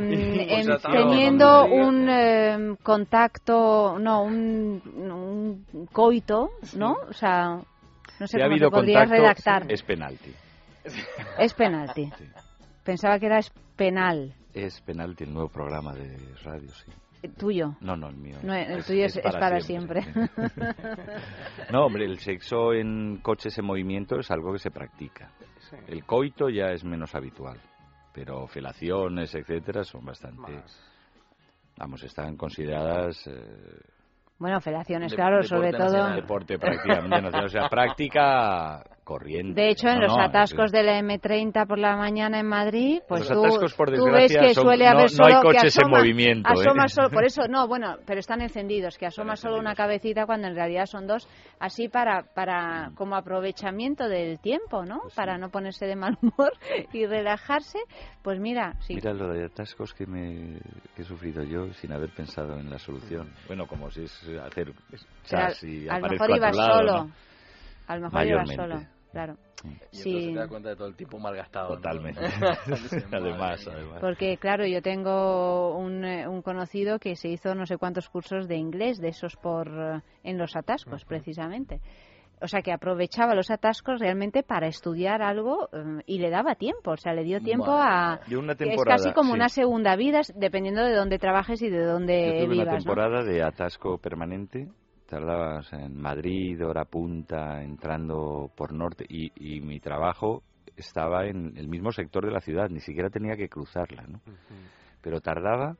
[0.79, 4.81] tío, teniendo no un em, contacto, no, un,
[5.75, 6.97] un coito, ¿no?
[7.09, 7.61] O sea,
[8.21, 9.71] no sé Si ha habido contacto, redactar.
[9.71, 10.33] es penalti.
[11.39, 12.11] Es penalti.
[12.85, 14.35] Pensaba que era es penal.
[14.53, 16.93] Es penalti el nuevo programa de radio, sí.
[17.23, 17.75] Eh, Tuyo.
[17.81, 18.37] No, no, el mío.
[18.43, 20.03] No, el tuyo es, es para, siempre.
[21.73, 25.31] No, hombre, el sexo en coches en movimiento es algo que se practica.
[25.89, 27.59] El coito ya es menos habitual,
[28.13, 30.63] pero felaciones, etcétera, son bastante...
[31.79, 33.27] Vamos, están consideradas...
[33.27, 33.33] eh,
[34.39, 35.85] bueno, felaciones, de- claro, deporte sobre todo.
[35.93, 39.61] nacional, Deporte prácticamente nacional, o sea, práctica corriente.
[39.61, 43.01] De hecho, en No, los no, atascos de la M30 por la mañana en Madrid,
[43.07, 45.35] pues Los tú, atascos, por tú ves que son- suele no- haber no solo hay
[45.35, 46.53] que coches en asoma- movimiento, ¿eh?
[46.59, 50.49] asoma solo- por eso, no, bueno, pero están encendidos, que asoma solo una cabecita cuando
[50.49, 51.29] en realidad son dos,
[51.61, 55.01] así para, para como aprovechamiento del tiempo, ¿no?
[55.03, 56.53] Pues Para no ponerse de mal humor
[56.93, 57.79] y relajarse,
[58.23, 58.95] pues mira, sí.
[58.95, 60.59] Mira lo de atascos que, me,
[60.97, 63.33] que he sufrido yo sin haber pensado en la solución.
[63.47, 64.13] Bueno, como si es
[64.43, 66.93] hacer Pero chas y mejor a tu ibas lado, solo.
[67.05, 67.11] ¿no?
[67.87, 68.57] A lo mejor ibas Mayormente.
[68.79, 69.37] solo, claro.
[69.65, 70.33] Y entonces Sí.
[70.33, 71.71] te das cuenta de todo el tipo malgastado.
[71.71, 71.77] ¿no?
[71.77, 72.21] Totalmente.
[73.13, 73.99] Además, además.
[74.01, 78.47] Porque, claro, yo tengo un, eh, un conocido que se hizo no sé cuántos cursos
[78.47, 81.81] de inglés, de esos por eh, en los atascos, precisamente.
[82.43, 86.91] O sea, que aprovechaba los atascos realmente para estudiar algo eh, y le daba tiempo.
[86.91, 88.21] O sea, le dio tiempo a...
[88.29, 89.37] Yo una que es temporada, casi como sí.
[89.37, 92.77] una segunda vida, dependiendo de dónde trabajes y de Yo dónde tuve una vivas, ¿no?
[92.93, 94.69] temporada de atasco permanente.
[95.09, 99.05] Tardaba o sea, en Madrid, hora punta, entrando por norte.
[99.09, 100.43] Y, y mi trabajo
[100.77, 102.69] estaba en el mismo sector de la ciudad.
[102.71, 104.21] Ni siquiera tenía que cruzarla, ¿no?
[105.03, 105.77] Pero tardaba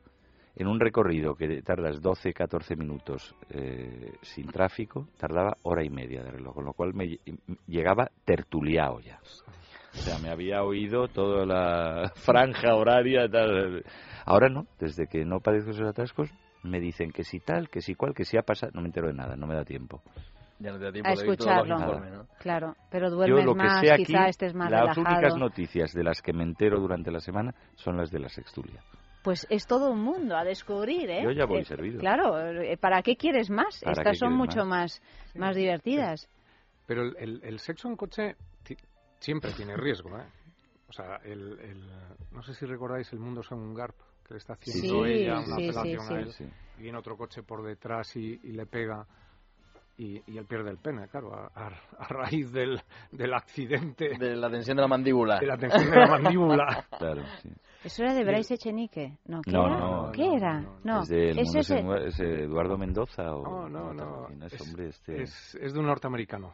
[0.55, 6.23] en un recorrido que tardas 12, 14 minutos eh, sin tráfico, tardaba hora y media
[6.23, 9.19] de reloj, con lo cual me lle- llegaba tertuliado ya.
[9.93, 13.27] O sea, me había oído toda la franja horaria.
[13.27, 13.83] Tal.
[14.25, 16.29] Ahora no, desde que no padezco esos atascos,
[16.69, 18.71] me dicen que si tal, que si cual, que si ha pasado.
[18.75, 20.01] No me entero de nada, no me da tiempo.
[20.59, 21.77] Ya no te da tiempo A de escucharlo.
[21.79, 22.27] informes, ¿no?
[22.39, 25.01] Claro, pero Yo duermes lo que más, sé aquí, quizá estés más las relajado.
[25.15, 28.81] únicas noticias de las que me entero durante la semana son las de la sextulia.
[29.23, 31.23] pues es todo un mundo a descubrir, ¿eh?
[31.23, 31.99] Yo ya voy Eh, servido.
[31.99, 33.79] Claro, eh, ¿para qué quieres más?
[33.81, 35.01] ¿Para Estas son mucho más,
[35.33, 36.29] más divertidas.
[36.85, 38.77] Pero el, el- el sexo en coche ti-
[39.19, 40.25] siempre tiene riesgo, ¿eh?
[40.87, 41.89] O sea, el, el-
[42.31, 43.95] no sé si recordáis el mundo según Garp,
[44.27, 46.45] que le está haciendo Sí, ella una sí, apelación sí, a él, sí.
[46.77, 49.05] y viene otro coche por detrás y, y le pega.
[49.97, 52.81] Y, y él pierde el pene, claro, a, a- a raíz del,
[53.11, 54.17] del accidente.
[54.19, 55.39] De la tensión de la mandíbula.
[55.39, 56.85] De la tensión de la mandíbula.
[56.99, 57.49] Claro, sí.
[57.81, 59.19] ¿Eso era de Bryce Echenique?
[59.25, 59.77] No, ¿qué No, era?
[59.79, 60.59] no, ¿Qué era?
[60.83, 64.27] No, ¿Es ese mundo es según- es Eduardo Mendoza o No, no, no.
[64.45, 66.53] es, hombre este es- es de un norteamericano.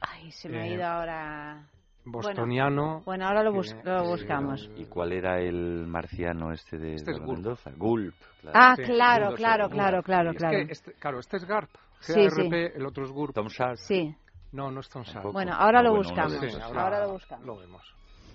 [0.00, 1.68] Ay, se me ha Eh, ido ahora...
[2.06, 2.82] Bostoniano.
[2.82, 4.70] Bueno, bueno, ahora lo, bus- que- lo buscamos.
[4.76, 7.30] ¿Y cuál era el marciano este de Este es Gulp.
[7.32, 7.72] Mendoza?
[7.76, 8.14] Gulp.
[8.40, 8.58] Claro.
[8.58, 10.56] Ah, Sí, claro, claro, claro, claro, es claro.
[10.66, 11.70] que este- claro, este es Garp.
[12.00, 12.72] Sí, GARP, sí.
[12.76, 13.34] el otro es GURP.
[13.34, 13.76] Tom Sharp.
[13.78, 14.14] Sí.
[14.52, 15.32] No, no es Tom Sharp.
[15.32, 16.32] Bueno, ahora Ah, lo bueno, buscamos.
[16.34, 16.58] Sí, sí.
[16.62, 17.44] Ahora lo buscamos.
[17.46, 17.82] Lo vemos.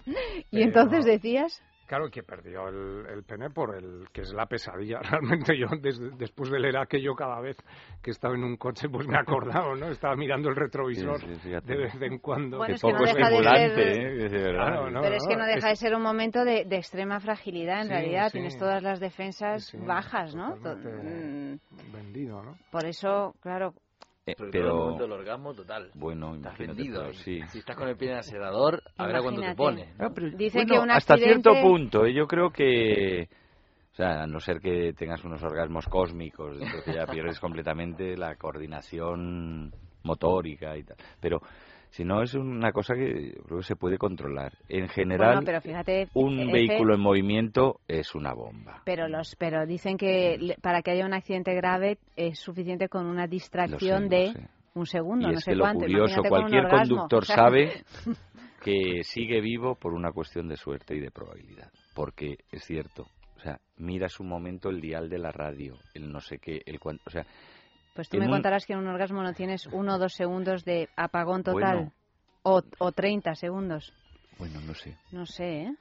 [0.51, 1.61] Y entonces decías...
[1.91, 4.99] Claro que perdió el, el pene por el que es la pesadilla.
[5.11, 7.57] Realmente yo des- después de leer aquello cada vez
[8.01, 9.87] que estaba en un coche pues me he acordado, ¿no?
[9.89, 11.67] Estaba mirando el retrovisor Sí, sí, fíjate.
[11.67, 12.59] de vez en cuando.
[12.59, 14.51] Bueno, es que no poco deja de ser- ¿eh?
[14.53, 17.81] Claro, no, Pero es que no deja de ser un momento de, de extrema fragilidad,
[17.81, 18.27] en Sí, realidad.
[18.27, 18.31] sí.
[18.37, 20.55] Tienes todas las defensas Sí, bajas, ¿no?
[20.55, 21.57] Mm,
[21.91, 22.55] vendido, ¿no?
[22.71, 23.73] Por eso, claro,
[24.31, 25.91] Eh, Sobre todo en el pero momento del orgasmo total.
[25.95, 27.01] bueno, Estás imagínate, vendido.
[27.01, 27.41] pero sí.
[27.49, 29.57] Si estás con el pie en el acelerador, a ver a cuánto te Imagínate.
[29.57, 29.93] pone.
[29.99, 32.13] Ah, pero, bueno, que un hasta accidente- cierto punto, ¿eh?
[32.13, 33.27] yo creo que,
[33.91, 38.15] o sea, a no ser que tengas unos orgasmos cósmicos, creo que ya pierdes completamente
[38.17, 40.97] la coordinación motórica y tal.
[41.19, 41.41] Pero
[41.91, 44.53] si no es una cosa que creo que se puede controlar.
[44.69, 48.81] En general, bueno, pero fíjate, un vehículo en movimiento es una bomba.
[48.85, 53.27] Pero los, pero dicen que para que haya un accidente grave es suficiente con una
[53.27, 54.33] distracción sé, de
[54.73, 57.83] un segundo, y no es sé que lo curioso, Imagínate cualquier conductor O sea, sabe
[58.63, 61.71] que sigue vivo por una cuestión de suerte y de probabilidad.
[61.93, 66.21] Porque es cierto, o sea, miras un momento el dial de la radio, el no
[66.21, 67.25] sé qué, el cuánto, o sea,
[67.93, 70.13] Pues tú en me un- contarás que en un orgasmo no tienes uno o dos
[70.13, 71.75] segundos de apagón total.
[71.77, 71.91] Bueno.
[72.43, 73.93] O, o 30 segundos.
[74.39, 75.75] bueno, no sé, No sé, ¿eh?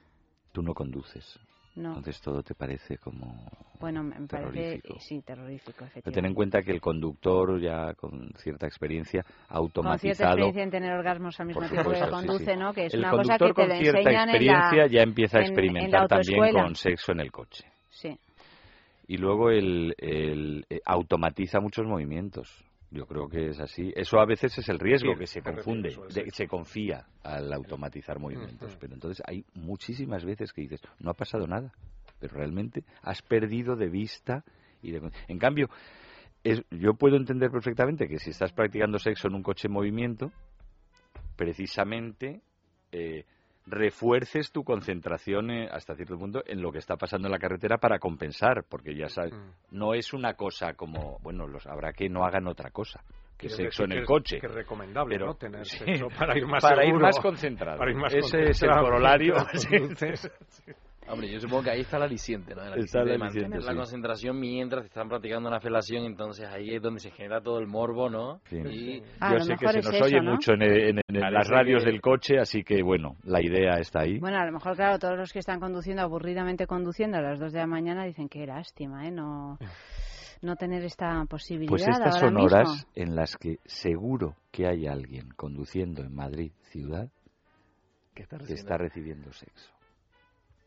[0.51, 1.39] tú no conduces.
[1.73, 1.89] No.
[1.89, 3.49] Entonces todo te parece como...
[3.79, 4.51] Bueno, me me parece...
[4.51, 4.99] terrorífico.
[4.99, 6.35] Sí, terrorífico, Pero ten en efectivamente.
[6.35, 10.31] cuenta que el conductor ya con cierta experiencia Con cierta automatizado...
[10.31, 12.59] experiencia en tener orgasmos al mismo tiempo que conduce, sí.
[12.59, 12.73] ¿no?
[12.73, 15.37] Que es el una cosa que te con cierta enseñan en la- experiencia ya empieza
[15.37, 17.63] a en- en experimentar también con sexo en el coche.
[17.89, 18.19] Sí.
[19.13, 22.47] Y luego el, el- eh, automatiza muchos movimientos.
[22.91, 23.91] Yo creo que es así.
[23.95, 28.19] Eso a veces es el riesgo Sí, que se confunde, de- se confía al automatizar
[28.19, 28.77] movimientos.
[28.79, 31.73] Pero entonces hay muchísimas veces que dices, no ha pasado nada,
[32.19, 34.43] pero realmente has perdido de vista.
[34.81, 35.67] y de- En cambio,
[36.43, 40.31] es- yo puedo entender perfectamente que si estás practicando sexo en un coche en movimiento,
[41.35, 42.41] precisamente
[42.91, 43.25] eh,
[43.71, 47.77] refuerces tu concentración eh, hasta cierto punto en lo que está pasando en la carretera
[47.77, 49.77] para compensar, porque ya sabes, Mm.
[49.77, 53.01] no es una cosa como, bueno, los habrá que no hagan otra cosa
[53.37, 54.39] que sexo en el que es- coche.
[54.39, 55.33] que es recomendable, Pero- ¿no?
[55.35, 57.79] Tener sí, sexo para ir más para ir más concentrado.
[57.79, 59.33] para ir más Ese es el corolario.
[59.71, 60.71] mientras Sí.
[61.07, 62.63] Hombre, yo supongo que ahí está la aliciente, ¿no?
[62.63, 63.75] El Está de aliciente, la sí.
[63.75, 68.09] concentración mientras están practicando una felación, entonces ahí es donde se genera todo el morbo,
[68.09, 68.39] ¿no?
[68.45, 68.57] Sí.
[68.57, 70.31] Y Ah, Yo sé que se es nos eso, oye ¿no?
[70.31, 73.79] mucho en, en- en Parece las radios que- del coche, así que bueno, la idea
[73.79, 74.19] está ahí.
[74.19, 77.51] Bueno, a lo mejor, claro, todos los que están conduciendo, aburridamente conduciendo a las 2
[77.51, 79.11] de la mañana, dicen qué lástima, ¿eh?
[79.11, 79.57] No,
[80.41, 82.45] no tener esta posibilidad Pues estas ahora son mismo.
[82.45, 87.09] horas en las que seguro que hay alguien conduciendo en Madrid ciudad
[88.15, 89.71] ¿Qué está que está recibiendo sexo.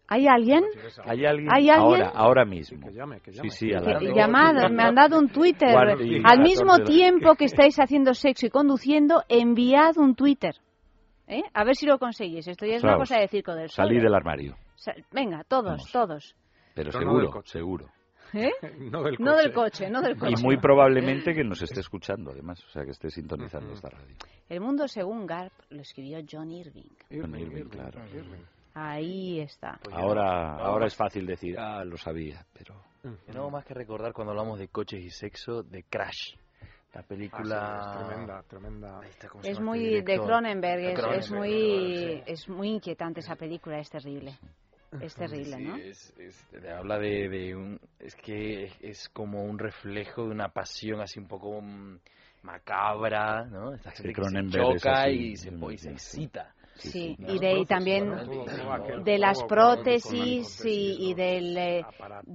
[0.07, 0.65] ¿Hay alguien?
[1.05, 1.49] ¿Hay alguien?
[1.53, 2.03] ¿Hay alguien?
[2.03, 2.87] Ahora, ahora mismo.
[2.89, 3.51] que llame, que Sí, llame.
[3.51, 4.03] sí, a dos.
[4.15, 5.75] llamadas, me han dado un Twitter.
[6.25, 10.55] Al mismo la- tiempo que estáis haciendo sexo y conduciendo, enviad un Twitter.
[11.27, 11.43] ¿Eh?
[11.55, 12.47] A ver si lo conseguís.
[12.47, 13.87] Esto ya es una cosa de circo del sol.
[13.87, 14.57] Salí del armario.
[15.11, 15.91] Venga, todos, Vamos.
[15.91, 16.37] todos.
[16.75, 17.87] Pero Pero no seguro, seguro.
[18.35, 18.51] ¿Eh?
[18.91, 19.25] no del coche.
[19.25, 20.35] No del coche, no del coche.
[20.39, 24.15] Y muy probablemente que nos esté escuchando, además, o sea, que esté sintonizando esta radio.
[24.51, 26.83] El mundo según Garp lo escribió John Irving.
[27.09, 28.01] Irving, Irving, Irving, claro.
[28.13, 28.43] Irving.
[28.75, 29.79] Ahí está.
[29.83, 32.75] Pues Ahora, ahora es fácil decir, ah, lo sabía, pero
[33.33, 36.35] no más que recordar cuando hablamos de coches y sexo de Crash.
[36.93, 37.59] La película...
[37.61, 39.01] Ah, sí, es tremenda, tremenda.
[39.01, 40.17] Ahí está, ¿cómo se Es llama muy de?
[40.19, 42.23] Cronenberg, es, muy sí.
[42.27, 44.39] es muy inquietante esa película, es terrible.
[45.01, 45.77] Es terrible, Sí, ¿no?
[45.77, 46.15] es,
[46.73, 47.81] habla de, de un...
[47.99, 51.99] Es que es, como un reflejo de una pasión así un poco mm,
[52.43, 53.75] macabra, ¿no?
[53.75, 56.55] Esta Sí, gente que se choca así, y se, y se excita.
[56.77, 57.17] Sí, Sí, sí.
[57.29, 58.11] y de y también
[59.05, 61.85] de las con- prótesis y, del, eh,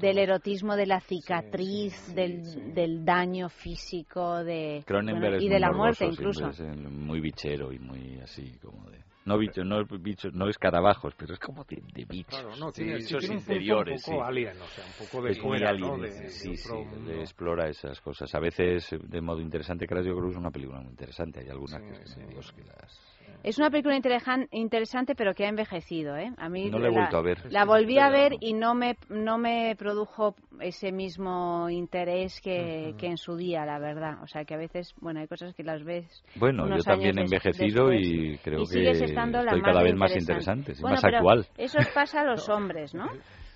[0.01, 2.59] erotismo de la cicatriz, sí, del, sí.
[2.73, 6.63] del daño físico, de Cronenberg bueno, y de la muerte morboso, incluso.
[6.63, 8.99] eh, muy bichero y muy así como de...
[9.25, 12.39] No bichos, no bichos, no escarabajos, pero es como de, de bichos.
[12.39, 14.07] Claro, no, sí, tiene, sí, bichos tiene un punto interiores.
[14.07, 14.27] un poco sí.
[14.27, 15.97] alien, o sea, un poco de Es muy fuera, alien, ¿no?
[15.99, 18.33] De- sí, de sí, explora esas cosas.
[18.33, 21.41] A veces eh, de modo interesante, Crash, yo creo que es una película muy interesante.
[21.41, 23.08] Hay algunas que, Dios, que las...
[23.41, 26.33] Es una película interesan- interesante, pero que ha envejecido, ¿eh?
[26.37, 27.51] A mí No la he vuelto a ver.
[27.51, 33.07] La volví a ver y no me no me produjo ese mismo interés que, que
[33.07, 34.21] en su día, la verdad.
[34.23, 36.23] O sea, que a veces, bueno, hay cosas que las ves.
[36.35, 39.95] Bueno, yo unos también he envejecido después y creo que estando la estoy cada vez
[39.95, 40.73] más interesante.
[40.81, 41.47] Bueno, más actual.
[41.57, 43.07] Eso pasa a los hombres, ¿no?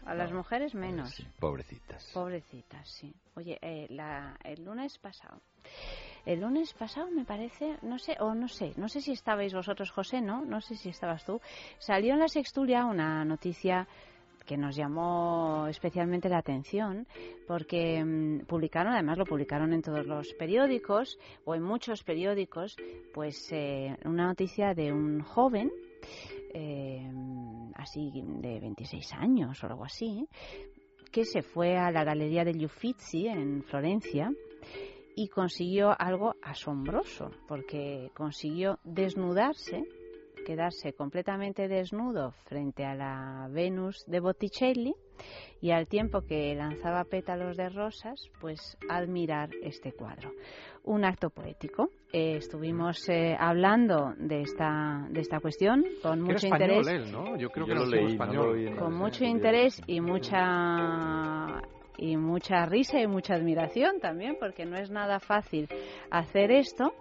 [0.05, 1.13] A las mujeres menos.
[1.39, 2.09] Pobrecitas.
[2.13, 3.13] Pobrecitas, sí.
[3.35, 5.39] Oye, eh, la, el lunes pasado.
[6.25, 9.91] El lunes pasado me parece, no sé, o no sé, no sé si estabais vosotros,
[9.91, 10.45] José, ¿no?
[10.45, 11.41] No sé si estabas tú.
[11.79, 13.87] Salió en la Sextulia una noticia
[14.45, 17.07] que nos llamó especialmente la atención
[17.47, 22.75] porque mm, publicaron, además lo publicaron en todos los periódicos o en muchos periódicos,
[23.13, 25.71] pues eh, una noticia de un joven
[26.53, 27.09] eh,
[27.75, 30.27] así de 26 años o algo así,
[31.11, 34.31] que se fue a la Galería degli Uffizi en Florencia
[35.15, 39.83] y consiguió algo asombroso, porque consiguió desnudarse,
[40.45, 44.93] quedarse completamente desnudo frente a la Venus de Botticelli
[45.61, 50.31] y al tiempo que lanzaba pétalos de rosas, pues admirar este cuadro.
[50.83, 51.89] Un acto poético.
[52.11, 57.37] Eh, estuvimos eh, hablando de esta, de esta cuestión con mucho interés él, ¿no?
[57.37, 58.65] Yo creo Yo que lo era leí, no español.
[58.65, 61.61] lo con mucho interés y mucha
[61.97, 65.67] y mucha risa y mucha admiración también porque no es nada fácil
[66.11, 66.93] hacer esto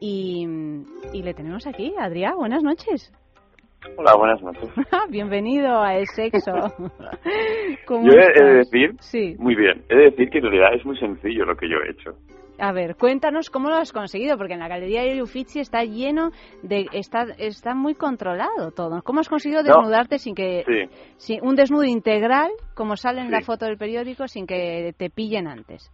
[0.00, 0.46] y,
[1.12, 3.12] y le tenemos aquí Adrián buenas noches
[3.98, 4.70] Hola, buenas noches.
[5.10, 6.52] bienvenido a El Sexo
[7.86, 9.36] ¿Cómo Yo he, he de decir, Sí.
[9.38, 11.90] muy bien, he de decir que en realidad es muy sencillo lo que yo he
[11.90, 12.16] hecho.
[12.58, 16.30] A ver, cuéntanos cómo lo has conseguido, porque en la galería de Uffizi está lleno
[16.62, 19.02] de, está, está muy controlado todo.
[19.02, 19.68] ¿Cómo has conseguido No.
[19.74, 20.96] desnudarte sin que, Sí.
[21.16, 25.48] sin- un desnudo integral, como sale en la foto del periódico, sin que te pillen
[25.48, 25.90] antes?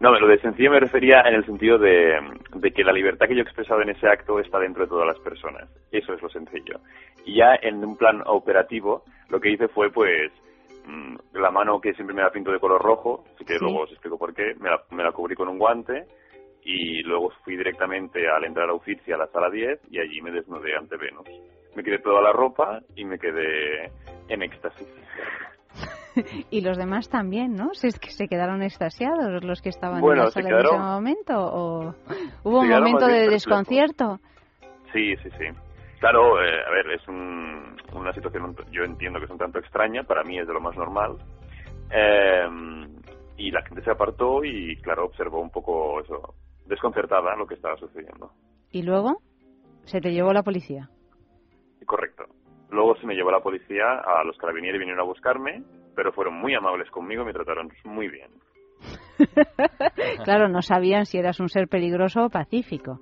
[0.00, 2.14] No, lo de sencillo me refería en el sentido de,
[2.56, 5.06] de que la libertad que yo he expresado en ese acto está dentro de todas
[5.06, 5.68] las personas.
[5.92, 6.80] Eso es lo sencillo.
[7.24, 10.32] Y ya en un plan operativo, lo que hice fue, pues,
[11.34, 13.60] la mano que siempre me la pinto de color rojo, así que Sí.
[13.64, 16.06] luego os explico por qué, me la, me la cubrí con un guante
[16.64, 20.30] y luego fui directamente al entrar a Uffizi a la sala 10 y allí me
[20.30, 21.28] desnudé ante Venus.
[21.74, 23.90] Me quedé toda la ropa y me quedé
[24.28, 24.86] en éxtasis.
[26.50, 27.72] y los demás también, ¿no?
[27.74, 30.64] Si es que se quedaron extasiados los que estaban Bueno, en la sala en ese
[30.68, 31.94] quedaron- momento, o
[32.44, 34.18] hubo un quedaron momento de desconcierto.
[34.92, 35.46] Sí, sí, sí.
[36.02, 40.02] Claro, eh, a ver, es un- una situación, yo entiendo que es un tanto extraña,
[40.02, 41.16] para mí es de lo más normal.
[41.92, 42.44] Eh,
[43.36, 46.34] y la gente se apartó y, claro, observó un poco eso,
[46.66, 48.32] desconcertada lo que estaba sucediendo.
[48.72, 49.22] Y luego
[49.84, 50.88] se te llevó la policía.
[51.86, 52.24] Correcto.
[52.70, 55.62] Luego se me llevó la policía, a los carabinieri vinieron a buscarme,
[55.94, 58.32] pero fueron muy amables conmigo y me trataron muy bien.
[60.24, 62.98] claro, no sabían si eras un ser peligroso o pacífico.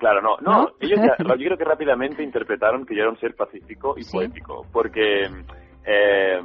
[0.00, 0.70] Claro, no, no, ¿No?
[0.80, 4.66] ellos ya- yo creo que rápidamente interpretaron que yo era un ser pacífico y poético,
[4.72, 5.28] porque
[5.84, 6.40] eh,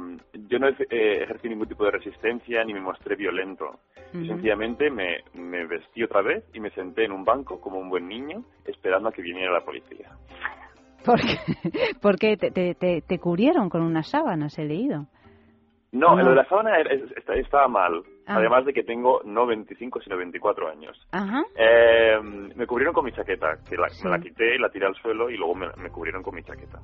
[0.48, 3.80] yo no eh, ejercí ningún tipo de resistencia ni me mostré violento.
[4.14, 4.26] Ujú.
[4.26, 8.06] Sencillamente me, me vestí otra vez y me senté en un banco como un buen
[8.06, 10.10] niño esperando a que viniera la policía.
[11.04, 11.38] Porque,
[12.02, 15.06] porque te, te, te, te cubrieron con unas sábanas, he leído.
[15.92, 16.22] No, No.
[16.22, 16.72] lo de la sábana
[17.36, 18.36] estaba mal, Ah.
[18.38, 20.96] además de que tengo no 25 sino 24 años.
[21.12, 21.44] Ajá.
[21.54, 24.04] Eh, me cubrieron con mi chaqueta, que la, Sí.
[24.04, 26.80] me la quité, la tiré al suelo y luego me, me cubrieron con mi chaqueta.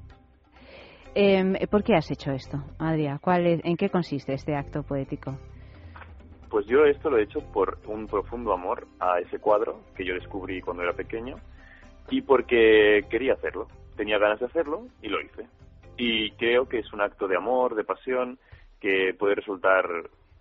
[1.14, 3.18] Eh, ¿Por qué has hecho esto, Adrià?
[3.20, 5.36] ¿Cuál es, ¿En qué consiste este acto poético?
[6.48, 10.14] Pues yo esto lo he hecho por un profundo amor a ese cuadro que yo
[10.14, 11.36] descubrí cuando era pequeño
[12.10, 13.68] y porque quería hacerlo.
[13.96, 15.46] Tenía ganas de hacerlo y lo hice.
[15.96, 18.38] Y creo que es un acto de amor, de pasión,
[18.80, 19.84] que puede resultar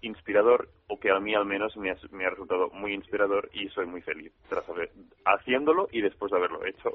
[0.02, 3.69] inspirador o que a mí al menos me ha, me ha resultado muy inspirador y
[3.69, 4.90] soy muy feliz tras haber,
[5.26, 6.90] haciéndolo y después de haberlo hecho.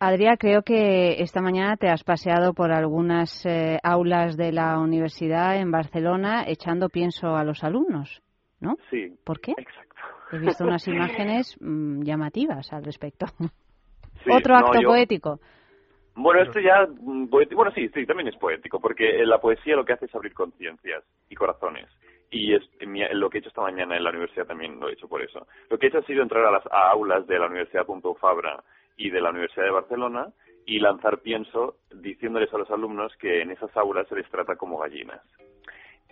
[0.00, 5.56] Adrià, creo que esta mañana te has paseado por algunas eh, aulas de la universidad
[5.60, 8.20] en Barcelona echando pienso a los alumnos,
[8.60, 8.76] ¿no?
[8.90, 9.16] Sí.
[9.24, 9.52] ¿Por qué?
[9.56, 9.94] Exacto.
[10.32, 13.26] He visto unas imágenes mm, llamativas al respecto.
[14.24, 15.38] Sí, Otro no, acto yo- poético.
[16.14, 19.92] Bueno, esto ya, mm, bueno, sí, sí, también es poético, porque la poesía lo que
[19.94, 21.88] hace es abrir conciencias y corazones.
[22.34, 24.88] Y es, en mi- lo que he hecho esta mañana en la universidad también lo
[24.88, 25.46] he hecho por eso.
[25.68, 28.14] Lo que he hecho ha sido entrar a las a aulas de la Universidad Pompeu
[28.14, 28.64] Fabra
[28.96, 30.28] y de la Universidad de Barcelona
[30.64, 34.78] y lanzar pienso diciéndoles a los alumnos que en esas aulas se les trata como
[34.78, 35.20] gallinas.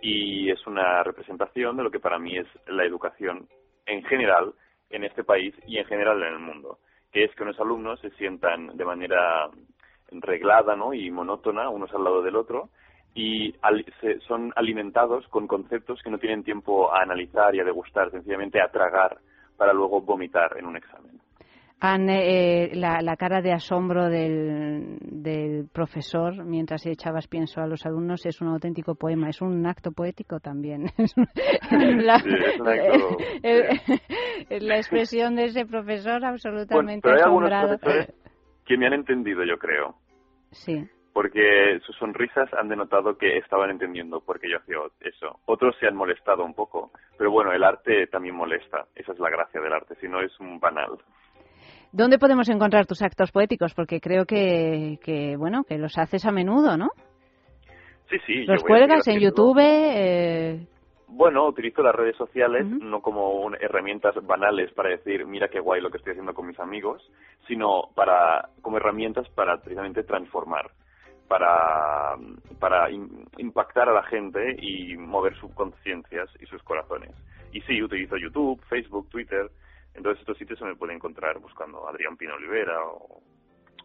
[0.01, 3.47] Y es una representación de lo que para mí es la educación
[3.85, 4.53] en general
[4.89, 6.79] en este país y en general en el mundo,
[7.11, 9.49] que es que unos alumnos se sientan de manera
[10.11, 10.93] reglada ¿no?
[10.93, 12.69] y monótona, unos al lado del otro,
[13.13, 17.63] y al- se- son alimentados con conceptos que no tienen tiempo a analizar y a
[17.65, 19.17] degustar, sencillamente a tragar
[19.57, 21.19] para luego vomitar en un examen.
[21.83, 27.83] Anne, eh, la, la cara de asombro del, del profesor mientras echabas pienso a los
[27.87, 30.85] alumnos es un auténtico poema, es un acto poético también.
[30.97, 31.15] Es
[32.05, 37.21] la, Sí, es un acto, eh, la expresión de ese profesor Bueno, absolutamente pero hay
[37.23, 37.79] algunos asombrado.
[37.79, 38.15] profesores
[38.65, 39.95] que me han entendido, yo creo,
[40.51, 40.85] Sí.
[41.13, 45.39] Porque sus sonrisas han denotado que estaban entendiendo por qué yo hacía eso.
[45.45, 48.85] Otros se han molestado un poco, pero bueno, el arte también molesta.
[48.95, 50.91] Esa es la gracia del arte, si no es un banal.
[51.91, 53.73] ¿Dónde podemos encontrar tus actos poéticos?
[53.73, 56.89] Porque creo que, que bueno, que los haces a menudo, ¿no?
[58.09, 58.43] Sí, sí.
[58.45, 59.19] Los cuelgas en.
[59.19, 59.59] YouTube.
[59.61, 60.65] eh,
[61.07, 65.81] Bueno, utilizo las redes sociales no como un- herramientas banales para decir, mira qué guay
[65.81, 67.05] lo que estoy haciendo con mis amigos,
[67.47, 70.71] sino para como herramientas para precisamente transformar,
[71.31, 72.17] para,
[72.59, 77.11] para im- impactar a la gente y mover sus conciencias y sus corazones.
[77.53, 79.49] Y sí, utilizo YouTube, Facebook, Twitter,
[79.93, 83.21] entonces estos sitios se me pueden encontrar buscando Adrián Pino Olivera o,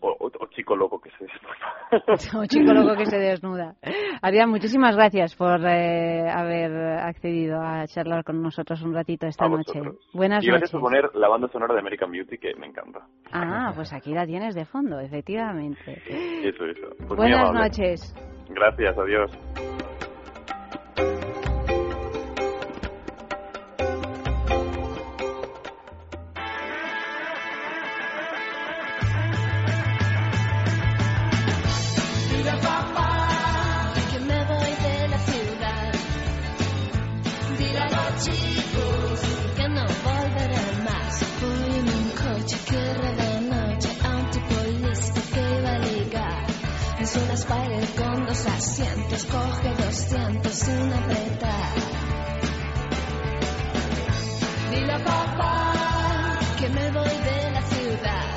[0.01, 2.41] o, o- o Chico Loco que se desnuda.
[2.41, 3.75] o chico loco que se desnuda.
[4.23, 9.81] Adrián, muchísimas gracias por eh, haber accedido a charlar con nosotros un ratito esta noche.
[10.13, 10.73] Buenas y gracias noches.
[10.73, 13.01] por poner la banda sonora de American Beauty que me encanta.
[13.33, 16.03] Ah, pues aquí la tienes de fondo, efectivamente.
[16.45, 16.89] Eso, eso.
[17.07, 18.15] Pues Buenas noches.
[18.49, 19.76] Gracias, adiós.
[48.47, 51.75] Dos asientos, coge 200 sin apretar.
[54.71, 58.35] Dile a papá que me voy de la ciudad.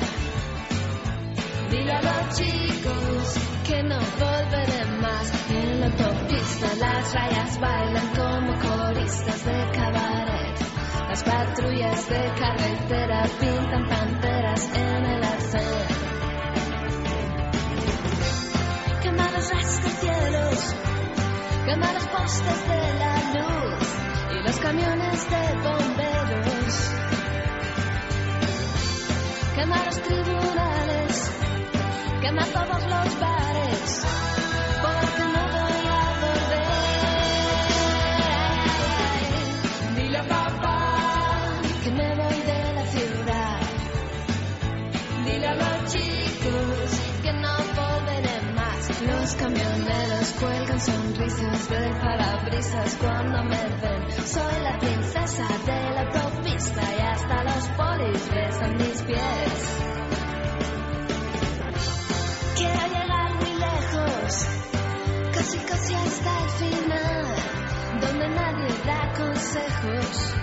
[1.70, 3.34] Dile a los chicos
[3.66, 5.50] que no volveré más.
[5.50, 10.58] En la autopista las rayas bailan como coristas de cabaret.
[11.08, 16.09] Las patrullas de carretera pintan panteras en el arcén.
[19.10, 20.74] Quema los rascacielos,
[21.66, 23.88] quema los postes de la luz
[24.30, 26.90] y los camiones de bomberos.
[29.56, 31.30] Quema los tribunales,
[32.20, 33.39] quema todos los bares,
[50.38, 54.10] cuelgan sonrisas del parabrisas cuando me ven.
[54.26, 59.80] Soy la princesa de la autopista y hasta los polis besan mis pies.
[62.56, 64.46] Quiero llegar muy lejos,
[65.32, 67.26] casi casi hasta el final,
[68.00, 70.34] donde nadie da consejos.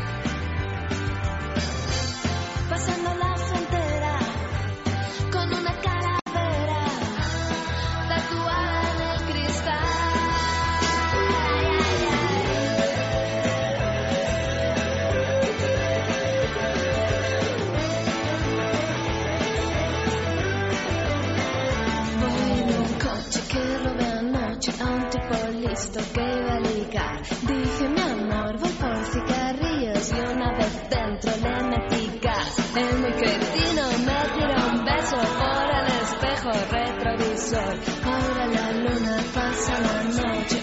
[26.98, 27.22] Ligar.
[27.48, 32.76] Dije, mi amor, voy por cigarrillos y una vez dentro le metí gas.
[32.76, 37.74] El muy cretino me tiró un beso por el espejo retrovisor.
[38.04, 40.58] Ahora la luna pasa la noche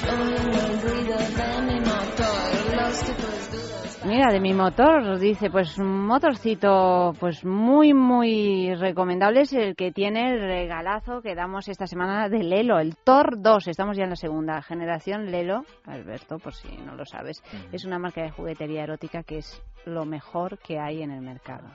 [4.17, 9.91] Mira, de mi motor, dice, pues un motorcito pues muy, muy recomendable es el que
[9.91, 13.67] tiene el regalazo que damos esta semana de Lelo, el Thor 2.
[13.67, 17.43] Estamos ya en la segunda generación Lelo, Alberto, por si no lo sabes.
[17.73, 21.67] Es una marca de juguetería erótica que es lo mejor que hay en el mercado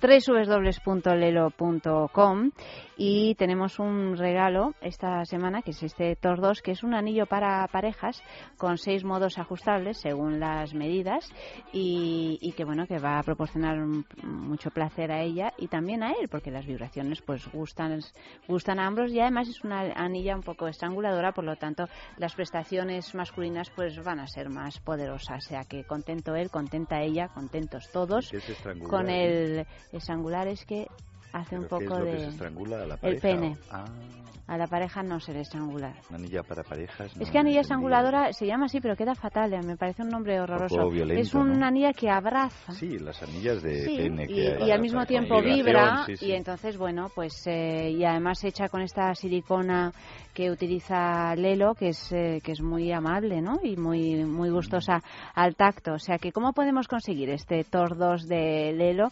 [0.00, 1.30] www.lelo.com
[2.96, 7.26] y tenemos un regalo esta semana que es este Thor 2 que es un anillo
[7.26, 8.22] para parejas
[8.56, 11.28] con seis modos ajustables según las medidas
[11.72, 16.02] y, y que bueno que va a proporcionar un- mucho placer a ella y también
[16.02, 18.00] a él porque las vibraciones pues gustan
[18.48, 21.84] gustan a ambos y además es una anilla un poco estranguladora por lo tanto
[22.16, 27.02] las prestaciones masculinas pues van a ser más poderosas o sea que contento él contenta
[27.02, 28.90] ella contentos todos ¿Qué es estrangular?
[28.90, 30.86] con el estrangular es que
[31.32, 32.20] hace un ¿Pero qué es poco que de...
[32.20, 33.20] se estrangula a la el pareja?
[33.22, 33.56] pene.
[33.70, 33.84] Ah,
[34.48, 35.92] A la pareja no se le estrangula.
[36.08, 37.10] una anilla para parejas.
[37.18, 39.52] Es que anilla estranguladora se llama así, pero queda fatal.
[39.52, 40.88] eh, Me parece un nombre horroroso.
[40.88, 41.66] violento, es una ¿no?
[41.66, 42.72] anilla que abraza.
[42.72, 45.56] Sí, las anillas de Sí, pene que y, al mismo tiempo vibra
[46.04, 46.26] vibración, sí, sí.
[46.26, 49.92] y entonces bueno pues eh, y además hecha con esta silicona
[50.32, 55.02] que utiliza Lelo que es eh, que es muy amable no y muy muy gustosa
[55.34, 59.08] al tacto o sea que cómo podemos conseguir este Tor 2 de Lelo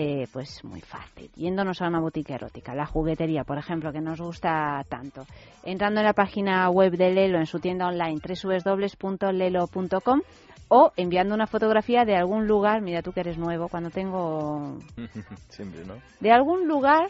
[0.00, 4.20] eh, pues muy fácil, yéndonos a una boutique erótica, la juguetería, por ejemplo, que nos
[4.20, 5.26] gusta tanto.
[5.64, 10.20] Entrando en la página web de Lelo, en su tienda online, www.lelo.com,
[10.68, 14.78] o enviando una fotografía de algún lugar, mira tú que eres nuevo, cuando tengo
[15.48, 15.94] Siempre, ¿no?
[16.20, 17.08] de algún lugar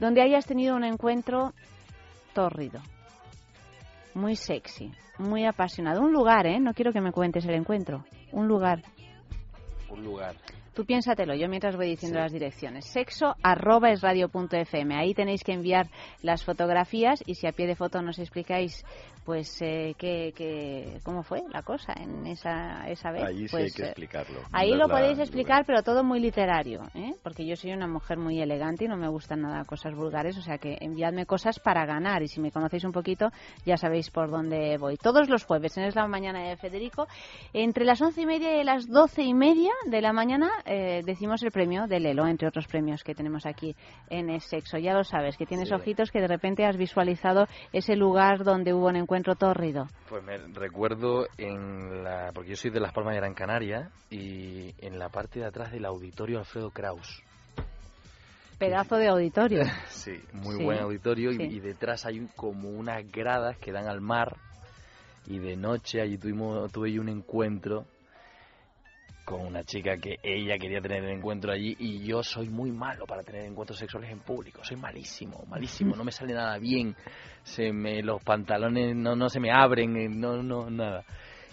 [0.00, 1.52] donde hayas tenido un encuentro
[2.34, 2.80] tórrido,
[4.14, 6.00] muy sexy, muy apasionado.
[6.00, 6.58] Un lugar, ¿eh?
[6.58, 8.04] No quiero que me cuentes el encuentro.
[8.32, 8.82] Un lugar.
[9.88, 10.34] Un lugar.
[10.78, 12.84] Tú piénsatelo, yo mientras voy diciendo las direcciones.
[12.84, 14.94] Sexo arroba es radio fm.
[14.94, 15.88] Ahí tenéis que enviar
[16.22, 18.84] las fotografías y si a pie de foto nos explicáis
[19.24, 23.24] pues eh, qué, qué- cómo fue la cosa en esa, esa vez.
[23.24, 24.40] Ahí sí pues, hay que eh, explicarlo.
[24.52, 27.14] Ahí No lo podéis explicar, pero todo muy literario, ¿eh?
[27.22, 30.42] porque yo soy una mujer muy elegante y no me gustan nada cosas vulgares, o
[30.42, 33.28] sea que enviadme cosas para ganar y si me conocéis un poquito
[33.64, 34.96] ya sabéis por dónde voy.
[34.96, 37.06] Todos los jueves en Es la Mañana de Federico,
[37.52, 41.42] entre las once y media y las doce y media de la mañana eh, decimos
[41.42, 43.74] el premio de Lelo, entre otros premios que tenemos aquí
[44.10, 44.78] en Es Sexo.
[44.78, 45.74] Ya lo sabes, que tienes Sí.
[45.74, 49.86] ojitos que de repente has visualizado ese lugar donde hubo un encuentro tórrido.
[50.08, 52.30] Pues me recuerdo en la.
[52.34, 55.70] Porque yo soy de Las Palmas de Gran Canaria y en la parte de atrás
[55.72, 57.22] del auditorio Alfredo Kraus.
[58.58, 59.62] Pedazo de auditorio.
[59.88, 61.42] Sí, muy Sí, buen auditorio y- sí.
[61.44, 64.36] y, detrás hay como unas gradas que dan al mar
[65.26, 67.84] y de noche allí tuvimos tuve un encuentro
[69.28, 73.04] con una chica que ella quería tener el encuentro allí y yo soy muy malo
[73.04, 76.96] para tener encuentros sexuales en público, soy malísimo, malísimo, no me sale nada bien,
[77.42, 81.04] se me los pantalones no no se me abren, eh, no no nada.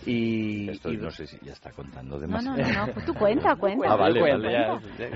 [0.06, 2.73] Y, Esto y- no sé si ya está contando No, no, demasiado.
[2.73, 3.91] no, no, pues tú cuenta, cuenta.
[3.91, 5.10] Ah, vale, ya, ya-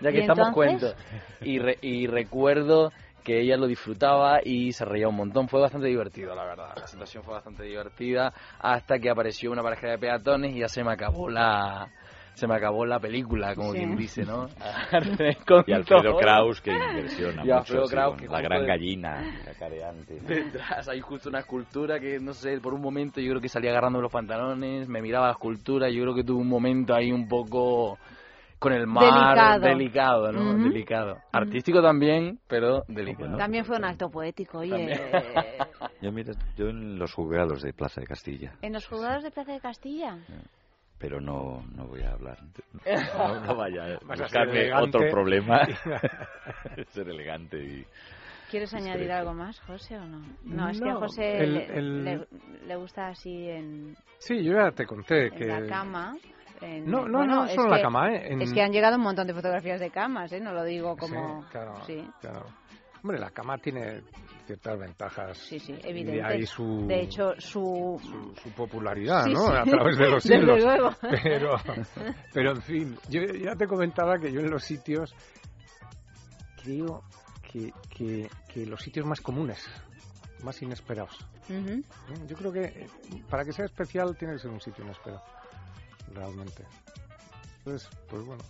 [0.00, 0.94] ya que ¿Y estamos entonces?
[0.94, 1.44] cuento.
[1.44, 2.92] Y, re- y recuerdo
[3.24, 5.48] que ella lo disfrutaba y se reía un montón.
[5.48, 6.72] Fue bastante divertido, la verdad.
[6.76, 10.84] La situación fue bastante divertida hasta que apareció una pareja de peatones y ya se
[10.84, 11.90] me acabó la
[12.34, 13.78] se me acabó la película, como Sí.
[13.78, 14.48] quien dice, ¿no?
[15.66, 20.20] Y Alfredo Kraus, que impresiona Y mucho, Kraus, que la gran de- gallina, cacareante.
[20.20, 23.70] Detrás hay justo una escultura que, no sé, por un momento yo creo que salía
[23.70, 27.26] agarrando los pantalones, me miraba la escultura, yo creo que tuve un momento ahí un
[27.26, 27.98] poco
[28.58, 29.60] con el mar Delicado.
[29.60, 30.50] delicado, ¿no?
[30.54, 30.62] Ujú.
[30.64, 31.20] Delicado.
[31.32, 33.36] Artístico también, pero delicado.
[33.36, 34.92] También fue un acto poético, oye.
[36.02, 39.52] Yo, mira, yo en los juzgados de Plaza de Castilla, En los juzgados de Plaza
[39.52, 40.18] de Castilla.
[40.98, 42.38] pero no, no voy a hablar.
[43.16, 45.60] No, no vaya a Vas buscarme otro problema.
[46.92, 47.86] ser elegante y...
[48.50, 50.20] ¿Quieres añadir algo más, José, o no?
[50.44, 52.26] No, es que a No, José el- le, el- le-
[52.66, 55.46] le gusta así en, Sí, yo ya te conté en que...
[55.46, 56.14] la cama.
[56.60, 58.32] En- No, no, bueno, no solo la que- cama, ¿eh?
[58.32, 60.40] En- Es que han llegado un montón de fotografías de camas, ¿eh?
[60.40, 61.42] No lo digo como...
[61.42, 62.10] Sí, claro, Sí.
[62.20, 62.46] claro.
[63.02, 64.02] Hombre, la cama tiene
[64.46, 65.38] ciertas ventajas.
[65.38, 66.24] Sí, sí, Y de evidente.
[66.24, 68.00] ahí su, De hecho, su...
[68.42, 69.46] su popularidad, Sí, ¿no?
[69.46, 69.52] sí.
[69.54, 70.60] A través de los siglos.
[70.62, 70.90] luego.
[71.22, 71.56] Pero,
[72.32, 75.14] pero, en fin, yo ya te comentaba que yo en los sitios
[76.62, 77.02] creo
[77.42, 79.64] que, que, que los sitios más comunes,
[80.42, 81.16] más inesperados.
[82.26, 82.88] Yo creo que
[83.30, 85.22] para que sea especial tiene que ser un sitio inesperado,
[86.16, 86.64] realmente.
[87.58, 88.42] Entonces, pues bueno.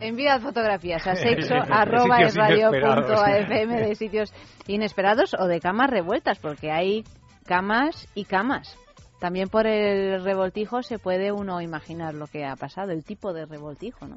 [0.00, 3.04] Enviad fotografías a sexo De arroba sitios es radio inesperados.
[3.06, 4.32] punto AFM de sitios
[4.66, 7.04] inesperados o de camas revueltas, porque hay
[7.46, 8.76] camas y camas.
[9.20, 13.46] También por el revoltijo se puede uno imaginar lo que ha pasado, el tipo de
[13.46, 14.16] revoltijo, ¿no?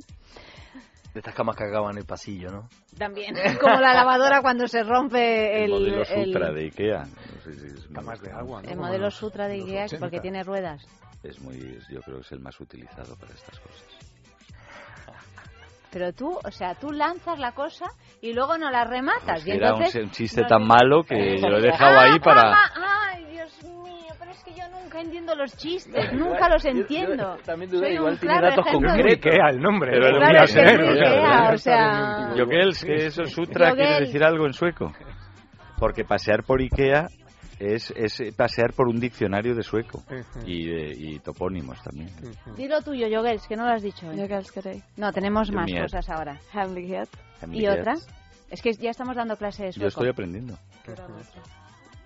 [1.13, 2.69] De estas camas que acaban en el pasillo, ¿no?
[2.97, 7.03] También, como la lavadora cuando se rompe el, El modelo el- Sutra de Ikea.
[7.05, 9.99] No sé si es Camas de agua, el modelo Sutra de Ikea 80.
[9.99, 10.85] porque tiene ruedas.
[11.27, 11.57] Es muy,
[11.89, 13.85] yo creo que es el más utilizado para estas cosas.
[15.91, 17.85] Pero tú, o sea, tú lanzas la cosa
[18.21, 19.45] y luego no la rematas.
[19.47, 22.03] y Era un, entonces un chiste no tan malo que yo lo he dejado Ah,
[22.03, 22.41] ahí para...
[22.41, 22.71] cama,
[23.13, 27.37] Ay, Dios mío, pero es que yo nunca entiendo los chistes, nunca los entiendo.
[27.45, 29.25] También Soy igual un tiene claro datos de- concretos.
[29.31, 29.91] Ikea el nombre.
[29.91, 30.11] Pero ¿eh?
[30.11, 32.85] lo Claro, es que es ser, muy o sea, Ikea, o sea...
[32.85, 34.93] Que eso sutra quiere decir algo en sueco.
[35.79, 37.07] Porque pasear por Ikea
[37.59, 40.03] es, es pasear por un diccionario de sueco
[40.45, 42.09] y, de- y topónimos también.
[42.55, 44.11] Dilo tuyo, Jogels, que no lo has dicho.
[44.11, 44.81] ¿eh?
[44.97, 46.39] No, tenemos más cosas ahora.
[46.53, 46.57] ¿Y
[47.43, 47.79] Hemlighet.
[47.79, 47.95] otra?
[48.49, 49.83] Es que ya estamos dando clase de sueco.
[49.83, 50.57] Yo estoy aprendiendo.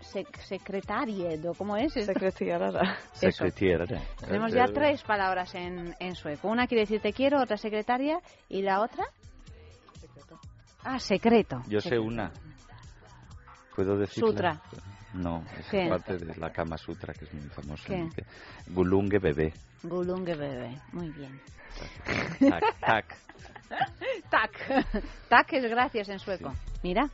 [0.02, 1.94] Sec- secretariado, ¿cómo es?
[1.94, 2.98] Secretariada.
[4.20, 6.48] Tenemos ya tres palabras en, en sueco.
[6.50, 8.20] Una quiere decir te quiero, otra secretaria
[8.50, 9.06] y la otra
[10.84, 11.62] Ah, secreto.
[11.68, 12.04] Yo sé Secreto.
[12.04, 12.32] una.
[13.76, 14.24] ¿Puedo decir?
[14.24, 14.60] Sutra.
[15.14, 17.84] No, es parte de la Kama Sutra, que es muy famosa.
[17.88, 18.08] ¿Qué?
[18.68, 19.54] Gulunge bebé.
[19.84, 20.78] Gulunge bebé.
[20.94, 21.40] Muy bien.
[22.40, 23.18] Tac, tac.
[24.30, 24.52] Tac.
[25.30, 26.54] Tac es gracias en sueco.
[26.84, 27.10] Mira.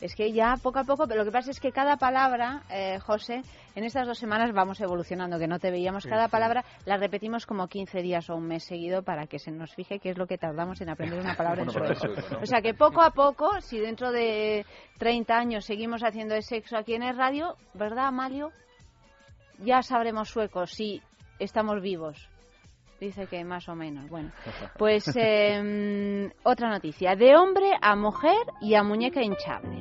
[0.00, 3.00] Es que ya poco a poco, pero lo que pasa es que cada palabra, eh,
[3.00, 3.42] José,
[3.74, 6.30] en estas dos semanas vamos evolucionando, que no te veíamos, Sí, cada sí.
[6.30, 9.98] palabra la repetimos como 15 días o un mes seguido para que se nos fije
[9.98, 12.14] qué es lo que tardamos en aprender una palabra en Bueno, sueco.
[12.14, 12.42] sueco, ¿no?
[12.42, 14.64] O sea que poco a poco, si dentro de
[14.98, 18.52] 30 años seguimos haciendo de sexo aquí en el radio, ¿verdad, Amalio?
[19.58, 21.02] Ya sabremos sueco si
[21.40, 22.28] estamos vivos.
[23.00, 24.08] Dice que más o menos.
[24.08, 24.32] Bueno,
[24.78, 27.14] pues eh, otra noticia.
[27.14, 29.78] De hombre a mujer y a muñeca hinchable.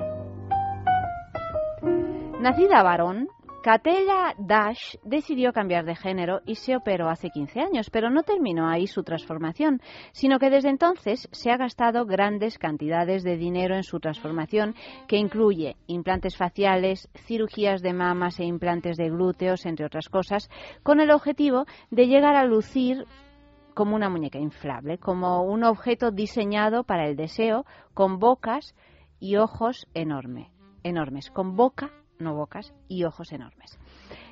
[2.40, 3.28] Nacida varón,
[3.68, 8.70] Katela Dash decidió cambiar de género y se operó hace 15 años, pero no terminó
[8.70, 9.82] ahí su transformación,
[10.14, 14.74] sino que desde entonces se ha gastado grandes cantidades de dinero en su transformación,
[15.10, 20.50] que incluye implantes faciales, cirugías de mamas e implantes de glúteos, entre otras cosas,
[20.82, 23.06] con el objetivo de llegar a lucir
[23.74, 28.76] como una muñeca inflable, como un objeto diseñado para el deseo, con bocas
[29.20, 30.52] y ojos enorme,
[30.84, 33.78] enormes, con boca, no bocas, y ojos enormes.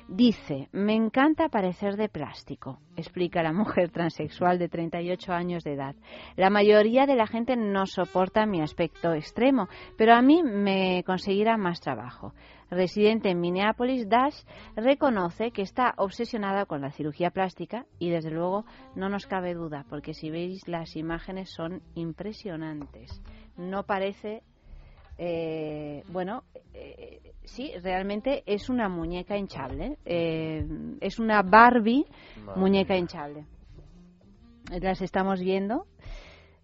[0.08, 5.96] Dice, me encanta parecer de plástico, explica la mujer transexual de 38 años de edad.
[6.36, 9.68] La mayoría de la gente no soporta mi aspecto extremo,
[9.98, 12.34] pero a mí me conseguirá más trabajo.
[12.70, 14.44] Residente en Minneapolis, Dash
[14.76, 18.64] reconoce que está obsesionada con la cirugía plástica y desde luego
[18.94, 23.22] no nos cabe duda, porque si veis las imágenes son impresionantes.
[23.56, 24.44] No parece
[25.18, 26.42] eh, bueno,
[26.74, 29.96] eh, sí, realmente es una muñeca hinchable.
[30.04, 30.66] eh,
[31.00, 32.04] es una Barbie
[32.44, 33.46] Madre muñeca hinchable.
[34.80, 35.86] Las estamos viendo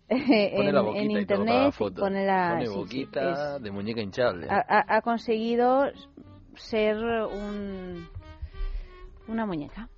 [0.09, 1.73] eh, Pone en, la en y internet.
[1.73, 2.03] foto.
[2.03, 4.47] pone la, Pone sí, sí, boquita es- de muñeca hinchable.
[4.51, 5.85] ha, ha- ha conseguido
[6.55, 8.07] ser un,
[9.29, 9.89] una muñeca.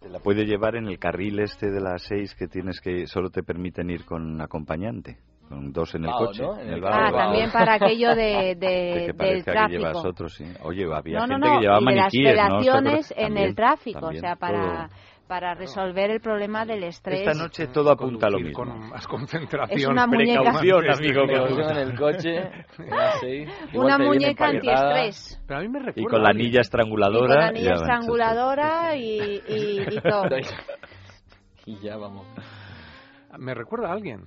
[0.00, 3.30] Te la puede llevar en el carril este de las seis que tienes que solo
[3.30, 5.16] te permiten ir con acompañante.
[5.48, 6.42] Con dos en el coche.
[6.84, 9.78] Ah, también para aquello de, de- De que del que tráfico.
[9.78, 10.44] llevas otro, sí.
[10.62, 12.42] Oye, había no, no, gente no, que llevaba y de las maniquíes, ¿no?
[12.56, 14.88] ¿Os relaciones en También, el tráfico, también, o sea, para,
[15.28, 17.20] para resolver el problema del estrés.
[17.26, 18.54] Esta noche todo apunta a lo mismo.
[18.64, 19.78] Con más concentración.
[19.78, 21.22] Es una muñeca- Precaución, amigo.
[21.26, 22.38] Precaución en el coche.
[22.98, 23.44] así.
[23.72, 25.40] Igual Una muñeca antiestrés.
[25.46, 26.00] Pero a mí me recuerda.
[26.00, 27.28] Y con la anilla Y estranguladora.
[27.34, 30.24] con la anilla estranguladora y, y, y todo.
[31.66, 32.26] Y ya vamos.
[33.38, 34.24] Me recuerda a alguien.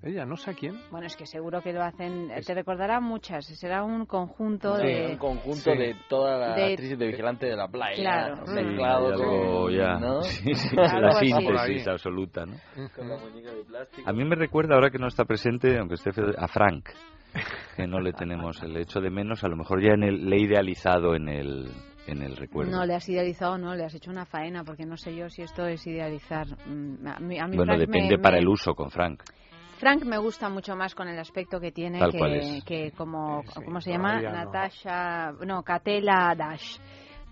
[0.00, 0.74] Ella, no sé a quién.
[0.92, 5.06] Bueno, es que seguro que lo hacen, te recordará muchas, será un conjunto Sí, de...
[5.08, 5.76] un conjunto Sí.
[5.76, 7.96] de toda la de- actriz de vigilante de la playa.
[7.96, 8.46] Claro.
[8.46, 9.94] Sí, Mezclado algo con- ya.
[9.98, 10.22] ¿no?
[10.22, 12.54] Sí, sí, la síntesis absoluta, ¿no?
[12.94, 14.08] Con la muñeca de plástico.
[14.08, 16.90] A mí me recuerda, ahora que no está presente, aunque esté a Frank,
[17.76, 20.36] que no le tenemos el hecho de menos, a lo mejor ya en el, le
[20.36, 21.72] he idealizado en el,
[22.06, 22.70] en el recuerdo.
[22.70, 25.42] No le has idealizado, no, le has hecho una faena, porque no sé yo si
[25.42, 26.46] esto es idealizar.
[26.68, 29.24] Mm, A mí, a mí bueno, Frank depende me- para me- el uso con Frank.
[29.78, 32.12] Frank me gusta mucho más con el aspecto que tiene Tal
[32.64, 34.20] que, como, ¿cómo se llama?
[34.20, 34.30] no.
[34.32, 36.78] Natasha, no, Catela Dash.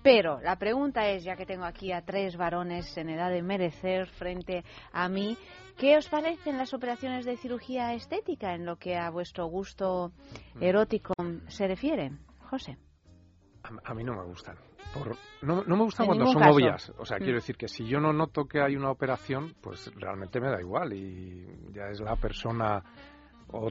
[0.03, 4.07] Pero la pregunta es, ya que tengo aquí a tres varones en edad de merecer
[4.07, 4.63] frente
[4.93, 5.37] a mí,
[5.77, 10.13] ¿qué os parecen las operaciones de cirugía estética en lo que a vuestro gusto
[10.55, 10.63] Mm.
[10.63, 11.13] erótico
[11.49, 12.13] se refiere?
[12.49, 12.77] José.
[13.65, 14.57] A, a mí no me gustan.
[14.95, 16.55] Por- no, no me gustan En cuando son caso.
[16.55, 16.93] obvias.
[16.99, 17.21] O sea, Mm.
[17.21, 20.61] quiero decir que si yo no noto que hay una operación, pues realmente me da
[20.61, 22.83] igual y ya es la persona
[23.49, 23.71] o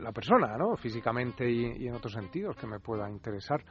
[0.00, 0.76] la persona, ¿no?
[0.76, 3.62] Físicamente y, y en otros sentidos que me pueda interesar.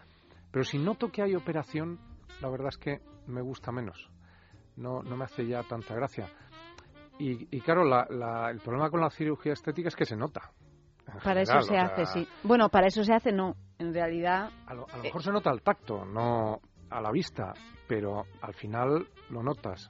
[0.51, 1.99] Pero si noto que hay operación,
[2.41, 4.09] la verdad es que me gusta menos.
[4.77, 6.27] No, no me hace ya tanta gracia.
[7.19, 10.51] Y, y claro, la- la- el problema con la cirugía estética es que se nota.
[11.23, 12.27] Para eso se hace, sea, sí.
[12.43, 13.55] Bueno, para eso se hace, no.
[13.79, 16.59] En realidad, a lo, a lo mejor se nota al tacto, no
[16.89, 17.53] a la vista,
[17.87, 19.89] pero al final lo notas.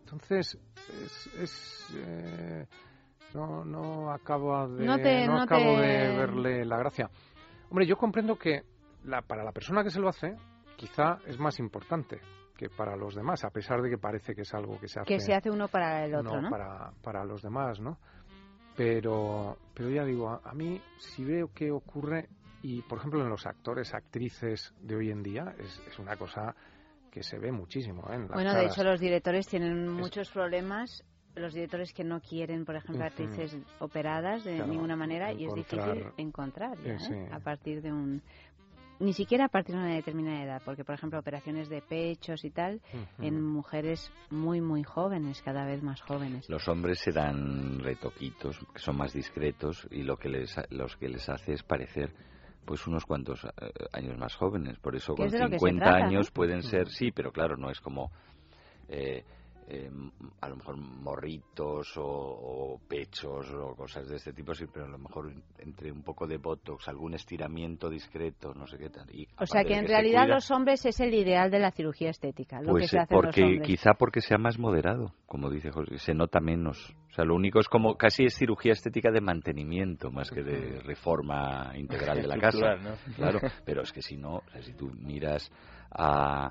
[0.00, 0.58] Entonces,
[1.04, 2.66] es, es, eh,
[3.34, 7.08] no, no acabo de, No te- no acabo te- de verle la gracia.
[7.70, 8.62] Hombre, yo comprendo que
[9.04, 10.34] la, para la persona que se lo hace,
[10.76, 12.20] quizá es más importante
[12.56, 15.06] que para los demás, a pesar de que parece que es algo que se hace,
[15.06, 16.50] que se hace uno para el otro, ¿no?
[16.50, 17.98] para, para los demás, ¿no?
[18.78, 22.28] Pero, pero ya digo, a, a mí si veo que ocurre,
[22.62, 26.54] y por ejemplo en los actores, actrices de hoy en día, es, es una cosa
[27.10, 28.14] que se ve muchísimo, ¿eh?
[28.14, 31.02] en Bueno, de hecho los directores tienen muchos problemas.
[31.34, 35.54] Los directores que no quieren, por ejemplo, actrices operadas de Claro, ninguna manera y es
[35.54, 37.12] difícil encontrar ya, Eh, sí.
[37.14, 37.28] ¿eh?
[37.30, 38.22] a partir de un
[39.00, 42.50] ni siquiera a partir de una determinada edad, porque por ejemplo operaciones de pechos y
[42.50, 42.80] tal
[43.18, 46.48] en mujeres muy muy jóvenes, cada vez más jóvenes.
[46.48, 51.08] Los hombres se dan retoquitos, que son más discretos y lo que les, los que
[51.08, 52.12] les hace es parecer
[52.64, 53.48] pues unos cuantos eh,
[53.92, 54.78] años más jóvenes.
[54.78, 56.34] Por eso con es de lo que se 50 trata, años ¿no?
[56.34, 58.10] pueden ser, sí, pero claro, no es como
[58.88, 59.24] eh,
[59.70, 59.90] eh,
[60.40, 64.88] a lo mejor morritos o, o pechos o cosas de este tipo, sí, pero a
[64.88, 69.14] lo mejor entre un poco de botox, algún estiramiento discreto, no sé qué tal.
[69.14, 72.08] Y O sea que en realidad cuida, los hombres es el ideal de la cirugía
[72.08, 73.66] estética, lo pues que se hace en los porque hombres.
[73.66, 76.94] quizá porque sea más moderado, como dice José, se nota menos.
[77.10, 80.80] O sea, lo único es como casi es cirugía estética de mantenimiento más que de
[80.80, 82.76] reforma integral de la casa.
[82.76, 82.94] ¿no?
[83.16, 85.50] Claro, pero es que si no, o sea, si tú miras
[85.90, 86.50] a,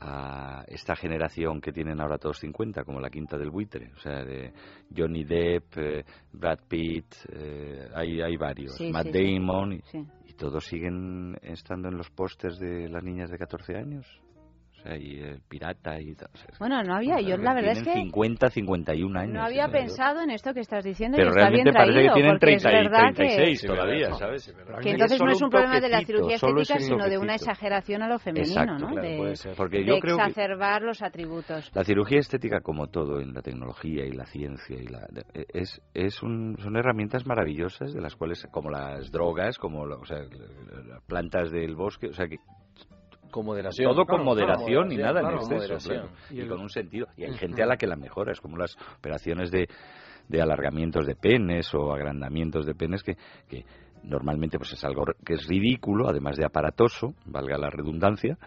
[0.00, 4.24] a esta generación que tienen ahora todos 50, como la quinta del buitre, o sea,
[4.24, 4.52] de
[4.94, 9.34] Johnny Depp, eh, Brad Pitt, eh, hay, hay varios, Sí, Matt sí, sí.
[9.38, 14.06] Damon, y todos siguen estando en los pósters de las niñas de 14 años.
[14.78, 16.28] O sea, y el pirata y tal.
[16.32, 19.34] O sea, Bueno, no había, yo la verdad es tienen que 50, 51 años.
[19.34, 22.14] no había pensado en esto que estás diciendo Pero y está bien realmente parece traído,
[22.14, 24.16] que tienen porque es 30 y verdad 36 que, todavía, No.
[24.16, 24.54] ¿sabes?
[24.82, 28.08] que entonces no es un problema de la cirugía estética, sino de una exageración a
[28.08, 28.92] lo femenino, Exacto, ¿no?
[28.92, 29.54] claro, de, puede ser.
[29.56, 31.70] Porque de yo creo que- exacerbar los atributos.
[31.74, 35.80] La cirugía estética, como todo en la tecnología y la ciencia, y la, de- es,
[35.94, 40.18] es un- son herramientas maravillosas de las cuales, como las drogas, como la- o sea,
[40.18, 42.36] las plantas del bosque, o sea que
[43.36, 43.92] Con moderación.
[43.92, 47.06] todo con moderación claro, y nada claro, en exceso, Y y, el- con un sentido.
[47.16, 49.68] Y hay gente a la que la mejora, es como las operaciones de,
[50.28, 53.16] de alargamientos de penes o agrandamientos de penes que,
[53.48, 53.64] que
[54.02, 58.38] normalmente pues es algo que es ridículo, además de aparatoso, valga la redundancia,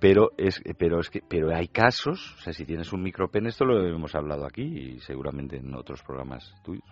[0.00, 3.64] pero es pero es que pero hay casos, o sea, si tienes un micropene, esto
[3.64, 6.84] lo hemos hablado aquí y seguramente en otros programas tuyos.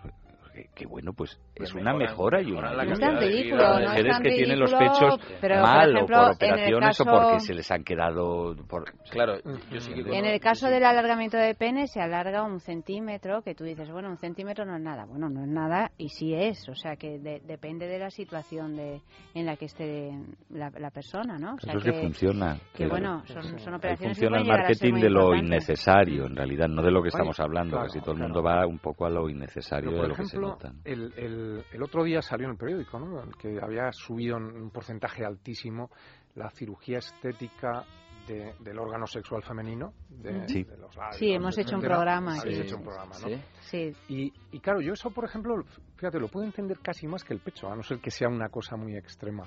[0.53, 3.79] Que, que bueno, pues es una mejora y una No es tan ridículo, Las no
[3.79, 6.35] es mujeres tan que tienen los pechos pero, por mal ejemplo, o por en el
[6.35, 9.37] operaciones o caso- porque se les han quedado por Claro,
[9.71, 13.55] yo sí que En el caso del alargamiento de pene se alarga un centímetro, que
[13.55, 15.05] tú dices, bueno, un centímetro no es nada.
[15.05, 18.75] Bueno, no es nada y sí es, o sea que de- depende de la situación
[18.75, 19.01] de,
[19.33, 20.11] en la que esté
[20.49, 21.53] la, la persona, ¿no?
[21.55, 22.57] O sea Eso es que, funciona.
[22.75, 26.81] que bueno, son, son operaciones que funciona el marketing de lo innecesario, en realidad, no
[26.81, 27.77] de lo que Oye, estamos hablando.
[27.77, 30.15] claro, Casi todo el mundo va un poco a lo innecesario Pero, de por lo
[30.15, 33.29] que se ejemplo, el, el, el otro día salió en el periódico ¿no?
[33.39, 35.89] Que había subido en un porcentaje altísimo
[36.35, 37.85] la cirugía estética
[38.27, 39.93] de- del órgano sexual femenino.
[40.09, 40.47] De.
[40.47, 40.63] Sí.
[40.63, 42.53] de los labios, Sí, hemos hecho un programa aquí.
[42.53, 43.27] hecho un programa, ¿no?
[43.27, 43.41] Sí.
[43.61, 43.93] Sí.
[44.09, 45.55] Y, y claro, yo eso, por ejemplo,
[45.95, 48.49] fíjate, lo puedo entender casi más que el pecho, a no ser que sea una
[48.49, 49.43] cosa muy extrema.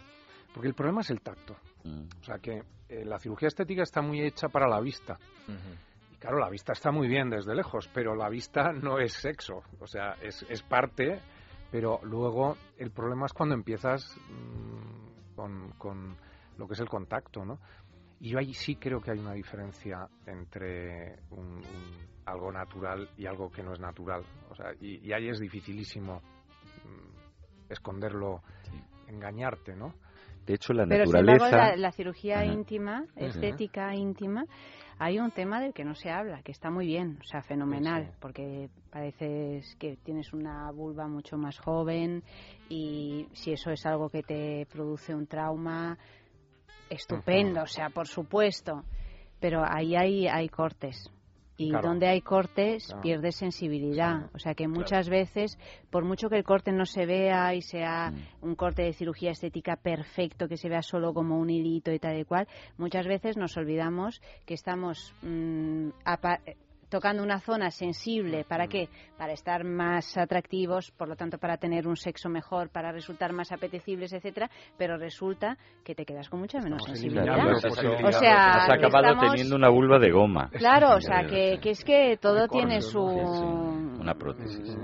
[0.52, 1.56] Porque el problema es el tacto.
[1.84, 2.02] Mm.
[2.20, 5.18] O sea que eh, la cirugía estética está muy hecha para la vista.
[6.24, 9.62] Claro, la vista está muy bien desde lejos, pero la vista no es sexo.
[9.78, 11.20] O sea, es, es parte,
[11.70, 16.16] pero luego el problema es cuando empiezas mm, con, con
[16.56, 17.58] lo que es el contacto, ¿no?
[18.20, 23.26] Y yo ahí sí creo que hay una diferencia entre un- un- algo natural y
[23.26, 24.22] algo que no es natural.
[24.50, 26.22] O sea, y, y ahí es dificilísimo
[26.86, 28.40] mm, esconderlo,
[29.08, 29.92] engañarte, ¿no?
[30.46, 31.44] De hecho, la Pero sin naturaleza.
[31.48, 32.52] embargo, la, la cirugía Ajá.
[32.52, 34.44] íntima, estética íntima,
[34.98, 38.14] hay un tema del que no se habla, que está muy bien, o sea, fenomenal,
[38.20, 42.22] porque parece que tienes una vulva mucho más joven
[42.68, 45.98] y si eso es algo que te produce un trauma,
[46.88, 48.84] estupendo, o sea, por supuesto,
[49.40, 51.10] pero ahí hay, hay cortes.
[51.56, 51.88] Y Claro.
[51.88, 53.02] donde hay cortes Claro.
[53.02, 54.28] pierdes sensibilidad.
[54.34, 55.56] O sea que muchas veces,
[55.90, 59.76] por mucho que el corte no se vea y sea un corte de cirugía estética
[59.76, 63.56] perfecto, que se vea solo como un hilito y tal y cual, muchas veces nos
[63.56, 65.90] olvidamos que estamos mm,
[66.94, 68.44] tocando una zona sensible.
[68.44, 68.88] ¿Para qué?
[69.18, 73.50] Para estar más atractivos, por lo tanto, para tener un sexo mejor, para resultar más
[73.50, 74.48] apetecibles, etcétera,
[74.78, 77.24] pero resulta que te quedas con mucha menos sensibilidad.
[77.34, 80.50] Claro, O sea, has acabado estamos- teniendo una vulva de goma.
[80.50, 84.76] Claro, o sea, que, que es que todo tiene su, Una prótesis.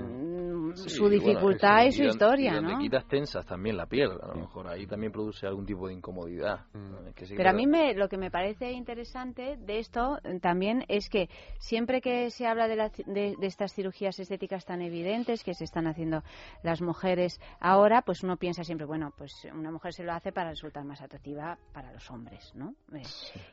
[0.75, 2.79] Su dificultad y su historia, y ¿no?
[2.79, 6.65] quitas tensas también la piel, a lo mejor ahí también produce algún tipo de incomodidad.
[7.07, 10.17] Es que sí que Pero a mí me, lo que me parece interesante de esto
[10.23, 11.29] eh, también es que
[11.59, 15.53] siempre que se habla de, la ci- de, de estas cirugías estéticas tan evidentes que
[15.53, 16.23] se están haciendo
[16.63, 20.49] las mujeres ahora, pues uno piensa siempre, bueno, pues una mujer se lo hace para
[20.51, 22.73] resultar más atractiva para los hombres, ¿no?
[22.93, 23.01] Eh,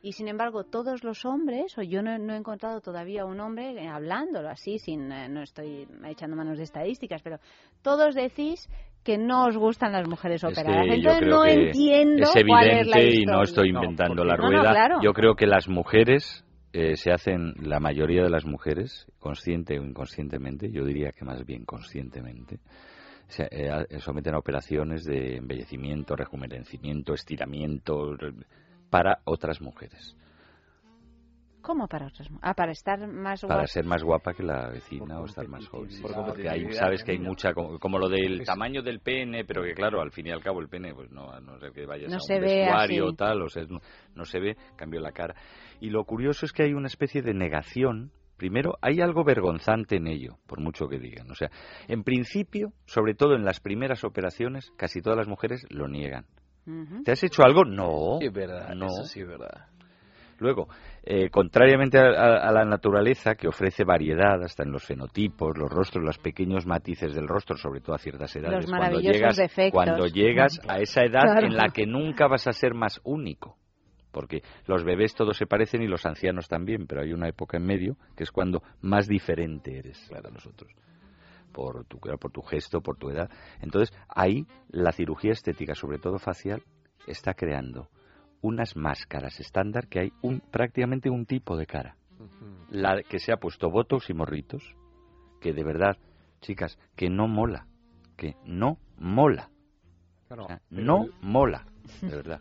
[0.03, 3.73] Y sin embargo, todos los hombres, o yo no, no he encontrado todavía un hombre
[3.83, 6.65] eh, hablándolo así, sin no estoy echando manos de
[7.09, 7.39] estadísticas, pero
[7.83, 8.69] todos decís
[9.05, 10.83] que no os gustan las mujeres Es operadas.
[10.85, 14.37] que yo Entonces no entiendo es cuál es la evidente y no estoy inventando la
[14.37, 14.71] No, no, rueda.
[14.71, 14.99] claro.
[15.03, 19.85] Yo creo que las mujeres eh, se hacen, la mayoría de las mujeres, consciente o
[19.85, 22.59] inconscientemente, yo diría que más bien conscientemente,
[23.29, 28.15] se eh, someten a operaciones de embellecimiento, rejuvenecimiento, estiramiento
[28.91, 30.17] para otras mujeres.
[31.69, 33.57] ¿Cómo para otras Ah, para estar más guapa.
[33.57, 35.91] Para ser más guapa que la vecina o estar más joven.
[36.01, 40.01] porque hay, sabes que hay mucha, como, lo del tamaño del pene, pero que claro,
[40.01, 42.17] al fin y al cabo el pene, pues no, a no ser que vayas a
[42.17, 43.81] un vestuario o tal, o sea, no,
[44.15, 45.35] no se ve, cambió la cara.
[45.79, 50.07] Y lo curioso es que hay una especie de negación Primero, hay algo vergonzante en
[50.07, 51.29] ello, por mucho que digan.
[51.29, 51.51] O sea,
[51.89, 56.25] en principio, sobre todo en las primeras operaciones, casi todas las mujeres lo niegan.
[57.05, 57.65] ¿Te has hecho algo?
[57.65, 58.19] No.
[58.21, 58.75] Sí, es verdad.
[58.77, 58.87] No.
[58.87, 59.67] Eso sí es verdad.
[60.39, 60.69] Luego,
[61.11, 66.19] eh, contrariamente a, la naturaleza, que ofrece variedad hasta en los fenotipos, los rostros, los
[66.19, 69.41] pequeños matices del rostro, sobre todo a ciertas edades, cuando llegas,
[69.73, 73.57] cuando llegas a esa edad en la que nunca vas a ser más único
[74.13, 77.65] porque los bebés todos se parecen y los ancianos también, pero hay una época en
[77.65, 80.71] medio que es cuando más diferente eres a nosotros
[81.53, 83.31] por tu, por tu gesto, por tu edad.
[83.63, 86.63] Entonces, ahí la cirugía estética, sobre todo facial,
[87.07, 87.89] está creando
[88.41, 91.97] unas máscaras estándar que hay un, prácticamente un tipo de cara.
[92.71, 94.63] La que se ha puesto botox y morritos,
[95.41, 95.97] que de verdad,
[96.41, 97.67] chicas, que no mola,
[98.17, 99.51] que no mola.
[100.71, 101.67] no mola,
[102.03, 102.41] de verdad.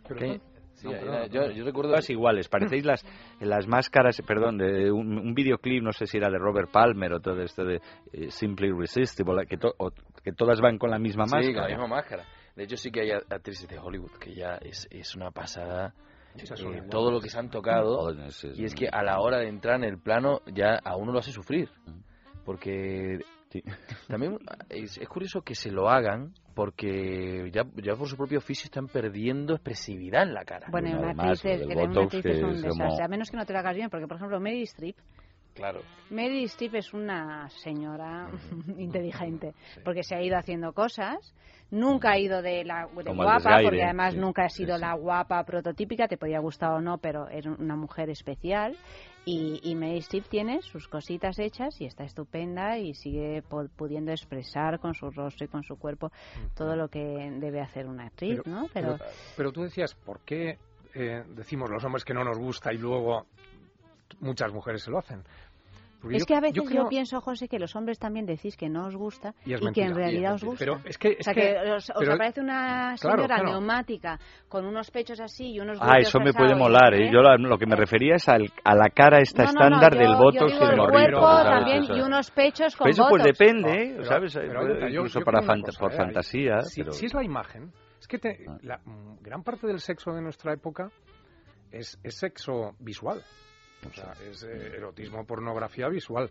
[0.74, 0.88] Sí,
[1.32, 1.90] yo, yo, recuerdo...
[1.90, 3.04] Todas iguales, parecéis las,
[3.40, 7.42] las máscaras, perdón, de un, videoclip, no sé si era de Robert Palmer o todo
[7.42, 7.80] esto de
[8.12, 9.58] eh, Simply Irresistible, que,
[10.22, 11.42] que todas van con la misma máscara.
[11.42, 12.24] Sí, con la misma máscara.
[12.58, 15.94] De hecho, sí que hay actrices de Hollywood que ya es, es una pasada.
[16.34, 18.12] Eh, todo lo que se han tocado.
[18.56, 21.20] Y es que a la hora de entrar en el plano ya a uno lo
[21.20, 21.70] hace sufrir.
[22.44, 23.20] Porque
[24.08, 24.38] también
[24.70, 29.54] es, curioso que se lo hagan porque ya, ya por su propio oficio están perdiendo
[29.54, 30.66] expresividad en la cara.
[30.68, 33.76] Bueno, una actriz, una actriz es un desastre, a menos que no te lo hagas
[33.76, 34.96] bien, porque por ejemplo Mary Streep
[35.58, 35.80] Claro.
[36.10, 38.30] Mary Streep es una señora
[38.78, 39.54] inteligente,
[39.84, 41.34] porque se ha ido haciendo cosas,
[41.70, 46.16] nunca ha ido de la guapa, porque además nunca ha sido la guapa prototípica, te
[46.16, 48.76] podía gustar o no, pero es una mujer especial.
[49.24, 53.42] Y, y Mary Streep tiene sus cositas hechas y está estupenda y sigue
[53.76, 56.10] pudiendo expresar con su rostro y con su cuerpo
[56.54, 57.00] todo lo que
[57.38, 58.68] debe hacer una actriz, pero, ¿no?
[58.72, 58.96] Pero,
[59.36, 60.56] pero, tú decías, ¿por qué
[60.94, 63.26] eh, decimos los hombres que no nos gusta y luego
[64.20, 65.22] muchas mujeres se lo hacen?
[66.10, 68.96] Es que a veces yo, pienso, José, que los hombres también decís que no os
[68.96, 70.58] gusta y, que en realidad os gusta.
[70.58, 74.18] Pero es que, o sea, que, os, aparece una señora neumática
[74.48, 76.94] con unos pechos así y unos Ah, eso me puede molar.
[76.94, 77.10] ¿eh?
[77.12, 80.64] Yo lo, que me refería es al, a la cara esta estándar del botox y
[80.64, 81.20] el morrito.
[81.20, 84.04] también y unos pechos con Eso pues depende, ¿eh?
[84.04, 84.38] ¿sabes?
[84.88, 85.96] Incluso para por ¿eh?
[85.96, 86.60] fantasía.
[86.62, 88.58] Si, es la imagen, es que ah.
[88.62, 88.80] la,
[89.20, 90.90] gran parte del sexo de nuestra época
[91.72, 93.22] es sexo visual.
[93.86, 96.30] O sea, es eh, erotismo, pornografía visual.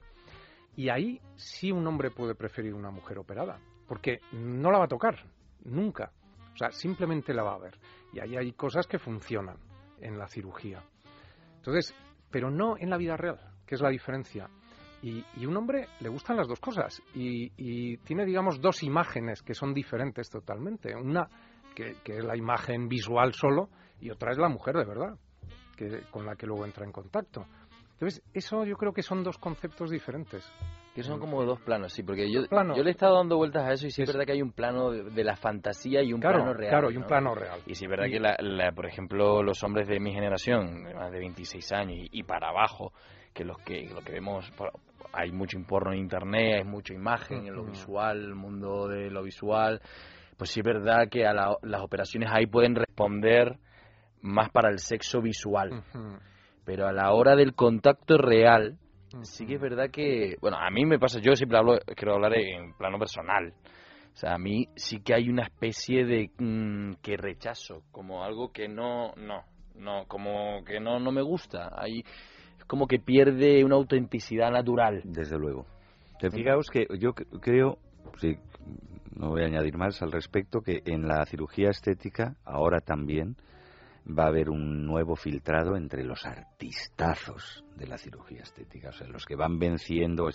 [0.76, 4.90] Y ahí sí un hombre puede preferir una mujer operada, porque no la va a
[4.90, 5.16] tocar,
[5.64, 6.12] nunca.
[6.54, 7.78] O sea, simplemente la va a ver.
[8.14, 9.58] Y ahí hay cosas que funcionan
[10.00, 10.84] en la cirugía.
[11.58, 11.96] Entonces,
[12.30, 14.50] pero no en la vida real, que es la diferencia.
[15.02, 19.44] Y, y un hombre le gustan las dos cosas y, y, tiene, digamos, dos imágenes
[19.44, 20.96] que son diferentes totalmente.
[20.96, 21.28] Una
[21.76, 23.70] que, que es la imagen visual solo
[24.02, 25.18] y otra es la mujer de verdad
[26.12, 27.46] con la que luego entra en contacto.
[27.94, 30.48] Entonces, eso yo creo que son dos conceptos diferentes.
[30.94, 33.74] Que son como dos planos, sí, porque yo, yo le he estado dando vueltas a
[33.74, 36.54] eso y sí es, verdad que hay un plano de, la fantasía y un plano
[36.54, 36.70] real.
[36.70, 37.60] Claro, y un plano real.
[37.66, 41.12] Y sí es verdad que, la, por ejemplo, los hombres de mi generación, de más
[41.12, 42.94] de 26 años y, para abajo,
[43.34, 44.52] que los que lo que vemos,
[45.14, 49.24] hay mucho porno en internet, hay mucha imagen en lo visual, el mundo de lo
[49.24, 49.82] visual,
[50.38, 53.58] pues sí es verdad que a las operaciones ahí pueden responder
[54.22, 55.84] más para el sexo visual.
[56.66, 58.78] Pero a la hora del contacto real,
[59.22, 62.38] sí que es verdad que, bueno, a mí me pasa, yo siempre hablo, quiero hablar
[62.38, 63.54] en plano personal.
[64.14, 68.52] O sea, a mí sí que hay una especie de mm, que rechazo, como algo
[68.52, 69.44] que no, no,
[69.76, 71.70] no, como que no, no me gusta.
[71.78, 72.00] Hay,
[72.58, 75.02] es como que pierde una autenticidad natural.
[75.06, 75.68] Desde luego.
[76.20, 77.78] Te fijaos que yo creo,
[78.18, 78.38] sí,
[79.16, 83.36] no voy a añadir más al respecto, que en la cirugía estética, ahora también,
[84.08, 89.08] va a haber un nuevo filtrado entre los artistazos de la cirugía estética, o sea,
[89.08, 90.30] los que van venciendo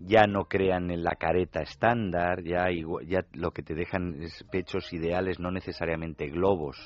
[0.00, 2.66] ya no crean en la careta estándar, ya,
[3.06, 6.76] ya lo que te dejan es pechos ideales, no necesariamente globos,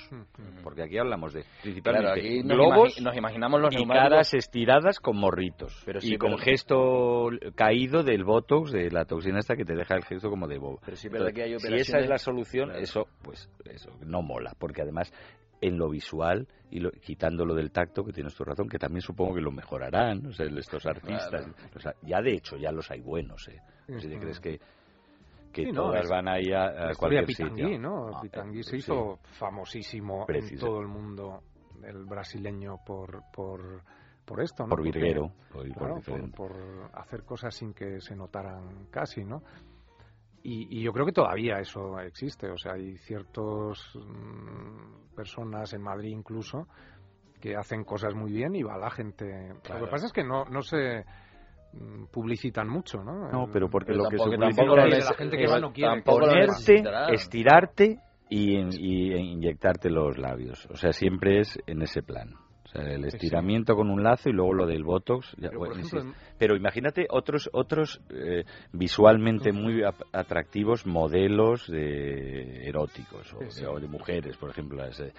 [0.62, 6.00] porque aquí hablamos de principalmente globos, nos, imaginamos los y caras estiradas con morritos, pero
[6.02, 10.30] y con gesto caído del botox, de la toxina esta que te deja el gesto
[10.30, 10.80] como de bobo.
[10.84, 15.12] Pero sí, hay si esa es la solución, eso pues eso no mola, porque además
[15.60, 19.34] en lo visual y lo, quitándolo del tacto, que tienes tu razón, que también supongo
[19.34, 21.46] que lo mejorarán estos artistas.
[22.02, 23.48] ya de hecho ya los hay buenos.
[23.48, 23.60] ¿eh?
[23.98, 24.60] Si te crees que
[25.52, 27.78] que Sí, no, todas es- van ahí a, a cualquier Pitangui, sitio.
[27.80, 28.08] ¿no?
[28.14, 28.76] Ah, Pitangui se sí.
[28.76, 30.66] hizo famosísimo Preciso.
[30.66, 31.42] en todo el mundo,
[31.82, 33.80] el brasileño, por, por,
[34.26, 34.68] por esto, ¿no?
[34.68, 36.36] Por virguero, por ir por claro, por, diferente.
[36.36, 36.52] por
[36.92, 39.42] hacer cosas sin que se notaran casi, ¿no?
[40.50, 43.92] Y, y yo creo que todavía eso existe, o sea, hay ciertas
[45.14, 46.66] personas en Madrid incluso
[47.40, 49.26] que hacen cosas muy bien y va la gente.
[49.68, 51.04] Lo que pasa es que no, no se
[51.74, 53.30] mm, publicitan mucho, ¿no?
[53.30, 55.72] No, pero porque lo que se tampoco- publicita tampoco es, la gente que va no
[55.72, 56.02] quiere.
[56.02, 57.98] ponerte, estirarte
[58.30, 60.66] y, y- e inyectarte los labios.
[60.70, 62.34] O sea, siempre es en ese plan.
[62.68, 65.34] O sea, el estiramiento con un lazo y luego lo del botox.
[65.40, 66.08] Pero, por bueno, ejemplo, sí.
[66.38, 69.82] Pero imagínate otros otros eh, visualmente muy
[70.12, 75.12] atractivos modelos de eróticos o, Sí, de, o de mujeres, por ejemplo, las eh,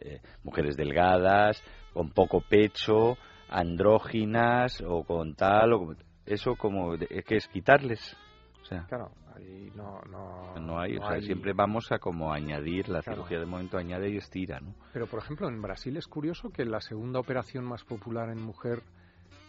[0.00, 1.62] eh, mujeres delgadas,
[1.92, 3.16] con poco pecho,
[3.48, 5.94] andróginas o con tal o
[6.26, 8.16] eso como de- es que es quitarles.
[8.62, 11.98] O sea, Claro, ahí no, no, no hay, o no sea, hay- siempre vamos a
[11.98, 13.18] como añadir la Claro.
[13.22, 14.74] cirugía de momento añade y estira, ¿no?
[14.92, 18.82] Pero, por ejemplo, en Brasil es curioso que la segunda operación más popular en mujer,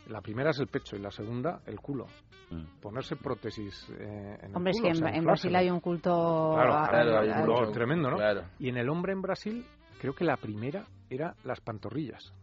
[0.08, 2.06] la primera es el pecho y la segunda el culo.
[2.52, 2.80] Mm.
[2.82, 5.24] Ponerse prótesis eh, en Hombre, el culo, o sea, en.
[5.26, 6.52] Brasil hay un culto...
[6.56, 8.18] Claro, a- claro, a- hay un a- culto tremendo, ¿no?
[8.18, 8.42] Claro.
[8.58, 9.66] Y en el hombre en Brasil,
[10.02, 12.34] creo que la primera era las pantorrillas.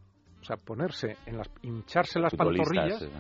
[0.40, 3.02] O sea, ponerse en las, hincharse las pantorrillas.
[3.02, 3.10] eh,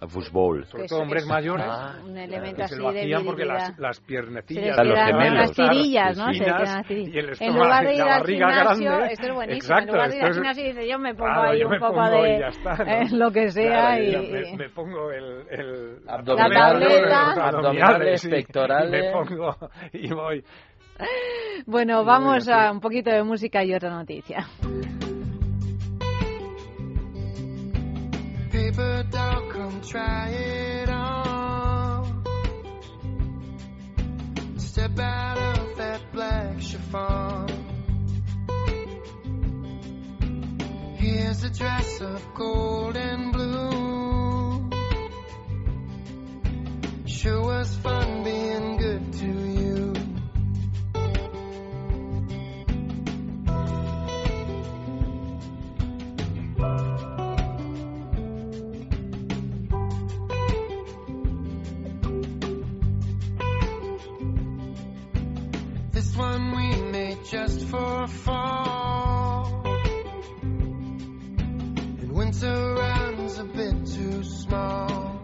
[0.00, 0.64] a fútbol.
[0.66, 1.66] Sobre todo es- hombres es mayores.
[2.04, 4.76] un elemento que así se lo de hacían porque las, Se les piernecillas.
[4.86, 5.52] Los gemelos.
[5.52, 6.32] tirillas, ¿no?
[6.32, 7.14] Se las tirillas.
[7.14, 9.12] y el En lugar de ir la al barriga gimnasio, grande.
[9.12, 11.32] esto es buenísimo, Exacto, en lugar de ir al es- gimnasio dice yo me pongo
[11.32, 12.84] Claro, ahí un poco de está, ¿no?
[12.90, 14.30] eh, lo que sea Claro, y...
[14.32, 17.26] me, me pongo el, el Abdominal, La tableta.
[17.34, 19.04] los abdominales, sí, pectorales.
[19.04, 19.56] y me pongo
[19.92, 20.44] y voy.
[21.66, 24.46] Bueno, vamos a un poquito de música y otra noticia.
[28.50, 32.24] Paper doll, come try it on.
[34.56, 37.46] Step out of that black chiffon.
[40.96, 44.70] Here's a dress of gold and blue.
[47.06, 49.49] Sure was fun being good to you.
[67.30, 69.62] Just for fall.
[72.00, 75.20] And winter runs a bit too small.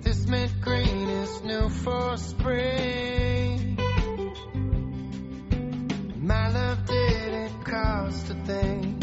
[0.00, 3.76] This mint green is new for spring.
[6.22, 9.02] My love didn't cost a thing.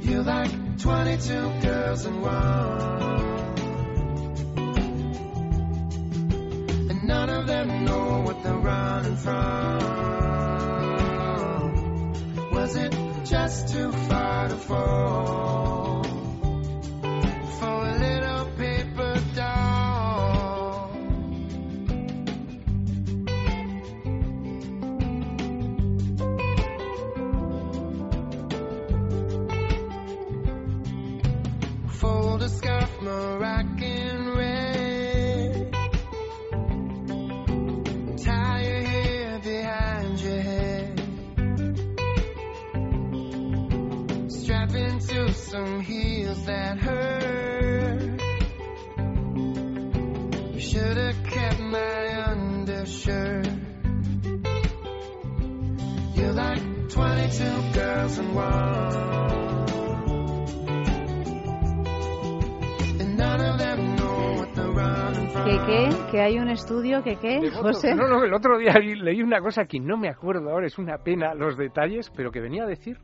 [0.00, 2.97] You're like 22 girls in one.
[66.18, 67.00] ¿Que hay un estudio?
[67.04, 67.50] ¿Que qué, De.
[67.52, 67.94] José?
[67.94, 70.98] No, no, el otro día leí una cosa que no me acuerdo ahora, es una
[70.98, 72.98] pena los detalles, pero que venía a decir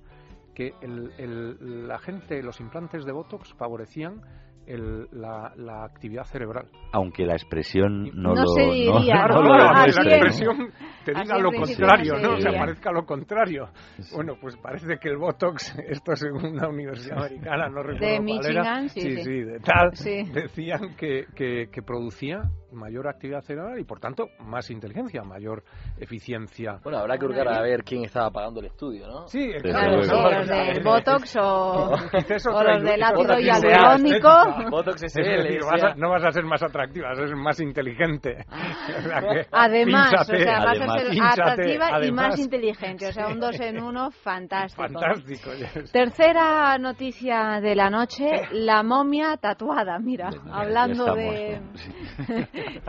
[0.53, 4.20] que el- el- la gente, los implantes de Botox favorecían
[4.66, 6.66] el- la, la actividad cerebral.
[6.93, 9.43] Aunque la expresión no, No lo se diría, ¿no?
[9.43, 10.07] claro, Así aunque es.
[10.07, 10.73] la expresión
[11.05, 12.35] te diga lo contrario, no se ¿no?
[12.35, 13.69] O sea, parezca lo contrario.
[14.15, 18.57] Bueno, pues parece que el Botox, esto según una universidad americana, no recuerdo cuál Michigan,
[18.66, 19.23] era, sí, sí, sí.
[19.23, 20.23] sí, de tal, Sí.
[20.32, 22.41] decían que, que, que producía
[22.74, 25.62] mayor actividad cerebral y por tanto más inteligencia, mayor
[25.98, 26.78] eficiencia.
[26.82, 29.26] Bueno, habrá que buscar a ver quién estaba pagando el estudio, ¿no?
[29.28, 34.28] Sí, Claro, sí, los del Botox o, o los del ácido hialurónico.
[34.70, 37.60] Botox es decir, vas a- no vas a ser más atractiva, vas a ser más
[37.60, 38.44] inteligente.
[39.52, 43.09] Además, pínchate, o sea, vas a ser atractiva y más inteligente.
[43.09, 44.82] O sea, un dos en uno fantástico.
[44.82, 45.51] Fantástico.
[45.55, 45.92] yes.
[45.92, 49.98] Tercera noticia de la noche, la momia tatuada.
[49.98, 51.60] Mira, hablando de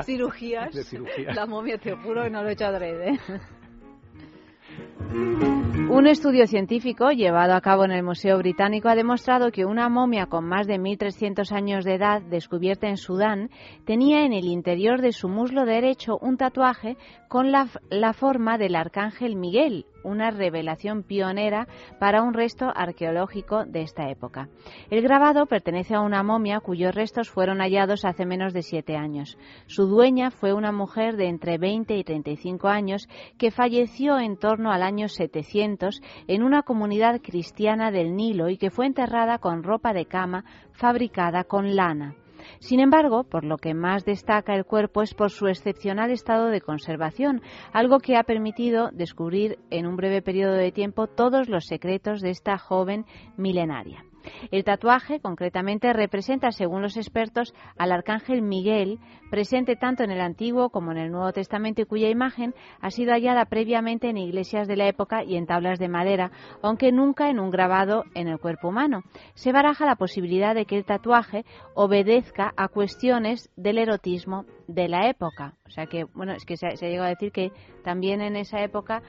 [0.03, 1.35] cirugías, De cirugías.
[1.35, 3.19] la momia te juro que no lo he hecho adrede.
[5.95, 10.25] Un estudio científico llevado a cabo en el Museo Británico ha demostrado que una momia
[10.25, 13.49] con más de 1.300 años de edad, descubierta en Sudán,
[13.85, 16.97] tenía en el interior de su muslo derecho un tatuaje
[17.27, 21.67] con la, forma del arcángel Miguel, una revelación pionera
[21.99, 24.47] para un resto arqueológico de esta época.
[24.89, 29.37] El grabado pertenece a una momia cuyos restos fueron hallados hace menos de siete años.
[29.65, 34.71] Su dueña fue una mujer de entre 20 y 35 años que falleció en torno
[34.71, 39.93] al año 700 en una comunidad cristiana del Nilo y que fue enterrada con ropa
[39.93, 42.15] de cama fabricada con lana.
[42.59, 46.61] Sin embargo, por lo que más destaca el cuerpo es por su excepcional estado de
[46.61, 47.41] conservación,
[47.73, 52.29] algo que ha permitido descubrir en un breve periodo de tiempo todos los secretos de
[52.29, 53.05] esta joven
[53.37, 54.05] milenaria.
[54.51, 58.99] El tatuaje, concretamente, representa, según los expertos, al arcángel Miguel,
[59.29, 63.11] presente tanto en el Antiguo como en el Nuevo Testamento y cuya imagen ha sido
[63.11, 66.31] hallada previamente en iglesias de la época y en tablas de madera,
[66.61, 69.03] aunque nunca en un grabado en el cuerpo humano.
[69.33, 75.09] Se baraja la posibilidad de que el tatuaje obedezca a cuestiones del erotismo de la
[75.09, 75.53] época.
[75.65, 77.51] O sea que, bueno, es que se, se llegado a decir que
[77.83, 79.01] también en esa época,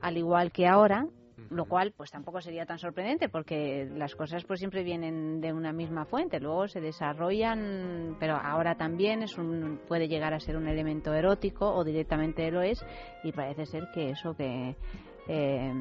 [0.00, 1.06] al igual que ahora,
[1.50, 5.72] lo cual pues tampoco sería tan sorprendente porque las cosas pues siempre vienen de una
[5.72, 6.40] misma fuente.
[6.40, 11.72] Luego se desarrollan pero ahora también es un puede llegar a ser un elemento erótico
[11.72, 12.84] o directamente lo es
[13.24, 14.76] y parece ser que eso que
[15.28, 15.72] eh,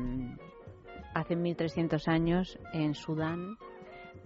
[1.13, 3.57] hace 1300 años en Sudán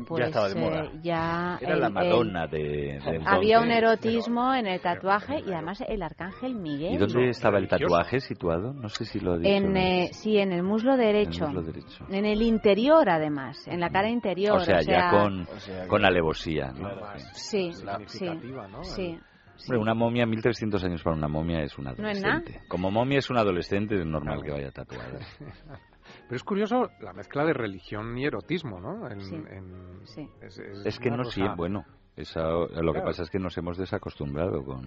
[0.08, 0.84] pues ya estaba de moda.
[0.86, 2.60] eh, ya Era el- la el- Madonna de,
[3.00, 7.58] de había un erotismo en el tatuaje y además el arcángel Miguel ¿Y dónde estaba
[7.58, 8.74] el tatuaje situado?
[8.74, 9.50] No sé si lo dicho.
[9.66, 11.46] en, eh, sí, en el muslo derecho.
[11.46, 12.06] muslo derecho.
[12.10, 14.58] En el interior, además, en la cara interior.
[14.58, 15.48] O sea, ya con,
[15.88, 16.90] con alevosía, ¿no?
[17.34, 18.84] Sí, sí, significativa, ¿no?
[18.84, 19.20] sí.
[19.66, 22.68] Hombre, una momia, 1300 años para una momia es una No es adolescente.
[22.68, 25.20] Como momia es un adolescente, es normal que vaya tatuada.
[26.28, 29.10] Pero es curioso la mezcla de religión y erotismo, ¿no?
[29.10, 29.36] En- Sí.
[29.36, 30.28] en- Sí.
[30.42, 31.86] Es, es Es que no siempre, bueno,
[32.16, 34.84] esa- lo que pasa es que nos hemos desacostumbrado con,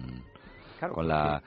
[0.79, 1.41] Claro, con la,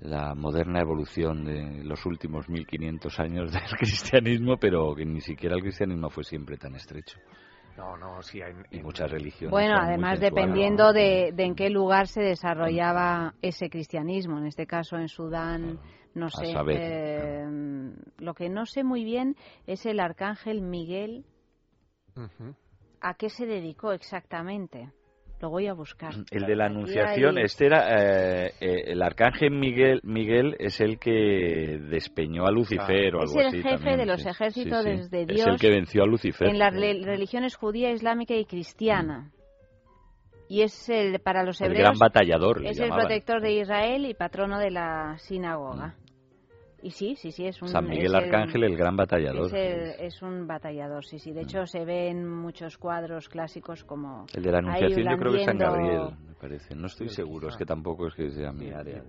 [0.00, 5.62] la moderna evolución de los últimos 1500 años del cristianismo, pero que ni siquiera el
[5.62, 7.18] cristianismo fue siempre tan estrecho.
[7.76, 9.50] No, no, sí, hay Y muchas religiones.
[9.50, 14.38] Bueno, además dependiendo de, de en qué lugar se desarrollaba ese cristianismo.
[14.38, 15.78] En este caso en Sudán,
[16.16, 16.52] no sé.
[16.52, 16.78] saber.
[16.80, 17.44] eh,
[18.18, 19.36] lo que no sé muy bien
[19.66, 21.24] es el arcángel Miguel.
[23.00, 24.90] ¿A qué se dedicó exactamente?
[25.38, 26.14] Lo voy a buscar.
[26.30, 27.84] El de la Anunciación, hay- este era
[28.46, 30.00] eh, eh, el arcángel Miguel.
[30.02, 33.56] Miguel es el que despeñó a Lucifer o Es algo el así.
[33.58, 34.28] jefe también, de los sí.
[34.30, 34.96] ejércitos Sí, sí.
[34.96, 36.48] desde Es el Dios que venció a Lucifer.
[36.48, 39.30] en las re- religiones judía, islámica y cristiana.
[40.48, 43.00] Y es el para los El hebreos gran batallador, es el llamaban.
[43.06, 45.96] protector de Israel y patrono de la sinagoga.
[46.86, 49.46] Y sí, sí, sí, es un San Miguel Arcángel, el gran batallador.
[49.46, 51.32] Es, el- es un batallador, sí, sí.
[51.32, 55.32] De hecho, se ve en muchos cuadros clásicos como El de la Anunciación yo creo
[55.32, 56.76] que es San Gabriel, me parece.
[56.76, 59.02] No estoy seguro, es que tampoco es que sea mi área.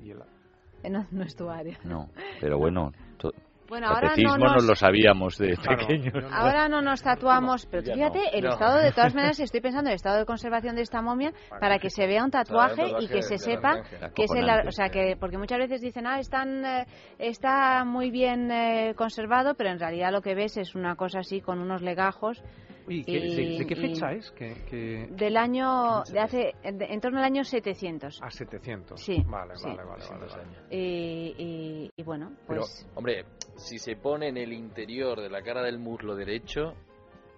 [0.90, 1.78] No, no es tu área.
[1.84, 2.10] No,
[2.42, 3.34] pero bueno, to-
[3.70, 4.64] Bueno, ahora catecismo no nos...
[4.66, 6.14] lo sabíamos de Claro, pequeños.
[6.32, 8.50] Ahora no nos tatuamos, pero fíjate, no, el no.
[8.52, 11.80] estado de todas maneras, estoy pensando en el estado de conservación de esta momia para
[11.80, 13.82] que se vea un tatuaje tatuaje y que se sepa
[14.16, 16.86] que es el, o sea, que porque muchas veces dicen, ah, están, eh,
[17.20, 21.42] está muy bien eh, conservado, pero en realidad lo que ves es una cosa así
[21.42, 22.42] con unos legajos.
[22.88, 24.32] Uy, ¿qué- y- de, de qué y- fecha es?
[24.32, 25.08] Que, que...
[25.12, 28.22] Del año, de hace, en en torno al año 700.
[28.24, 29.02] A 700.
[29.02, 29.66] Sí, Vale, sí.
[29.68, 30.44] vale, vale, vale, vale.
[30.72, 33.26] Y, y- y bueno, Pero, pues hombre,
[33.58, 36.74] si se pone en el interior de la cara del muslo derecho,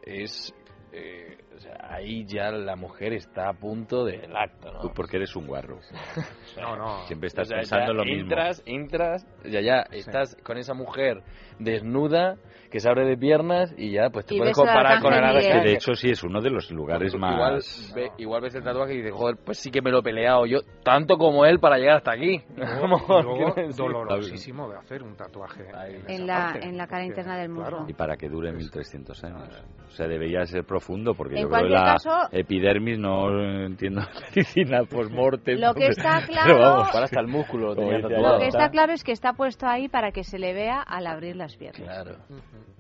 [0.04, 0.54] es.
[0.92, 4.80] eh, o sea, ahí ya la mujer está a punto del acto, ¿no?
[4.80, 5.80] Tú porque eres un guarro.
[6.60, 7.06] No, no.
[7.08, 8.24] Siempre estás O sea, pensando ya lo mismo.
[8.24, 11.22] Entras, entras, ya, ya, estás con esa mujer
[11.60, 12.38] desnuda,
[12.70, 15.64] que se abre de piernas y ya, pues te puedes comparar con el que arcángel.
[15.64, 17.92] de hecho sí es uno de los lugares Igual, más...
[17.96, 20.46] ve- igual ves el tatuaje y dices, joder, pues sí que me lo he peleado
[20.46, 22.42] yo, tanto como él para llegar hasta aquí.
[22.56, 27.50] Luego, dolorosísimo de hacer un tatuaje en, en la, parte, en la cara interna del
[27.50, 27.86] muslo.
[27.88, 29.64] Y para que dure 1300 años.
[29.88, 34.02] O sea, debería ser profundo porque En pero cualquier la caso- epidermis no entiendo
[34.36, 35.60] medicina post-mortem.
[35.60, 37.74] Lo que está pero claro- vamos, Para hasta el músculo.
[37.74, 41.08] Lo que está claro es que está puesto ahí para que se le vea al
[41.08, 41.82] abrir las piernas.
[41.82, 42.18] Claro.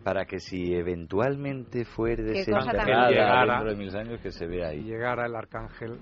[0.03, 1.83] Para que si eventualmente
[2.23, 3.53] desenterrada llegara.
[3.55, 4.81] dentro de mil años, que se vea ahí.
[4.83, 5.99] llegara el arcángel.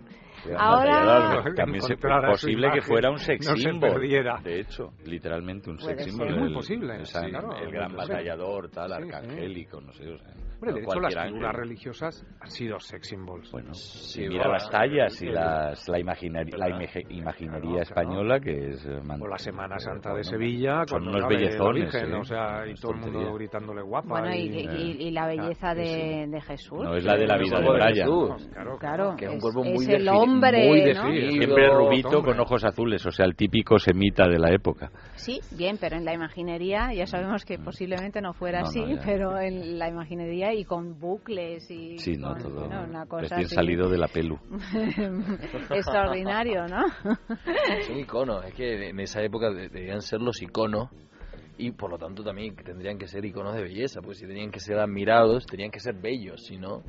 [0.55, 1.97] Ahora- también es
[2.29, 3.99] posible que fuera un sex no.
[4.43, 6.27] De hecho, literalmente un sex symbol.
[6.29, 9.03] Es muy posible, el, sí, claro, el gran batallador, tal, Sí, sí.
[9.03, 10.09] arcangélico, no sé.
[10.11, 11.61] O sea, Hombre, de no hecho, las figuras ángel.
[11.61, 13.51] religiosas han sido sex symbols.
[13.51, 16.69] Bueno, sí, y mira las tallas y las, la, imaginari- la
[17.09, 18.85] imaginería española que es...
[18.85, 22.17] eh, man- O la Semana Santa de bueno, Sevilla, Son cuando unos bellezones, Virgen, ¿eh?
[22.19, 24.07] o sea, y No es todo el mundo gritándole guapa.
[24.09, 26.79] Bueno, y, y- y- y la belleza de, de Jesús.
[26.83, 28.07] No es la de la vida de Brian.
[28.53, 30.85] Claro, Claro, Que es un es- cuerpo muy es el hombre, muy ¿no?
[30.85, 31.31] definido.
[31.31, 32.31] Siempre rubito hombre.
[32.31, 34.89] con ojos azules, o sea, el típico semita de la época.
[35.15, 38.63] Sí, bien, pero en la imaginería ya sabemos que posiblemente no fuera Mm.
[38.63, 42.67] No, así, no, pero en la imaginería y con bucles y Sí, no, con, todo
[42.67, 43.55] bueno, una cosa recién así.
[43.55, 44.37] salido de la pelu.
[45.71, 46.83] extraordinario, ¿no?
[47.87, 50.89] Son iconos, es que en esa época de- debían ser los iconos
[51.57, 54.59] y por lo tanto también tendrían que ser iconos de belleza, pues si tenían que
[54.59, 56.83] ser admirados, tenían que ser bellos, si no,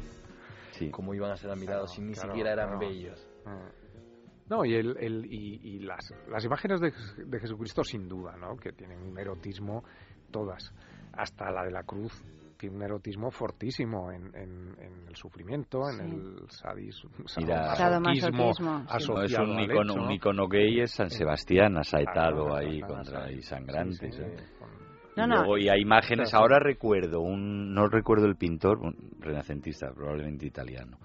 [0.91, 2.81] ¿cómo iban a ser admirados si ni claro, siquiera eran claro.
[2.89, 3.29] bellos?
[4.51, 6.93] No, y, el, el- y, y las, las imágenes de,
[7.25, 8.57] de Jesucristo sin duda, ¿no?
[8.57, 9.85] Que tienen un erotismo
[10.31, 10.73] todas,
[11.13, 12.13] hasta la de la cruz
[12.59, 18.63] tiene un erotismo fortísimo en, en- en el sufrimiento, en el sadismo, Mira, Sadomasoquismo, sí.
[18.63, 20.13] No, es asociado un al icono, hecho, un ¿no?
[20.13, 24.15] icono gay es San Sebastián asaetado Claro, ahí contra y sangrantes.
[24.17, 24.37] Sí, sí, ¿eh?
[25.17, 25.35] No, y no.
[25.37, 30.99] luego y hay imágenes, ahora recuerdo, un no recuerdo el pintor, un renacentista, probablemente italiano,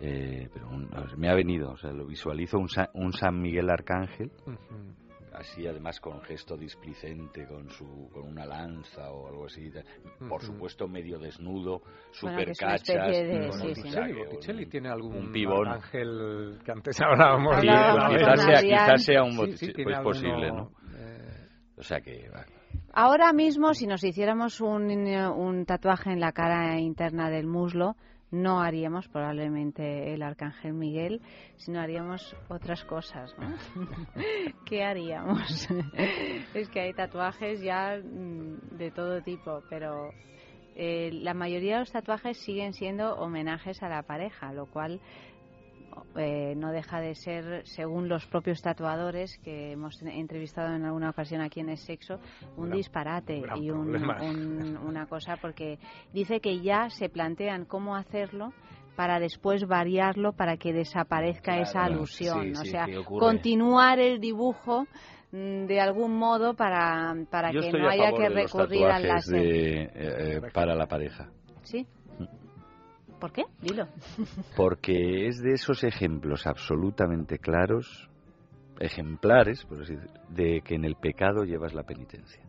[0.00, 3.68] eh, pero un- me ha venido, o sea, lo visualizo un, Sa- un San Miguel
[3.70, 4.30] Arcángel.
[5.32, 9.70] Así además con gesto displicente, con su con una lanza o algo así,
[10.28, 12.82] por supuesto medio desnudo, Bueno, super cachas,
[14.70, 15.68] tiene algún un pibón.
[15.68, 20.50] ángel que antes hablábamos Sí, quizás, sea, quizás sea un Sí, sí, pues alguno, posible,
[20.52, 20.70] ¿no?
[20.96, 21.46] eh,
[21.78, 22.30] O sea que.
[22.92, 27.94] Ahora mismo, si nos hiciéramos un, un tatuaje en la cara interna del muslo,
[28.30, 31.20] no haríamos probablemente el arcángel Miguel,
[31.56, 33.54] sino haríamos otras cosas, ¿no?
[34.66, 35.68] ¿Qué haríamos?
[36.54, 40.10] es que hay tatuajes ya mm, de todo tipo, pero
[40.76, 45.00] eh, la mayoría de los tatuajes siguen siendo homenajes a la pareja, lo cual
[46.16, 51.40] eh, no deja de ser, según los propios tatuadores que hemos entrevistado en alguna ocasión
[51.40, 52.18] aquí en el sexo,
[52.56, 55.78] un Gran- disparate gran y un- un- una cosa porque
[56.12, 58.52] dice que ya se plantean cómo hacerlo
[58.96, 62.86] para después variarlo para que desaparezca Claro, esa alusión, Sí, o sí, sea,
[63.18, 64.86] continuar el dibujo
[65.32, 69.40] mm, de algún modo para, para Yo que no haya que recurrir al láser.
[69.40, 71.30] de, eh, eh, para la pareja.
[71.62, 71.86] ¿Sí?
[73.20, 73.44] ¿Por qué?
[73.60, 73.86] Dilo.
[74.56, 78.08] Porque es de esos ejemplos absolutamente claros,
[78.78, 82.42] ejemplares, por así decirlo, de que en el pecado llevas la penitencia.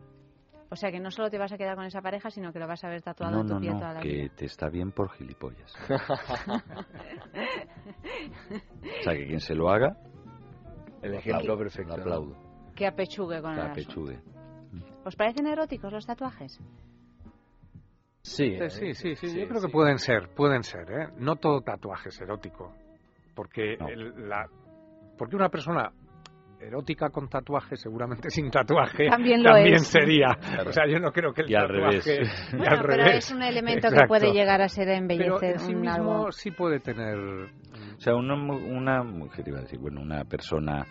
[0.70, 2.66] O sea que no solo te vas a quedar con esa pareja, sino que lo
[2.66, 4.32] vas a ver tatuado No, en tu no, piel no, toda la que vida.
[4.34, 5.70] te está bien por gilipollas.
[9.00, 9.96] O sea, que quien se lo haga,
[11.02, 12.36] El lo ejemplo perfecto, lo aplaudo.
[12.74, 13.82] que apechugue con Que el asunto.
[13.82, 14.20] apechugue.
[15.04, 16.58] ¿Os parecen eróticos los tatuajes?
[18.22, 19.66] Sí, Sí, sí, sí, sí, sí, yo creo sí.
[19.66, 21.08] que pueden ser, pueden ser, ¿eh?
[21.18, 22.72] No todo tatuaje es erótico,
[23.34, 23.88] porque No.
[23.88, 24.46] el- la,
[25.18, 25.90] porque una persona
[26.60, 29.88] erótica con tatuaje, seguramente sin tatuaje, También lo es.
[29.88, 30.28] sería.
[30.40, 30.70] Claro.
[30.70, 32.50] O sea, yo no creo que el Y al tatuaje revés.
[32.56, 33.16] Bueno, al pero revés.
[33.16, 36.30] es un elemento que puede llegar a ser Pero embellecer en sí un mismo algo.
[36.32, 40.86] sí puede tener O sea, una, mu- una mujer, iba a decir, bueno, una persona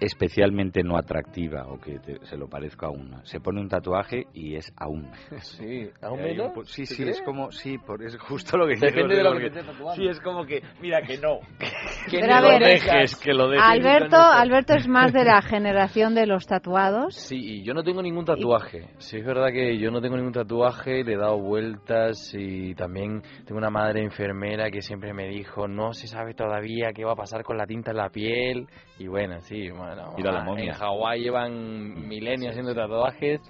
[0.00, 4.24] especialmente no atractiva o que te- se lo parezca a una, se pone un tatuaje
[4.34, 5.10] y es aún.
[5.40, 6.70] Sí, ¿aún Y hay un menos?
[6.70, 7.18] Sí, ¿Te sí, crees?
[7.18, 9.62] es como, sí, por, es justo lo que Depende digo, de lo que te.
[9.94, 11.38] Sí, es como que, mira, que no.
[12.10, 13.64] Que Pero a lo dejes, que lo dejes.
[13.66, 17.14] Alberto, Alberto es más de la generación de los tatuados.
[17.14, 18.88] Sí, y yo no tengo ningún tatuaje.
[18.98, 23.22] Sí, es verdad que yo no tengo ningún tatuaje, le he dado vueltas y también
[23.44, 27.16] tengo una madre enfermera que siempre me dijo, no se sabe todavía qué va a
[27.16, 28.66] pasar con la tinta en la piel.
[28.98, 29.68] Y bueno, sí,
[30.14, 30.72] bueno, la en.
[30.72, 33.40] Hawái llevan milenios haciendo tatuajes,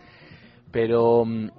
[0.71, 1.51] pero mm,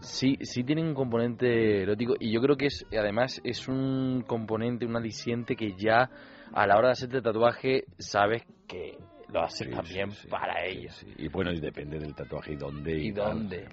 [0.00, 4.86] sí, sí tienen un componente erótico y yo creo que es, además es un componente,
[4.86, 6.10] un aliciente que ya
[6.52, 8.96] a la hora de hacerte tatuaje sabes que
[9.28, 11.04] lo haces Sí, también sí, sí, para ellos.
[11.18, 12.96] Y bueno, y depende del tatuaje y dónde.
[12.98, 13.66] ¿Y dónde?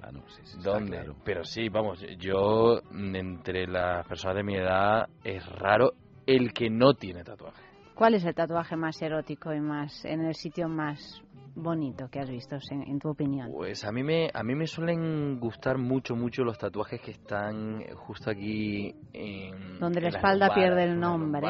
[0.64, 0.98] ¿Dónde?
[0.98, 1.16] claro.
[1.24, 5.94] Pero sí, vamos, yo mm, entre las personas de mi edad es raro
[6.26, 7.71] el que no tiene tatuaje.
[8.02, 11.22] ¿Cuál es el tatuaje más erótico y más en el sitio más
[11.54, 13.52] bonito que has visto, en, en tu opinión?
[13.52, 17.84] Pues a mí me a mí me suelen gustar mucho mucho los tatuajes que están
[17.94, 21.48] justo aquí en Donde la en las espalda pierde el nombre.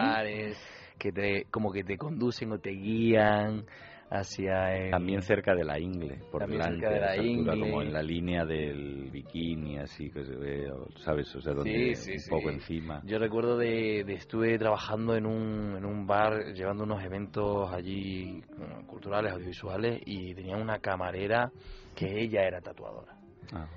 [1.00, 3.64] que te como que te conducen o te guían
[4.12, 4.92] hacia el...
[4.92, 7.70] También cerca de la ingle, por También delante, cerca de a la esa altura, ingle.
[7.70, 11.34] como en la línea del bikini, así que se ve, ¿sabes?
[11.36, 12.30] O sea, Sí, donde sí, un sí.
[12.30, 13.02] poco encima.
[13.06, 18.42] Yo recuerdo de, de estuve trabajando en un, en un bar llevando unos eventos allí
[18.86, 21.50] culturales, audiovisuales y tenía una camarera
[21.96, 23.16] que ella era tatuadora.
[23.54, 23.68] Ah.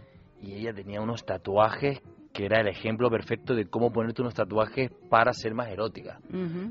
[0.42, 2.00] Y ella tenía unos tatuajes
[2.32, 6.18] que era el ejemplo perfecto de cómo ponerte unos tatuajes para ser más erótica.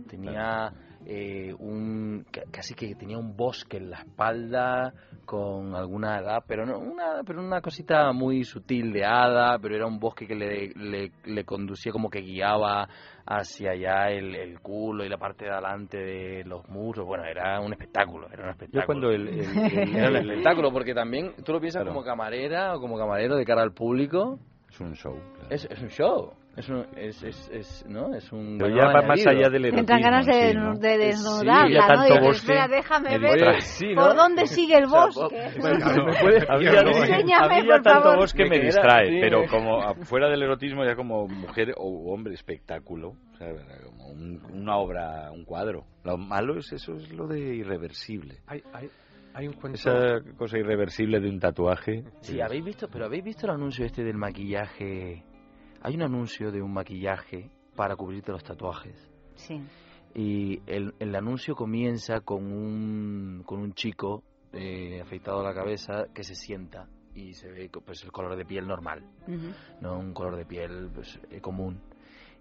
[0.10, 0.74] Tenía
[1.06, 4.94] eh, un ca- casi que tenía un bosque en la espalda
[5.26, 9.86] con alguna hada, pero no una pero una cosita muy sutil de hada, pero era
[9.88, 12.88] un bosque que le, le, le conducía como que guiaba
[13.26, 17.06] hacia allá el, el culo y la parte de adelante de los muros.
[17.06, 18.82] Bueno, era un espectáculo, era un espectáculo.
[18.82, 21.94] Yo cuando el- el- el- era un espectáculo porque también tú lo piensas Claro.
[21.94, 24.40] como camarera o como camarero de cara al público.
[24.70, 25.16] Es un show.
[25.50, 26.34] Es, es un show.
[26.56, 28.14] Es un, es, es, es- ¿no?
[28.14, 30.76] Es un Pero ya va más allá del Entran ganas de, sí, ¿no?
[30.76, 31.88] de Sí, desnudarla, ya ¿no?
[31.88, 33.62] tanto bosque espera, déjame me ver.
[33.62, 34.14] Sí, por ¿no?
[34.14, 35.50] dónde sigue el bosque.
[36.62, 38.18] Enséñame, por tanto favor.
[38.18, 42.34] bosque Me distrae, sí, pero me- como fuera del erotismo ya como mujer o hombre
[42.34, 43.48] espectáculo, o sea,
[43.86, 45.86] como un- una obra, un cuadro.
[46.04, 48.38] Lo malo es eso, es lo de irreversible.
[48.48, 48.90] Hay, hay,
[49.34, 49.76] hay un cuento...
[49.76, 52.04] Esa cosa irreversible de un tatuaje.
[52.22, 55.24] Sí, habéis visto, pero habéis visto el anuncio este del maquillaje.
[55.84, 58.96] Hay un anuncio de un maquillaje para cubrirte los tatuajes.
[59.36, 59.62] Sí.
[60.16, 64.24] Y el, el anuncio comienza con un, con un chico
[64.54, 68.46] eh, afeitado a la cabeza que se sienta y se ve pues el color de
[68.46, 69.04] piel normal,
[69.82, 71.82] no un color de piel pues, eh, común.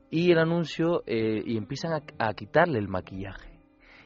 [0.09, 3.53] Y el anuncio eh, y empiezan a, a quitarle el maquillaje.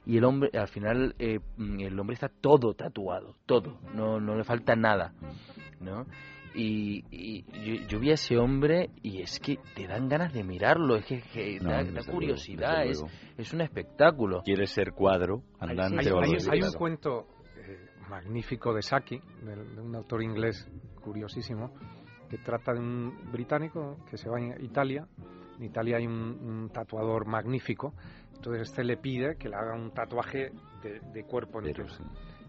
[0.07, 4.37] Y el hombre, al final, eh, mm, el hombre está todo tatuado, todo, no, no
[4.37, 5.13] le falta nada,
[5.81, 6.07] ¿no?
[6.59, 7.43] Y, y
[7.81, 11.05] yo, yo vi a ese hombre y es que te dan ganas de mirarlo, es
[11.05, 13.13] que, que No, da, curiosidad, es, luego.
[13.37, 14.41] es un espectáculo.
[14.43, 17.27] Quieres ser cuadro, andante hay- o algo hay- un cuento
[17.59, 20.67] eh, magnífico de Saki, de, de un autor inglés
[21.03, 21.73] curiosísimo,
[22.31, 25.07] que trata de un británico que se va a Italia.
[25.59, 27.93] En Italia hay un, un tatuador magnífico,
[28.35, 30.53] entonces este le pide que le haga un tatuaje
[30.83, 31.89] de, de cuerpo Pero, entero.
[31.91, 32.03] sí.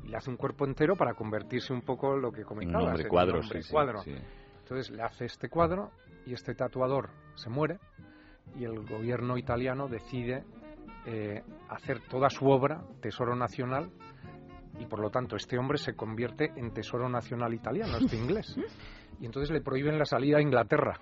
[0.07, 2.87] Y le hace un cuerpo entero para convertirse un poco en lo que comentabas.
[2.87, 4.01] hombre cuadro, hombre sí, sí, cuadro.
[4.01, 4.15] sí.
[4.59, 5.91] Entonces le hace este cuadro
[6.25, 7.79] y este tatuador se muere
[8.57, 10.45] y el gobierno italiano decide
[11.05, 13.91] eh, hacer toda su obra tesoro nacional
[14.79, 18.55] y por lo tanto este hombre se convierte en tesoro nacional italiano, este inglés.
[19.19, 21.01] Y entonces le prohíben la salida a Inglaterra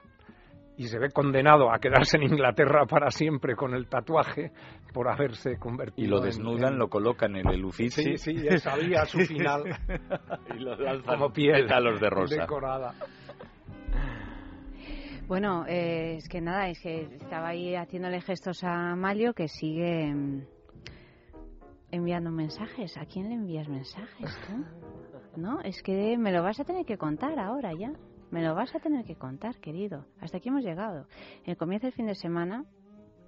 [0.77, 4.51] y se ve condenado a quedarse en Inglaterra para siempre con el tatuaje
[4.93, 8.03] por haberse convertido Y lo desnudan, en- lo colocan en el Uffizi.
[8.03, 9.63] Sí, sí, ya sabía su final.
[10.55, 12.41] y lo lanzan como piel pétalos de rosa.
[12.41, 12.93] decorada.
[15.27, 20.13] Bueno, eh, es que nada, es que estaba ahí haciéndole gestos a Mario que sigue
[20.13, 20.41] mm,
[21.91, 22.95] enviando mensajes.
[22.97, 24.65] ¿A quién le envías mensajes tú?
[25.41, 27.91] No, es que me lo vas a tener que contar ahora ya.
[28.35, 30.03] Me lo vas a tener que contar, querido.
[30.19, 31.07] Hasta aquí hemos llegado.
[31.45, 32.65] El comienzo del fin de semana,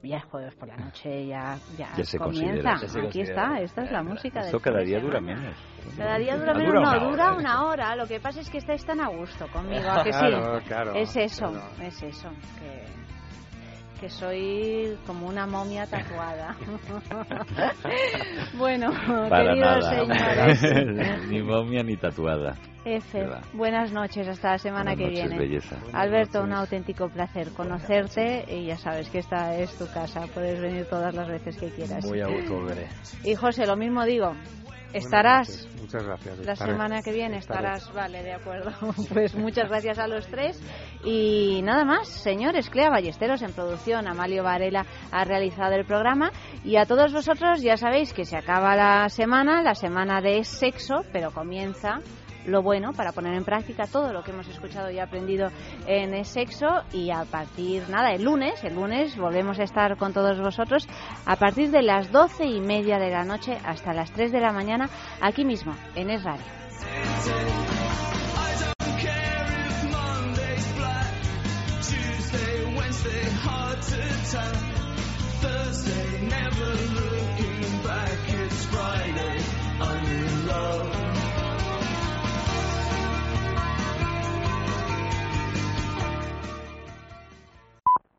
[0.04, 2.78] ya es jueves por la noche, ya, ya, Ya se comienza.
[2.80, 5.56] se aquí está, esta es la música del Esto cada de día dura menos.
[5.96, 7.38] Cada día dura menos, dura no, una dura hora.
[7.38, 7.96] una hora.
[7.96, 10.20] Lo que pasa es que estáis tan a gusto conmigo, ¿a que sí?
[10.20, 11.82] Claro, claro, es eso, claro.
[11.82, 12.30] es eso.
[12.60, 13.07] Que,
[14.00, 16.56] que soy como una momia tatuada.
[18.58, 18.92] bueno,
[19.30, 20.56] Para queridos nada.
[20.56, 21.26] señores.
[21.30, 22.56] ni momia ni tatuada.
[22.86, 23.20] F,
[23.54, 25.38] buenas noches, hasta la semana Buenas que noches, viene.
[25.38, 25.76] belleza.
[25.92, 30.86] Alberto, un auténtico placer conocerte y ya sabes que esta es tu casa, puedes venir
[30.86, 32.06] todas las veces que quieras.
[32.06, 32.88] Muy a gusto volveré.
[33.26, 34.34] Y José, lo mismo digo,
[34.94, 35.68] estarás.
[35.82, 36.40] Muchas gracias.
[36.40, 36.72] la estaré.
[36.72, 37.68] semana que viene Estaré.
[37.68, 38.72] estarás, vale, de acuerdo.
[39.14, 40.62] Pues muchas gracias a los tres.
[41.04, 46.32] Y nada más, señores, Clea Ballesteros en producción, Amalio Varela ha realizado el programa.
[46.66, 51.04] Y a todos vosotros ya sabéis que se acaba la semana, la semana de sexo,
[51.14, 52.00] pero comienza
[52.48, 55.50] lo bueno para poner en práctica todo lo que hemos escuchado y aprendido
[55.86, 56.68] en el sexo.
[56.92, 60.88] Y a partir, nada, el lunes, el lunes volvemos a estar con todos vosotros
[61.26, 64.52] a partir de las doce y media de la noche hasta las 3 de la
[64.52, 64.90] mañana
[65.22, 66.46] aquí mismo en Es Radio.